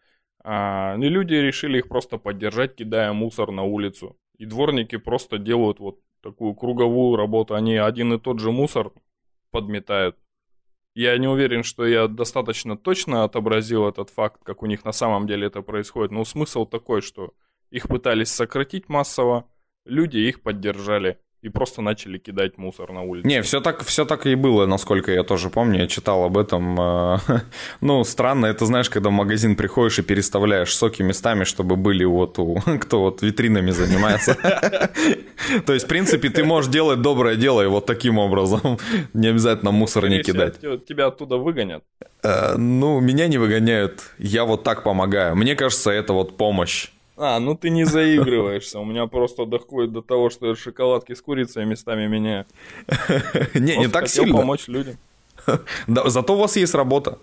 А, 0.42 0.96
и 0.98 1.08
люди 1.08 1.34
решили 1.34 1.78
их 1.78 1.88
просто 1.88 2.16
поддержать, 2.18 2.74
кидая 2.74 3.12
мусор 3.12 3.50
на 3.50 3.62
улицу. 3.64 4.16
И 4.38 4.46
дворники 4.46 4.96
просто 4.96 5.38
делают 5.38 5.78
вот 5.80 6.00
такую 6.22 6.54
круговую 6.54 7.16
работу. 7.16 7.54
Они 7.54 7.76
один 7.76 8.14
и 8.14 8.18
тот 8.18 8.40
же 8.40 8.50
мусор 8.50 8.92
подметают. 9.50 10.16
Я 10.94 11.16
не 11.18 11.28
уверен, 11.28 11.62
что 11.62 11.86
я 11.86 12.08
достаточно 12.08 12.76
точно 12.76 13.24
отобразил 13.24 13.88
этот 13.88 14.10
факт, 14.10 14.42
как 14.42 14.62
у 14.62 14.66
них 14.66 14.84
на 14.84 14.92
самом 14.92 15.26
деле 15.26 15.46
это 15.46 15.62
происходит, 15.62 16.10
но 16.10 16.24
смысл 16.24 16.66
такой, 16.66 17.00
что 17.00 17.32
их 17.70 17.88
пытались 17.88 18.30
сократить 18.30 18.88
массово, 18.88 19.48
люди 19.84 20.18
их 20.18 20.42
поддержали 20.42 21.20
и 21.42 21.48
просто 21.48 21.80
начали 21.80 22.18
кидать 22.18 22.58
мусор 22.58 22.92
на 22.92 23.02
улицу. 23.02 23.26
Не, 23.26 23.40
все 23.42 23.60
так, 23.60 23.82
все 23.84 24.04
так 24.04 24.26
и 24.26 24.34
было, 24.34 24.66
насколько 24.66 25.10
я 25.10 25.22
тоже 25.22 25.48
помню, 25.48 25.80
я 25.80 25.86
читал 25.86 26.24
об 26.24 26.36
этом. 26.36 26.78
Э, 26.78 27.18
ну, 27.80 28.04
странно, 28.04 28.46
это 28.46 28.66
знаешь, 28.66 28.90
когда 28.90 29.08
в 29.08 29.12
магазин 29.12 29.56
приходишь 29.56 29.98
и 29.98 30.02
переставляешь 30.02 30.74
соки 30.74 31.02
местами, 31.02 31.44
чтобы 31.44 31.76
были 31.76 32.04
вот 32.04 32.38
у, 32.38 32.56
кто 32.80 33.00
вот 33.00 33.22
витринами 33.22 33.70
занимается. 33.70 34.34
То 35.66 35.72
есть, 35.72 35.86
в 35.86 35.88
принципе, 35.88 36.28
ты 36.28 36.44
можешь 36.44 36.70
делать 36.70 37.00
доброе 37.00 37.36
дело 37.36 37.62
и 37.62 37.66
вот 37.66 37.86
таким 37.86 38.18
образом, 38.18 38.78
не 39.14 39.28
обязательно 39.28 39.70
мусор 39.70 40.08
не 40.08 40.22
кидать. 40.22 40.60
Тебя 40.60 41.06
оттуда 41.06 41.38
выгонят? 41.38 41.82
Э, 42.22 42.56
ну, 42.56 43.00
меня 43.00 43.28
не 43.28 43.38
выгоняют, 43.38 44.02
я 44.18 44.44
вот 44.44 44.62
так 44.62 44.82
помогаю. 44.82 45.36
Мне 45.36 45.56
кажется, 45.56 45.90
это 45.90 46.12
вот 46.12 46.36
помощь 46.36 46.90
а, 47.22 47.38
ну 47.38 47.54
ты 47.54 47.68
не 47.68 47.84
заигрываешься. 47.84 48.78
У 48.78 48.84
меня 48.84 49.06
просто 49.06 49.44
доходит 49.44 49.92
до 49.92 50.00
того, 50.00 50.30
что 50.30 50.54
шоколадки 50.54 51.12
с 51.12 51.20
курицей 51.20 51.66
местами 51.66 52.06
меняю. 52.06 52.46
Не, 53.54 53.76
не 53.76 53.88
так 53.88 54.08
сильно. 54.08 54.38
помочь 54.38 54.68
людям. 54.68 54.96
Да, 55.86 56.08
зато 56.08 56.34
у 56.34 56.38
вас 56.38 56.56
есть 56.56 56.74
работа. 56.74 57.18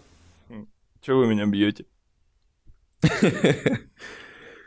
Чего 1.02 1.20
вы 1.20 1.28
меня 1.28 1.46
бьете? 1.48 1.86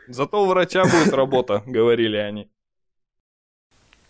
Зато 0.07 0.43
у 0.43 0.47
врача 0.47 0.83
будет 0.83 1.13
работа, 1.13 1.63
говорили 1.65 2.17
они. 2.17 2.49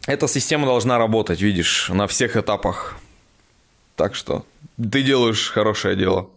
Эта 0.08 0.28
система 0.28 0.66
должна 0.66 0.98
работать, 0.98 1.42
видишь, 1.42 1.90
на 1.90 2.08
всех 2.08 2.36
этапах. 2.36 2.98
Так 3.96 4.16
что 4.16 4.44
ты 4.78 5.04
делаешь 5.04 5.52
хорошее 5.52 5.96
дело. 5.96 6.30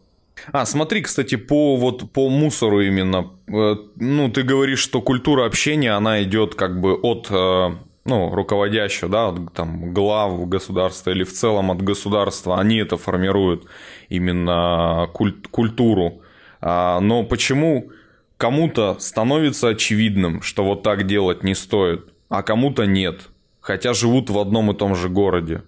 А, 0.53 0.67
смотри, 0.67 1.03
кстати, 1.03 1.37
по 1.37 1.77
вот 1.77 2.13
по 2.13 2.29
мусору 2.29 2.81
именно. 2.81 3.31
Э, 3.49 3.77
ну, 3.97 4.31
ты 4.31 4.43
говоришь, 4.43 4.81
что 4.81 5.01
культура 5.01 5.47
общения, 5.47 5.93
она 5.93 6.23
идет 6.23 6.55
как 6.55 6.81
бы 6.81 6.95
от 6.95 7.29
э, 7.31 7.71
ну, 8.05 8.35
руководящего, 8.35 9.11
да, 9.11 9.29
от 9.29 9.53
там, 9.55 9.93
глав 9.95 10.49
государства 10.49 11.11
или 11.11 11.25
в 11.25 11.33
целом 11.33 11.71
от 11.71 11.83
государства, 11.83 12.61
они 12.61 12.77
это 12.77 12.97
формируют, 12.97 13.65
именно 14.09 15.09
культ, 15.13 15.49
культуру. 15.49 16.21
А, 16.61 17.01
но 17.01 17.25
почему 17.25 17.91
кому-то 18.37 18.97
становится 18.99 19.69
очевидным, 19.69 20.43
что 20.43 20.65
вот 20.65 20.83
так 20.83 21.07
делать 21.07 21.43
не 21.43 21.55
стоит, 21.55 22.09
а 22.29 22.43
кому-то 22.43 22.85
нет, 22.85 23.29
хотя 23.61 23.95
живут 23.95 24.31
в 24.31 24.39
одном 24.39 24.71
и 24.71 24.75
том 24.75 24.95
же 24.95 25.09
городе? 25.09 25.63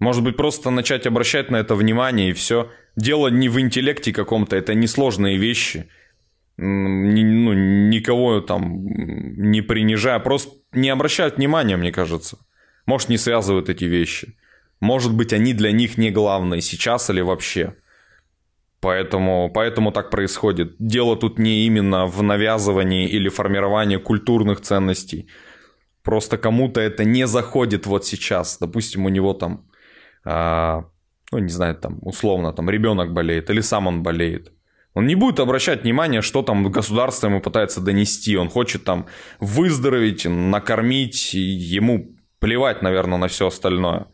Может 0.00 0.24
быть, 0.24 0.36
просто 0.36 0.70
начать 0.70 1.06
обращать 1.06 1.50
на 1.50 1.56
это 1.56 1.76
внимание 1.76 2.30
и 2.30 2.32
все– 2.32 2.70
дело 2.96 3.28
не 3.28 3.48
в 3.48 3.60
интеллекте 3.60 4.12
каком-то, 4.12 4.56
это 4.56 4.74
несложные 4.74 5.36
вещи. 5.36 5.88
Ну, 6.56 7.52
никого 7.54 8.40
там 8.40 8.84
не 8.84 9.62
принижая, 9.62 10.18
просто 10.18 10.52
не 10.72 10.90
обращают 10.90 11.36
внимания, 11.36 11.76
мне 11.76 11.90
кажется. 11.90 12.38
Может, 12.86 13.08
не 13.08 13.18
связывают 13.18 13.68
эти 13.68 13.84
вещи. 13.84 14.36
Может 14.80 15.14
быть, 15.14 15.32
они 15.32 15.54
для 15.54 15.72
них 15.72 15.96
не 15.98 16.10
главные 16.10 16.60
сейчас 16.60 17.08
или 17.10 17.20
вообще. 17.22 17.76
Поэтому, 18.80 19.50
поэтому 19.52 19.92
так 19.92 20.10
происходит. 20.10 20.76
Дело 20.78 21.16
тут 21.16 21.38
не 21.38 21.66
именно 21.66 22.06
в 22.06 22.22
навязывании 22.22 23.08
или 23.08 23.28
формировании 23.28 23.96
культурных 23.96 24.60
ценностей. 24.60 25.28
Просто 26.02 26.38
кому-то 26.38 26.80
это 26.80 27.04
не 27.04 27.26
заходит 27.26 27.86
вот 27.86 28.06
сейчас. 28.06 28.58
Допустим, 28.58 29.04
у 29.04 29.10
него 29.10 29.34
там 29.34 29.66
а, 29.66 29.69
ну, 30.24 31.38
не 31.38 31.48
знаю, 31.48 31.76
там, 31.76 31.98
условно, 32.02 32.52
там, 32.52 32.68
ребенок 32.68 33.12
болеет 33.12 33.50
или 33.50 33.60
сам 33.60 33.86
он 33.86 34.02
болеет. 34.02 34.52
Он 34.94 35.06
не 35.06 35.14
будет 35.14 35.38
обращать 35.38 35.84
внимание, 35.84 36.20
что 36.20 36.42
там 36.42 36.70
государство 36.70 37.28
ему 37.28 37.40
пытается 37.40 37.80
донести. 37.80 38.36
Он 38.36 38.48
хочет 38.48 38.84
там 38.84 39.06
выздороветь, 39.38 40.24
накормить, 40.24 41.32
ему 41.32 42.16
плевать, 42.40 42.82
наверное, 42.82 43.18
на 43.18 43.28
все 43.28 43.46
остальное. 43.46 44.06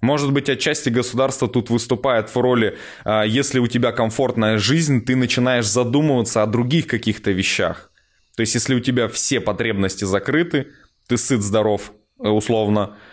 Может 0.00 0.32
быть, 0.32 0.48
отчасти 0.48 0.88
государство 0.88 1.46
тут 1.46 1.70
выступает 1.70 2.34
в 2.34 2.36
роли, 2.40 2.78
а, 3.04 3.22
если 3.22 3.58
у 3.58 3.66
тебя 3.66 3.92
комфортная 3.92 4.56
жизнь, 4.58 5.04
ты 5.04 5.14
начинаешь 5.14 5.68
задумываться 5.68 6.42
о 6.42 6.46
других 6.46 6.86
каких-то 6.86 7.30
вещах. 7.30 7.92
То 8.34 8.40
есть, 8.40 8.54
если 8.54 8.74
у 8.74 8.80
тебя 8.80 9.08
все 9.08 9.40
потребности 9.40 10.04
закрыты, 10.04 10.68
ты 11.06 11.18
сыт, 11.18 11.42
здоров, 11.42 11.92
э, 12.18 12.28
условно, 12.28 12.82
а, 12.82 13.09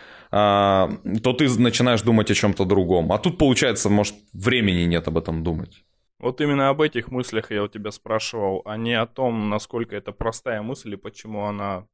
то 1.24 1.34
ты 1.34 1.50
начинаешь 1.60 2.02
думать 2.02 2.32
о 2.32 2.34
чем-то 2.34 2.66
другом. 2.66 3.12
А 3.12 3.18
тут, 3.18 3.38
получается, 3.38 3.90
может, 3.90 4.16
времени 4.34 4.84
нет 4.86 5.08
об 5.08 5.18
этом 5.18 5.44
думать. 5.44 5.84
Вот 6.20 6.42
именно 6.42 6.70
об 6.70 6.82
этих 6.82 7.12
мыслях 7.12 7.52
я 7.52 7.64
у 7.64 7.68
тебя 7.68 7.92
спрашивал, 7.92 8.62
а 8.66 8.78
не 8.78 8.94
о 8.94 9.06
том, 9.06 9.50
насколько 9.50 9.96
это 9.96 10.12
простая 10.12 10.62
мысль 10.62 10.94
и 10.94 10.98
почему 10.98 11.46
она 11.46 11.86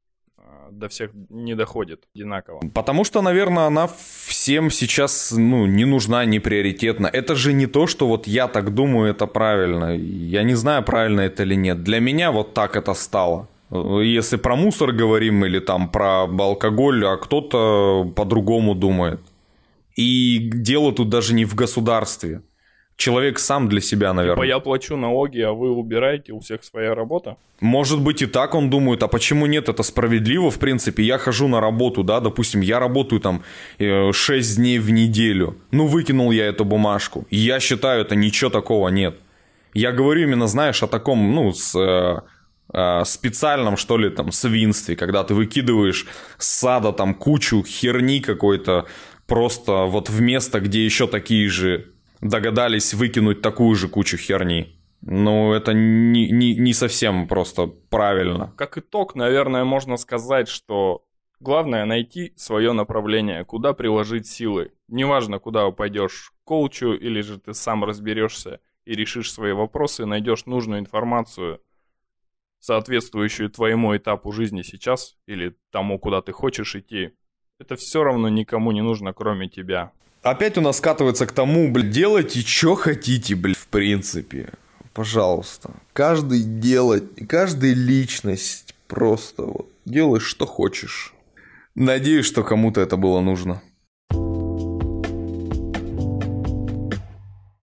до 0.71 0.87
всех 0.87 1.11
не 1.29 1.55
доходит 1.55 2.03
одинаково. 2.15 2.61
Потому 2.73 3.03
что, 3.03 3.21
наверное, 3.21 3.65
она 3.65 3.87
всем 4.27 4.71
сейчас 4.71 5.31
ну, 5.31 5.65
не 5.65 5.85
нужна, 5.85 6.25
не 6.25 6.39
приоритетна. 6.39 7.07
Это 7.07 7.35
же 7.35 7.53
не 7.53 7.67
то, 7.67 7.87
что 7.87 8.07
вот 8.07 8.27
я 8.27 8.47
так 8.47 8.73
думаю, 8.73 9.11
это 9.11 9.27
правильно. 9.27 9.95
Я 9.95 10.43
не 10.43 10.55
знаю, 10.55 10.83
правильно 10.83 11.21
это 11.21 11.43
или 11.43 11.55
нет. 11.55 11.83
Для 11.83 11.99
меня 11.99 12.31
вот 12.31 12.53
так 12.53 12.75
это 12.75 12.93
стало. 12.93 13.47
Если 13.73 14.37
про 14.37 14.55
мусор 14.55 14.91
говорим 14.91 15.45
или 15.45 15.59
там 15.59 15.89
про 15.89 16.23
алкоголь, 16.23 17.05
а 17.05 17.17
кто-то 17.17 18.11
по-другому 18.15 18.75
думает. 18.75 19.19
И 19.95 20.37
дело 20.53 20.93
тут 20.93 21.09
даже 21.09 21.33
не 21.33 21.45
в 21.45 21.55
государстве. 21.55 22.41
Человек 22.95 23.39
сам 23.39 23.67
для 23.69 23.81
себя, 23.81 24.13
наверное. 24.13 24.45
Типа 24.45 24.55
я 24.55 24.59
плачу 24.59 24.95
налоги, 24.95 25.41
а 25.41 25.51
вы 25.51 25.71
убираете, 25.71 26.31
у 26.31 26.39
всех 26.39 26.63
своя 26.63 26.93
работа? 26.93 27.37
Может 27.59 27.99
быть 27.99 28.21
и 28.21 28.27
так 28.27 28.53
он 28.53 28.69
думает, 28.69 29.01
а 29.01 29.07
почему 29.07 29.47
нет, 29.47 29.67
это 29.67 29.81
справедливо, 29.83 30.51
в 30.51 30.59
принципе. 30.59 31.03
Я 31.03 31.17
хожу 31.17 31.47
на 31.47 31.59
работу, 31.59 32.03
да, 32.03 32.19
допустим, 32.19 32.61
я 32.61 32.79
работаю 32.79 33.19
там 33.19 33.43
6 33.79 33.79
э, 33.79 34.55
дней 34.55 34.77
в 34.77 34.91
неделю. 34.91 35.57
Ну, 35.71 35.87
выкинул 35.87 36.31
я 36.31 36.45
эту 36.45 36.65
бумажку. 36.65 37.25
Я 37.31 37.59
считаю, 37.59 38.01
это 38.01 38.15
ничего 38.15 38.51
такого 38.51 38.89
нет. 38.89 39.15
Я 39.73 39.91
говорю 39.91 40.21
именно, 40.21 40.47
знаешь, 40.47 40.83
о 40.83 40.87
таком, 40.87 41.33
ну, 41.33 41.51
с 41.51 41.75
э, 41.75 42.21
специальном, 43.05 43.77
что 43.77 43.97
ли, 43.97 44.09
там, 44.09 44.31
свинстве, 44.31 44.95
когда 44.95 45.23
ты 45.23 45.33
выкидываешь 45.33 46.07
с 46.37 46.47
сада 46.47 46.91
там 46.91 47.13
кучу 47.13 47.63
херни 47.63 48.19
какой-то, 48.19 48.87
просто 49.27 49.83
вот 49.83 50.09
в 50.09 50.21
место, 50.21 50.59
где 50.59 50.83
еще 50.83 51.07
такие 51.07 51.49
же 51.49 51.93
догадались 52.21 52.93
выкинуть 52.93 53.41
такую 53.41 53.75
же 53.75 53.87
кучу 53.87 54.17
херни. 54.17 54.79
Ну, 55.01 55.53
это 55.53 55.73
не, 55.73 56.31
не, 56.31 56.55
не 56.55 56.73
совсем 56.73 57.27
просто 57.27 57.67
правильно. 57.67 58.53
Как 58.55 58.77
итог, 58.77 59.15
наверное, 59.15 59.65
можно 59.65 59.97
сказать, 59.97 60.47
что 60.47 61.03
главное 61.41 61.85
найти 61.85 62.33
свое 62.37 62.71
направление, 62.71 63.43
куда 63.43 63.73
приложить 63.73 64.27
силы. 64.27 64.71
Неважно, 64.87 65.39
куда 65.39 65.69
пойдешь, 65.71 66.31
коучу 66.45 66.93
или 66.93 67.21
же 67.21 67.37
ты 67.37 67.53
сам 67.53 67.83
разберешься 67.83 68.61
и 68.85 68.95
решишь 68.95 69.31
свои 69.31 69.51
вопросы, 69.51 70.05
найдешь 70.05 70.45
нужную 70.45 70.79
информацию, 70.79 71.59
соответствующую 72.63 73.49
твоему 73.49 73.95
этапу 73.95 74.31
жизни 74.31 74.61
сейчас 74.61 75.17
или 75.27 75.55
тому, 75.71 75.99
куда 75.99 76.21
ты 76.21 76.31
хочешь 76.31 76.75
идти. 76.75 77.11
Это 77.59 77.75
все 77.75 78.03
равно 78.03 78.29
никому 78.29 78.71
не 78.71 78.81
нужно, 78.81 79.13
кроме 79.13 79.49
тебя. 79.49 79.91
Опять 80.21 80.57
у 80.57 80.61
нас 80.61 80.77
скатывается 80.77 81.27
к 81.27 81.33
тому, 81.33 81.69
блядь, 81.69 81.89
делайте, 81.89 82.39
что 82.39 82.75
хотите, 82.75 83.35
блядь, 83.35 83.57
в 83.57 83.67
принципе. 83.67 84.53
Пожалуйста. 84.93 85.71
Каждый 85.91 86.43
делать, 86.43 87.03
каждая 87.27 87.73
личность 87.73 88.73
просто 88.87 89.43
вот 89.43 89.67
делай, 89.83 90.21
что 90.21 90.45
хочешь. 90.45 91.13
Надеюсь, 91.75 92.25
что 92.25 92.43
кому-то 92.43 92.79
это 92.79 92.95
было 92.95 93.19
нужно. 93.19 93.61